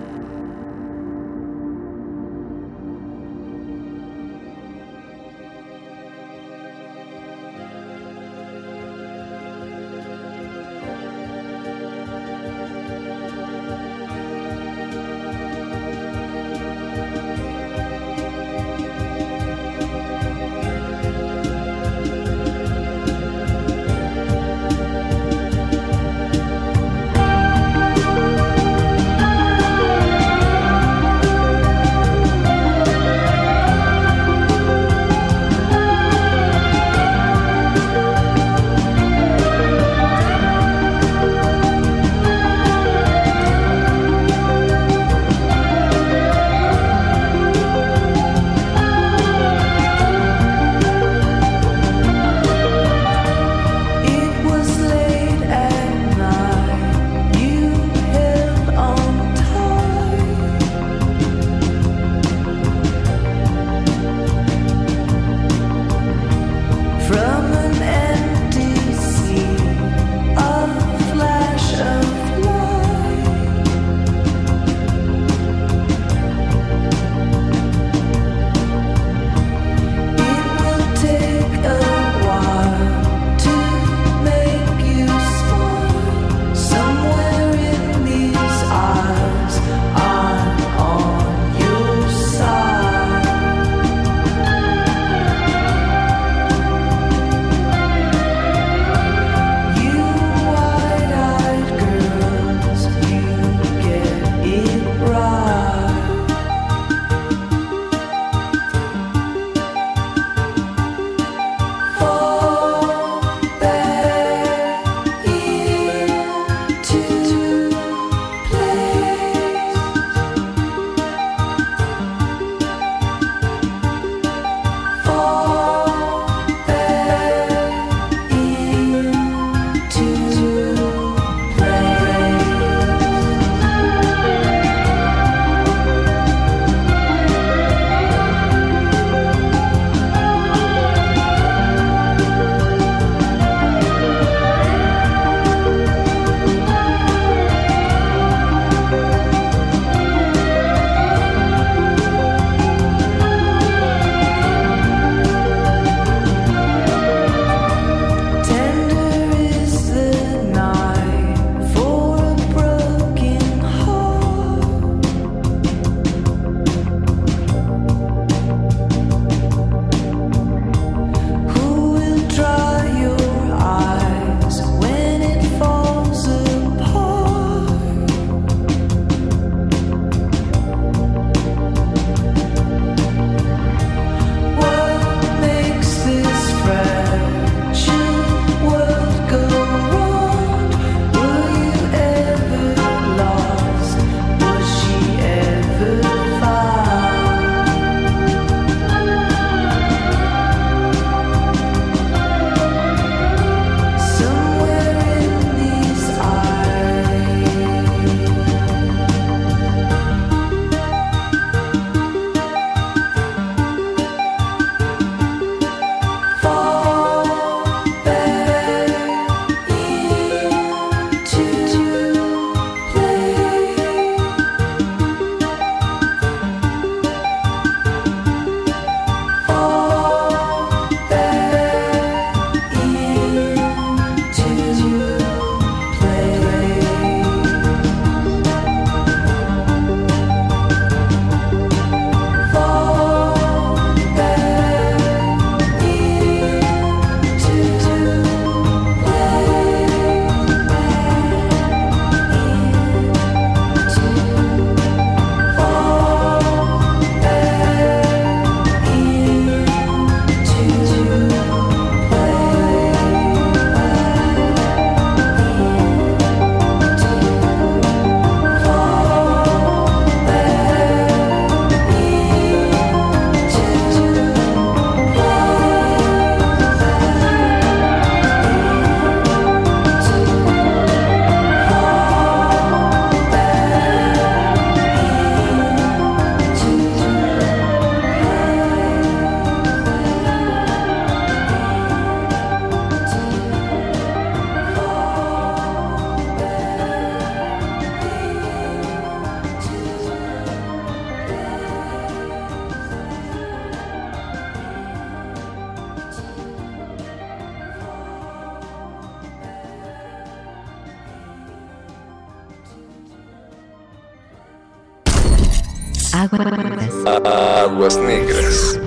[317.06, 318.80] Aguas negras.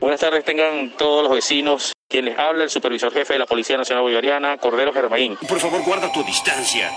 [0.00, 1.92] Buenas tardes, tengan todos los vecinos.
[2.08, 5.36] Quien les habla, el supervisor jefe de la Policía Nacional Bolivariana, Cordero Germain.
[5.46, 6.90] Por favor, guarda tu distancia.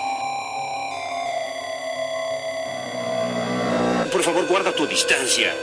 [4.11, 5.53] Por favor, guarda tu distancia.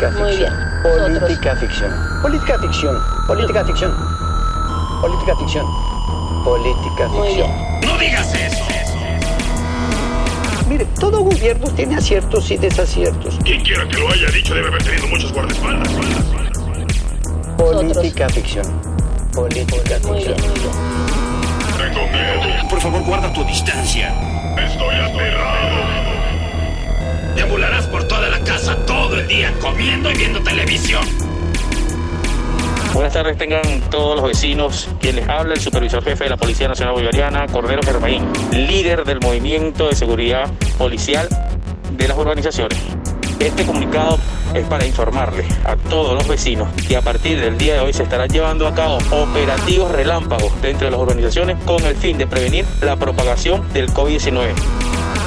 [0.00, 0.56] Política Muy ficción.
[0.56, 0.82] bien.
[0.82, 2.22] Política ficción.
[2.22, 2.98] Política ficción.
[3.26, 3.92] Política ficción.
[5.02, 5.66] Política ficción.
[6.42, 7.50] Política ficción.
[7.82, 8.64] ¡No digas eso!
[10.68, 13.36] Mire, todo gobierno tiene aciertos y desaciertos.
[13.44, 15.92] Quien quiera que lo haya dicho debe haber tenido muchos guardaespaldas.
[17.58, 18.64] Política ficción.
[19.34, 20.36] Política ficción.
[21.76, 22.68] Tengo miedo.
[22.70, 24.14] Por favor, guarda tu distancia.
[24.56, 26.00] Estoy aterrado.
[27.34, 27.79] Deambularás por
[29.20, 31.02] el día comiendo y viendo televisión.
[32.94, 34.88] Buenas tardes, tengan todos los vecinos.
[35.00, 39.20] Quien les habla, el supervisor jefe de la Policía Nacional Bolivariana, Cordero Germain, líder del
[39.20, 41.28] movimiento de seguridad policial
[41.92, 42.78] de las urbanizaciones.
[43.38, 44.18] Este comunicado
[44.54, 48.02] es para informarles a todos los vecinos que a partir del día de hoy se
[48.02, 52.64] estarán llevando a cabo operativos relámpagos dentro de las urbanizaciones con el fin de prevenir
[52.80, 54.79] la propagación del COVID-19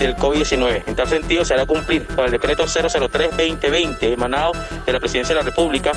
[0.07, 0.83] del COVID-19.
[0.85, 4.51] En tal sentido, se hará cumplir con el decreto 003-2020 emanado
[4.85, 5.91] de la Presidencia de la República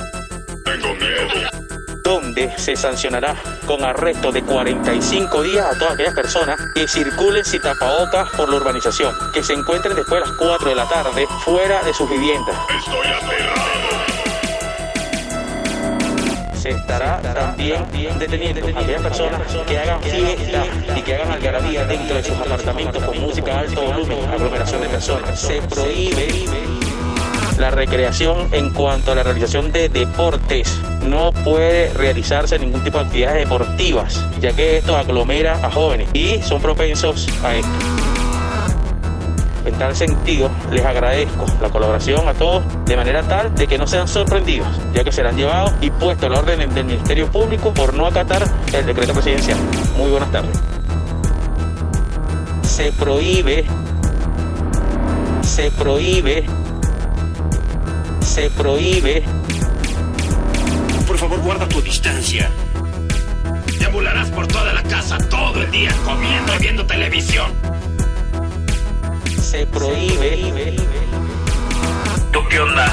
[0.65, 1.51] Tengo miedo.
[2.05, 3.35] donde se sancionará
[3.67, 8.57] con arresto de 45 días a todas aquellas personas que circulen sin tapabocas por la
[8.57, 12.57] urbanización, que se encuentren después de las 4 de la tarde fuera de sus viviendas.
[12.79, 13.07] Estoy
[16.67, 17.85] Se estará también
[18.19, 20.65] deteniendo a aquellas personas que hagan fiesta
[20.97, 24.89] y que hagan algarabía dentro de sus apartamentos con música a alto volumen, aglomeración de
[24.89, 25.39] personas.
[25.39, 26.27] Se prohíbe
[27.61, 30.77] la recreación en cuanto a la realización de deportes.
[31.07, 36.43] No puede realizarse ningún tipo de actividades deportivas, ya que esto aglomera a jóvenes y
[36.43, 37.71] son propensos a esto.
[39.67, 43.87] En tal sentido, les agradezco la colaboración a todos de manera tal de que no
[43.87, 47.93] sean sorprendidos, ya que serán llevados y puestos a la orden del Ministerio Público por
[47.93, 48.43] no acatar
[48.73, 49.59] el decreto presidencial.
[49.99, 50.59] Muy buenas tardes.
[52.63, 53.67] Se prohíbe,
[55.43, 56.47] se prohíbe,
[58.21, 59.25] se prohíbe
[61.07, 62.51] Por favor, guarda tu distancia.
[63.79, 67.53] Deambularás por toda la casa todo el día comiendo y viendo televisión.
[69.43, 70.75] se prohíbe.
[72.33, 72.87] ¿Tú qué onda?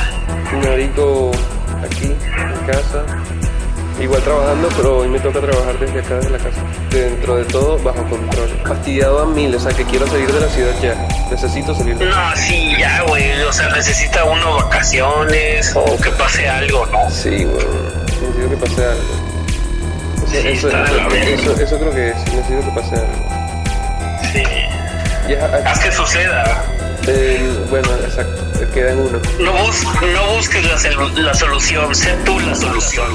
[0.50, 1.32] Señorito,
[2.04, 3.06] aquí, en casa.
[4.02, 6.62] Igual trabajando, pero hoy me toca trabajar desde acá, desde la casa.
[6.90, 8.50] Dentro de todo, bajo control.
[8.66, 10.96] Fastidiado a mil, o sea que quiero salir de la ciudad ya.
[11.30, 13.40] Necesito salir de la No, sí, ya, güey.
[13.44, 17.10] O sea, necesita uno vacaciones o que pase algo, ¿no?
[17.10, 17.66] Sí, güey.
[18.20, 20.24] Necesito que pase algo.
[20.24, 22.16] O sea, Sí, eso, está de la eso, eso, eso creo que es.
[22.34, 23.30] Necesito que pase algo.
[24.34, 24.44] Sí.
[25.30, 26.64] Ya, Haz que suceda.
[27.08, 28.44] Eh, bueno, exacto.
[28.74, 29.20] Queda en uno.
[29.40, 33.08] No, bus no busques la, la solución, sé tú la solución.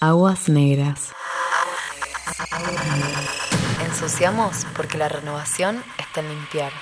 [0.00, 1.12] Aguas negras.
[3.84, 6.72] Ensuciamos porque la renovación está en limpiar.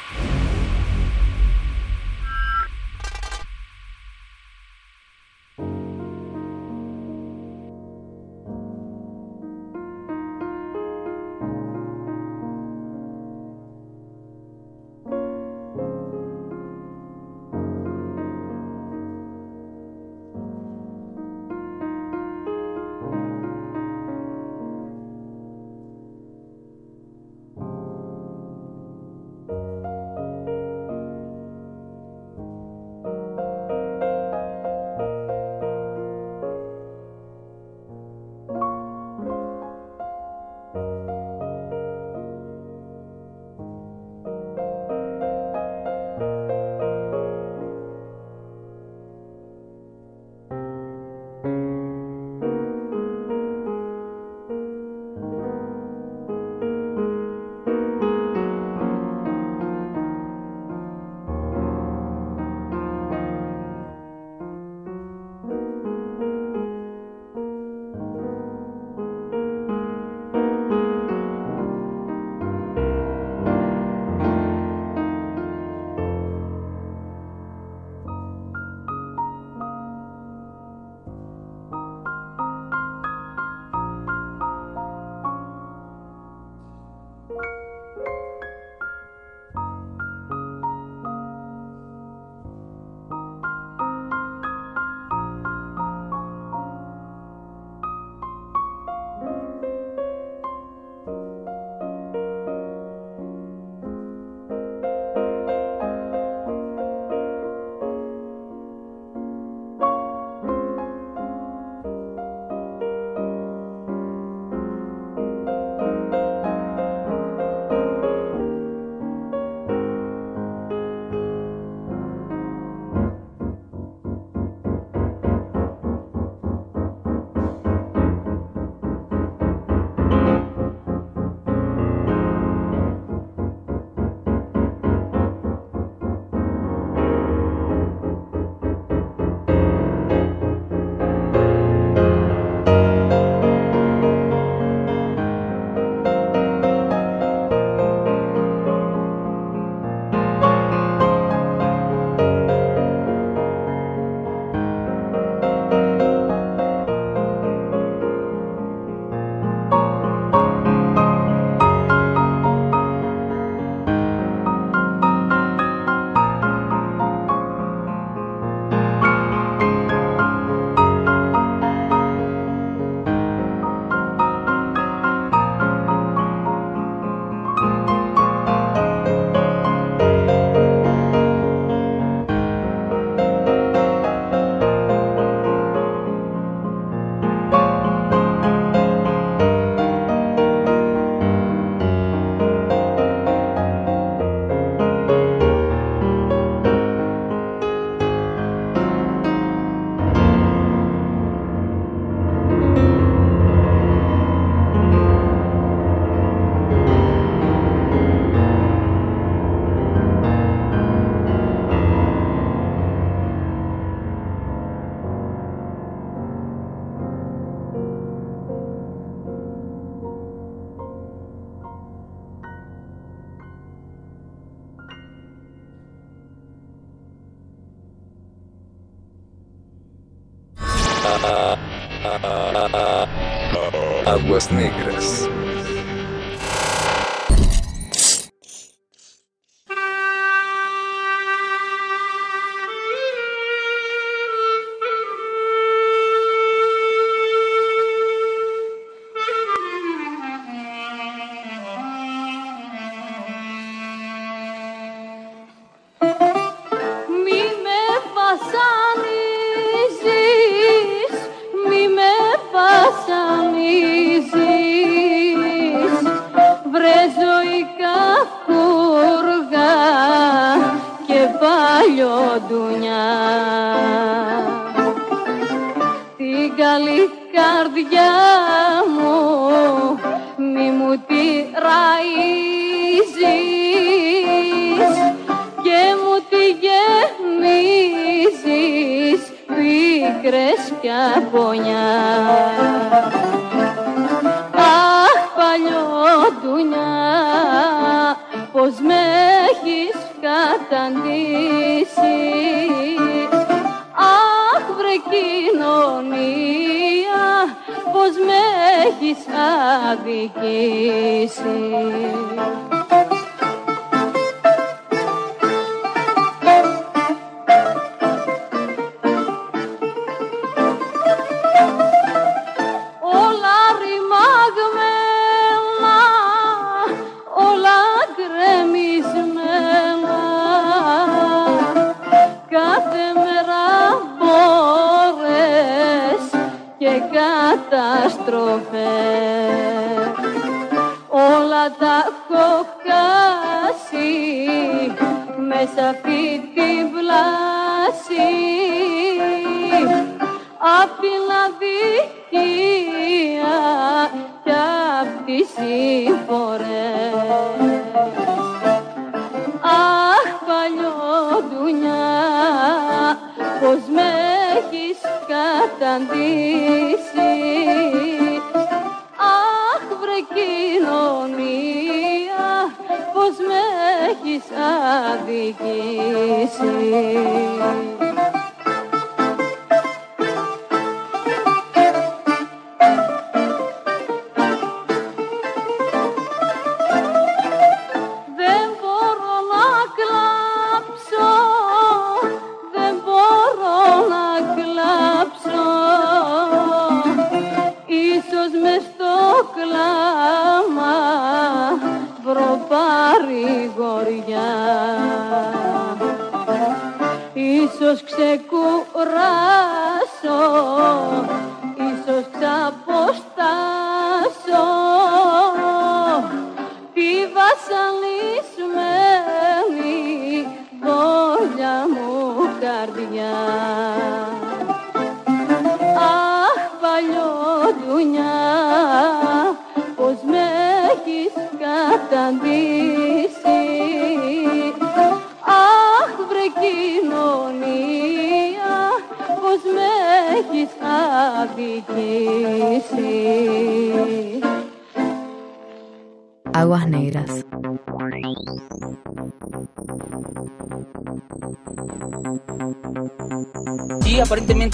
[309.94, 311.34] αδικήσεις.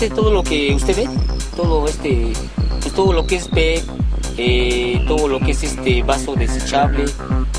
[0.09, 1.09] Todo lo que usted ve,
[1.55, 2.33] todo este,
[2.81, 3.85] pues todo lo que es PET,
[4.39, 7.05] eh, todo lo que es este vaso desechable,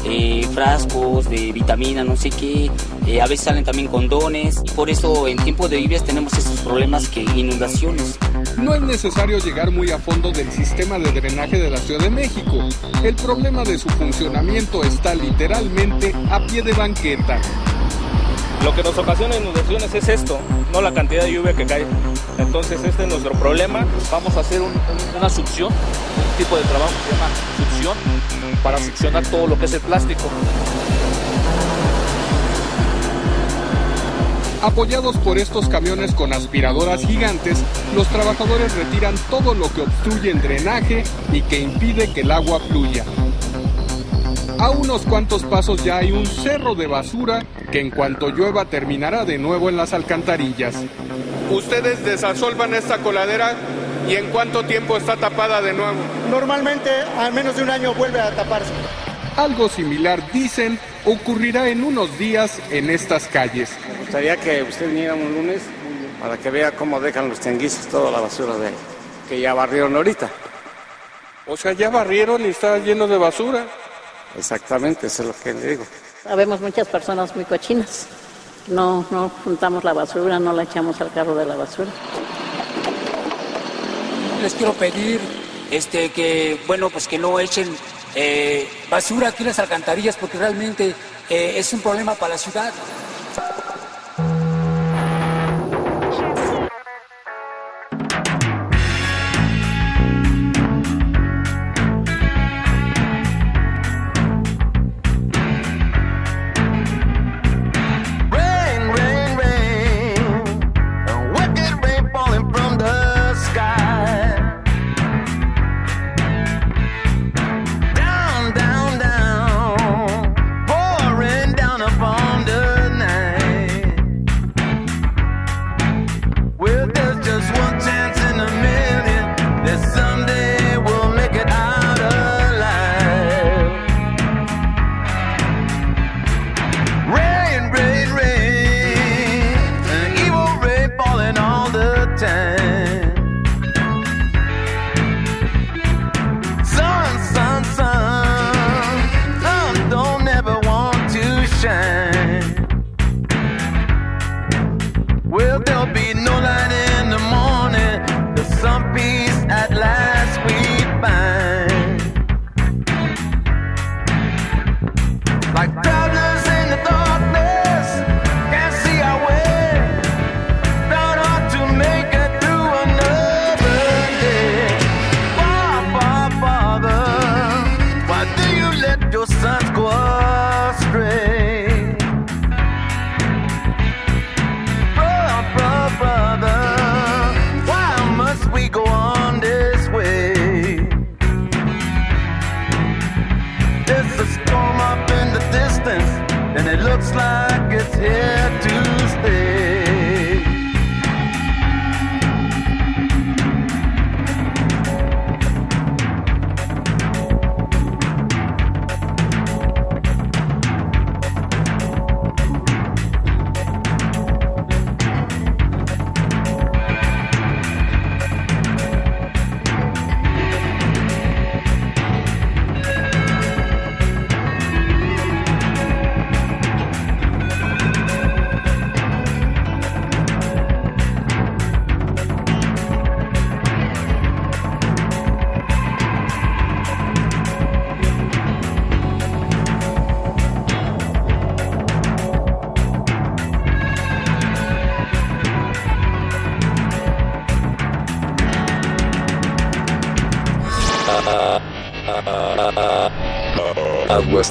[0.06, 2.72] eh, frascos de vitamina, no sé qué,
[3.06, 6.62] eh, a veces salen también condones, y por eso en tiempo de lluvias tenemos esos
[6.62, 8.18] problemas que inundaciones.
[8.58, 12.10] No es necesario llegar muy a fondo del sistema de drenaje de la Ciudad de
[12.10, 12.58] México.
[13.04, 17.40] El problema de su funcionamiento está literalmente a pie de banqueta.
[18.64, 20.40] Lo que nos ocasiona inundaciones es esto,
[20.72, 21.86] no la cantidad de lluvia que cae.
[22.42, 23.86] Entonces este es nuestro problema.
[24.12, 27.98] Vamos a hacer un- un- una succión, un tipo de trabajo que se llama succión,
[28.64, 30.24] para succionar todo lo que es el plástico.
[34.62, 37.58] Apoyados por estos camiones con aspiradoras gigantes,
[37.96, 41.04] los trabajadores retiran todo lo que obstruye el drenaje
[41.34, 43.04] y que impide que el agua fluya.
[44.60, 49.26] A unos cuantos pasos ya hay un cerro de basura que en cuanto llueva terminará
[49.26, 50.76] de nuevo en las alcantarillas.
[51.52, 53.56] Ustedes desasolvan esta coladera
[54.08, 56.00] y en cuánto tiempo está tapada de nuevo.
[56.30, 58.72] Normalmente, al menos de un año vuelve a taparse.
[59.36, 63.70] Algo similar, dicen, ocurrirá en unos días en estas calles.
[63.90, 65.62] Me gustaría que usted viniera un lunes
[66.22, 68.76] para que vea cómo dejan los tianguises toda la basura de ahí,
[69.28, 70.30] que ya barrieron ahorita.
[71.48, 73.66] O sea, ya barrieron y está lleno de basura.
[74.38, 75.84] Exactamente, eso es lo que le digo.
[76.26, 78.08] Habemos muchas personas muy cochinas.
[78.68, 81.90] No, no juntamos la basura, no la echamos al carro de la basura.
[84.42, 85.20] Les quiero pedir
[85.72, 87.76] este, que, bueno, pues que no echen
[88.16, 90.96] eh, basura aquí en las alcantarillas porque realmente
[91.30, 92.74] eh, es un problema para la ciudad.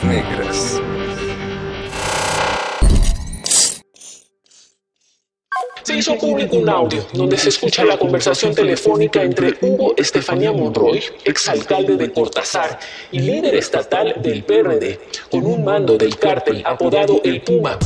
[0.04, 0.80] Negras.
[5.82, 11.02] Se hizo público un audio donde se escucha la conversación telefónica entre Hugo Estefanía Monroy,
[11.24, 12.78] exalcalde de Cortázar
[13.10, 17.76] y líder estatal del PRD, con un mando del cártel apodado El Puma.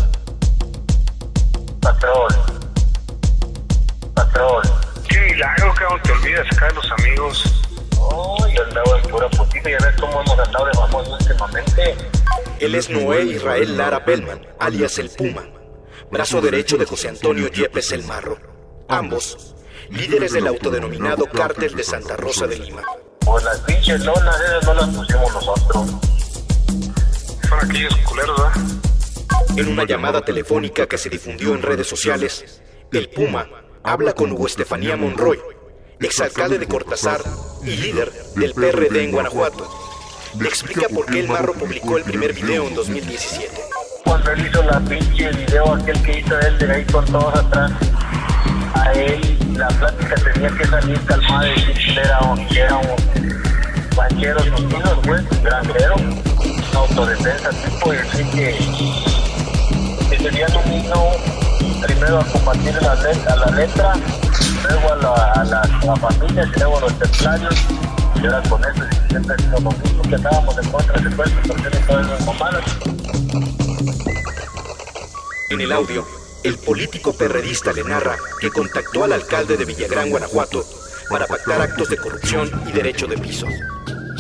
[12.75, 15.45] Él es Noé Israel Lara Bellman, alias El Puma,
[16.11, 18.37] brazo derecho de José Antonio Yepes El Marro.
[18.89, 19.55] Ambos,
[19.91, 22.83] líderes del autodenominado Cártel de Santa Rosa de Lima.
[23.21, 25.91] Pues las pinches lonas esas no las pusimos nosotros.
[27.49, 27.95] Son aquellos.
[29.57, 33.49] En una llamada telefónica que se difundió en redes sociales, El Puma
[33.85, 35.39] habla con Hugo Estefanía Monroy,
[36.01, 37.21] exalcalde de Cortázar
[37.63, 39.84] y líder del PRD en Guanajuato.
[40.39, 43.55] Le explica por qué El Marro publicó el primer video en 2017.
[44.05, 47.71] Cuando él hizo la pinche video, aquel que hizo él de ahí con todos atrás,
[48.75, 52.77] a él la plática tenía que salir calmada y decir que era un, que era
[52.77, 54.41] un banquero
[55.05, 55.95] pues, granjero,
[56.75, 61.11] autodefensa, tipo, y decir que, que tenían un himno
[61.87, 63.93] primero a combatir a la letra,
[64.69, 65.63] luego a la, a la,
[66.57, 67.55] luego a los templarios,
[68.17, 72.65] y ahora con eso, siempre lo mismo que estábamos en contra esas mamadas.
[75.51, 76.07] En el audio,
[76.43, 80.65] el político perredista le narra que contactó al alcalde de Villagrán, Guanajuato,
[81.09, 83.47] para pactar actos de corrupción y derecho de piso.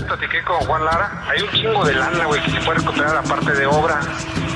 [0.06, 1.24] platiqué con Juan Lara.
[1.28, 4.00] Hay un chingo de lana, güey, que se puede recuperar aparte de obra.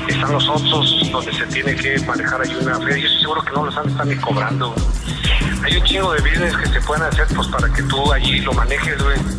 [0.07, 2.97] Están los otros donde se tiene que manejar ahí una feria.
[2.97, 4.75] Yo estoy seguro que no los han están ni cobrando.
[5.65, 8.53] Hay un chingo de business que se pueden hacer pues para que tú allí lo
[8.53, 9.38] manejes, güey.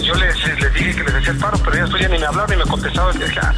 [0.00, 2.64] Yo les, les dije que les hacía el paro, pero ya ni me ni me
[2.64, 3.16] contestaban.
[3.40, 3.54] Ah,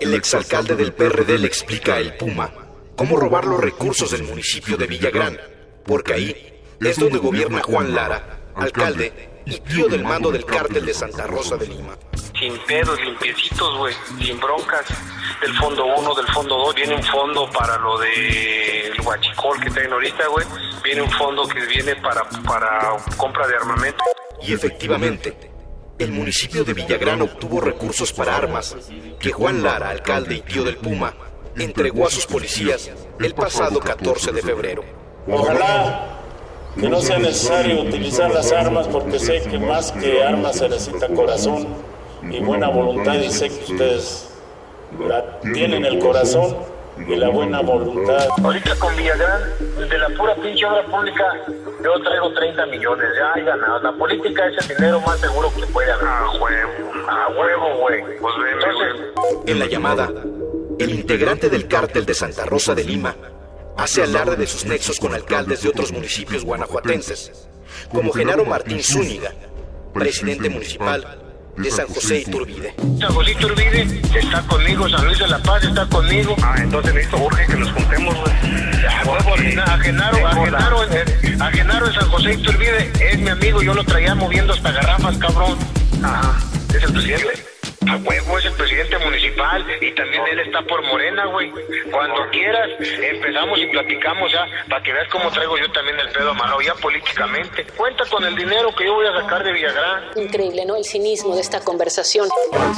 [0.00, 2.50] El exalcalde del PRD le explica a El Puma
[2.96, 5.38] cómo robar los recursos del municipio de Villagrán,
[5.84, 10.92] porque ahí es donde gobierna Juan Lara, alcalde y tío del mando del cártel de
[10.92, 11.96] Santa Rosa de Lima.
[12.38, 14.84] sin pedos, limpiecitos, güey, sin broncas.
[15.40, 19.70] Del fondo 1, del fondo 2, viene un fondo para lo de el huachicol que
[19.70, 20.46] traen ahorita, güey.
[20.82, 24.02] Viene un fondo que viene para, para compra de armamento.
[24.42, 25.47] Y efectivamente,
[25.98, 28.76] el municipio de Villagrán obtuvo recursos para armas
[29.18, 31.14] que Juan Lara, alcalde y tío del Puma,
[31.56, 34.84] entregó a sus policías el pasado 14 de febrero.
[35.26, 36.18] Ojalá
[36.78, 41.08] que no sea necesario utilizar las armas porque sé que más que armas se necesita
[41.08, 41.66] corazón
[42.22, 44.28] y buena voluntad y sé que ustedes
[45.52, 46.56] tienen el corazón
[47.06, 48.28] y la buena voluntad.
[48.42, 49.42] Ahorita con Villagrán,
[49.88, 51.24] de la pura pinche obra pública,
[51.82, 53.80] yo traigo 30 millones, ya hay ganado.
[53.80, 56.06] La política es el dinero más seguro que puede haber.
[56.08, 57.08] A huevo.
[57.08, 58.02] A huevo, güey.
[58.20, 60.10] Pues Entonces, En la llamada,
[60.78, 63.14] el integrante del cártel de Santa Rosa de Lima
[63.76, 67.48] hace alarde de sus nexos con alcaldes de otros municipios guanajuatenses,
[67.92, 69.32] como Genaro Martín Zúñiga,
[69.94, 72.74] presidente municipal de San José Iturbide.
[73.00, 76.36] San José Iturbide está conmigo, San Luis de la Paz está conmigo.
[76.42, 78.32] Ah, entonces necesito urge que nos juntemos, güey.
[78.86, 82.92] A huevo, a Gena- a Genaro, a Genaro, en- a Genaro en San José Iturbide
[83.00, 85.58] es mi amigo, yo lo traía moviendo hasta garrafas, cabrón.
[86.02, 86.38] Ajá,
[86.76, 87.47] ¿es el presidente?
[87.88, 91.50] A huevo, es el presidente municipal y también él está por Morena, güey.
[91.90, 96.30] Cuando quieras, empezamos y platicamos ya, para que veas cómo traigo yo también el pedo
[96.30, 97.64] amarrado ya políticamente.
[97.76, 100.02] Cuenta con el dinero que yo voy a sacar de Villagrán.
[100.16, 100.76] Increíble, ¿no?
[100.76, 102.28] El cinismo de esta conversación.
[102.58, 102.68] Hear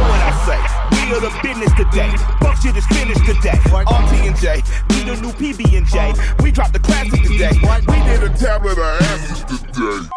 [0.00, 0.58] what I say.
[0.92, 2.10] We are the business today.
[2.40, 3.58] Fuck shit is finished today.
[3.68, 6.14] RT&J, we the new PB&J.
[6.42, 7.52] We dropped the classic today.
[7.86, 10.08] We did a tablet of answers today.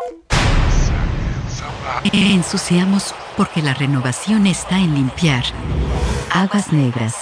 [2.12, 5.44] Ensuciamos porque la renovación está en limpiar.
[6.32, 7.16] Aguas negras.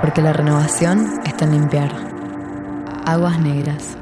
[0.00, 1.92] Porque la renovación está en limpiar.
[3.04, 3.99] Aguas negras.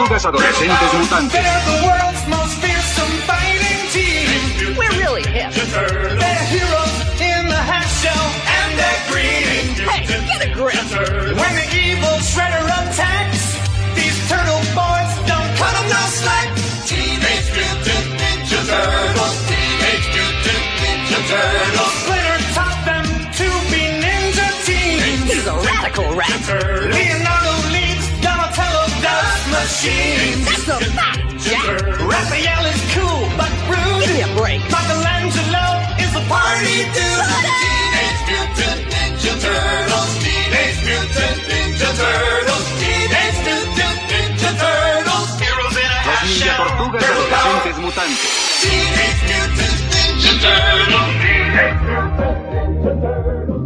[0.00, 1.44] Tortugas Adolescentes Mutantes.
[4.78, 5.52] We're really hip.
[5.52, 9.76] They're heroes in the half shell and they're green.
[9.76, 10.72] Hey, get a grip.
[11.36, 13.60] When the evil shredder attacks,
[13.94, 16.48] these turtle boys don't cut 'em no slack.
[16.88, 19.36] Teenage Mutant Ninja Turtles.
[19.52, 21.92] Teenage Mutant Ninja Turtles.
[22.00, 23.04] Splinter taught them
[23.36, 25.28] to be ninja teens.
[25.28, 26.40] He's a radical rat.
[26.48, 27.49] Leonardo leads Donatello
[29.80, 30.44] does machines.
[30.44, 31.80] That's a fact, Jack.
[32.00, 34.04] Raphael is cool but rude.
[34.04, 34.60] Give me a break.
[34.68, 37.24] Michelangelo is a party dude.
[37.60, 40.12] Teenage Mutant Ninja Turtles.
[40.20, 42.66] Teenage Mutant Ninja Turtles.
[42.80, 45.30] Teenage Mutant Ninja Turtles.
[45.40, 46.64] Heroes in a half shell.
[46.68, 48.60] Adolescentes Mutantes.
[48.60, 51.12] Teenage Mutant Ninja Turtles.
[51.24, 53.59] Teenage Mutant Ninja Turtles.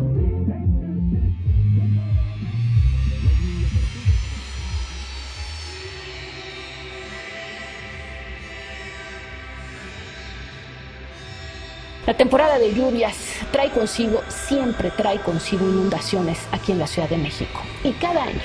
[12.06, 13.16] La temporada de lluvias
[13.50, 17.62] trae consigo, siempre trae consigo inundaciones aquí en la Ciudad de México.
[17.82, 18.42] Y cada año,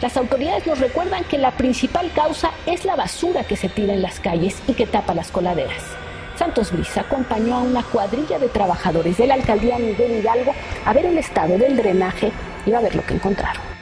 [0.00, 4.02] las autoridades nos recuerdan que la principal causa es la basura que se tira en
[4.02, 5.82] las calles y que tapa las coladeras.
[6.36, 11.06] Santos Brisa acompañó a una cuadrilla de trabajadores de la alcaldía Miguel Hidalgo a ver
[11.06, 12.30] el estado del drenaje
[12.64, 13.79] y a ver lo que encontraron.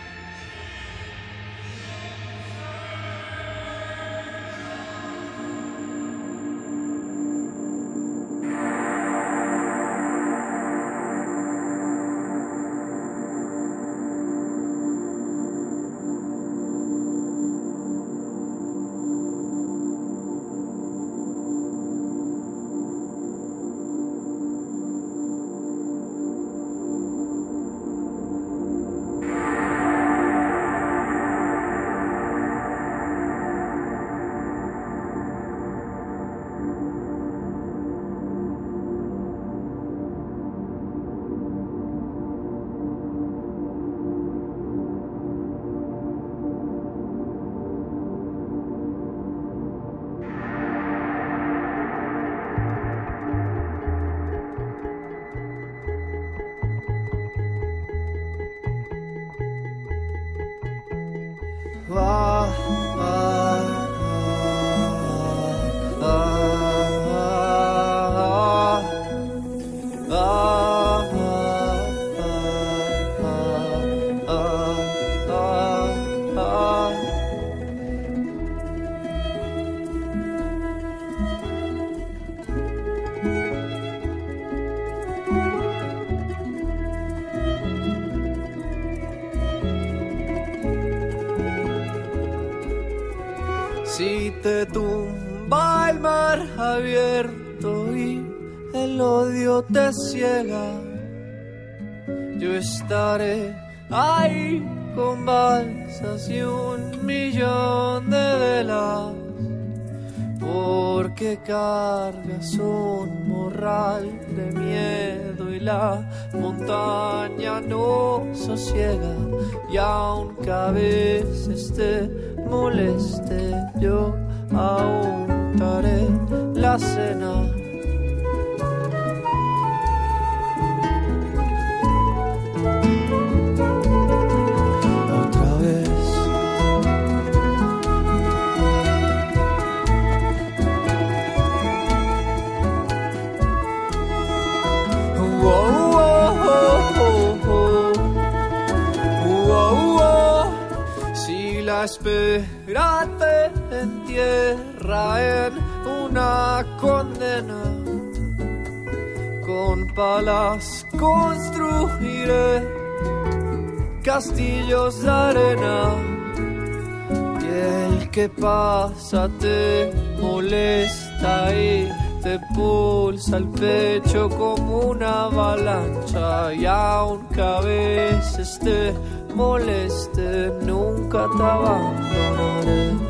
[168.29, 171.89] Que pasa te molesta y
[172.23, 176.53] te pulsa el pecho como una avalancha.
[176.55, 178.95] Y aunque a veces te
[179.35, 183.08] moleste, nunca te abandonaré.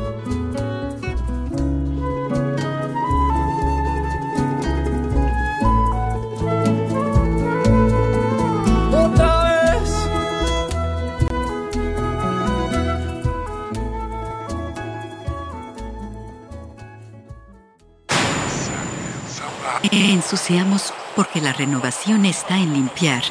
[20.19, 23.23] Ensuciamos porque la renovación está en limpiar.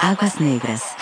[0.00, 0.97] Aguas negras.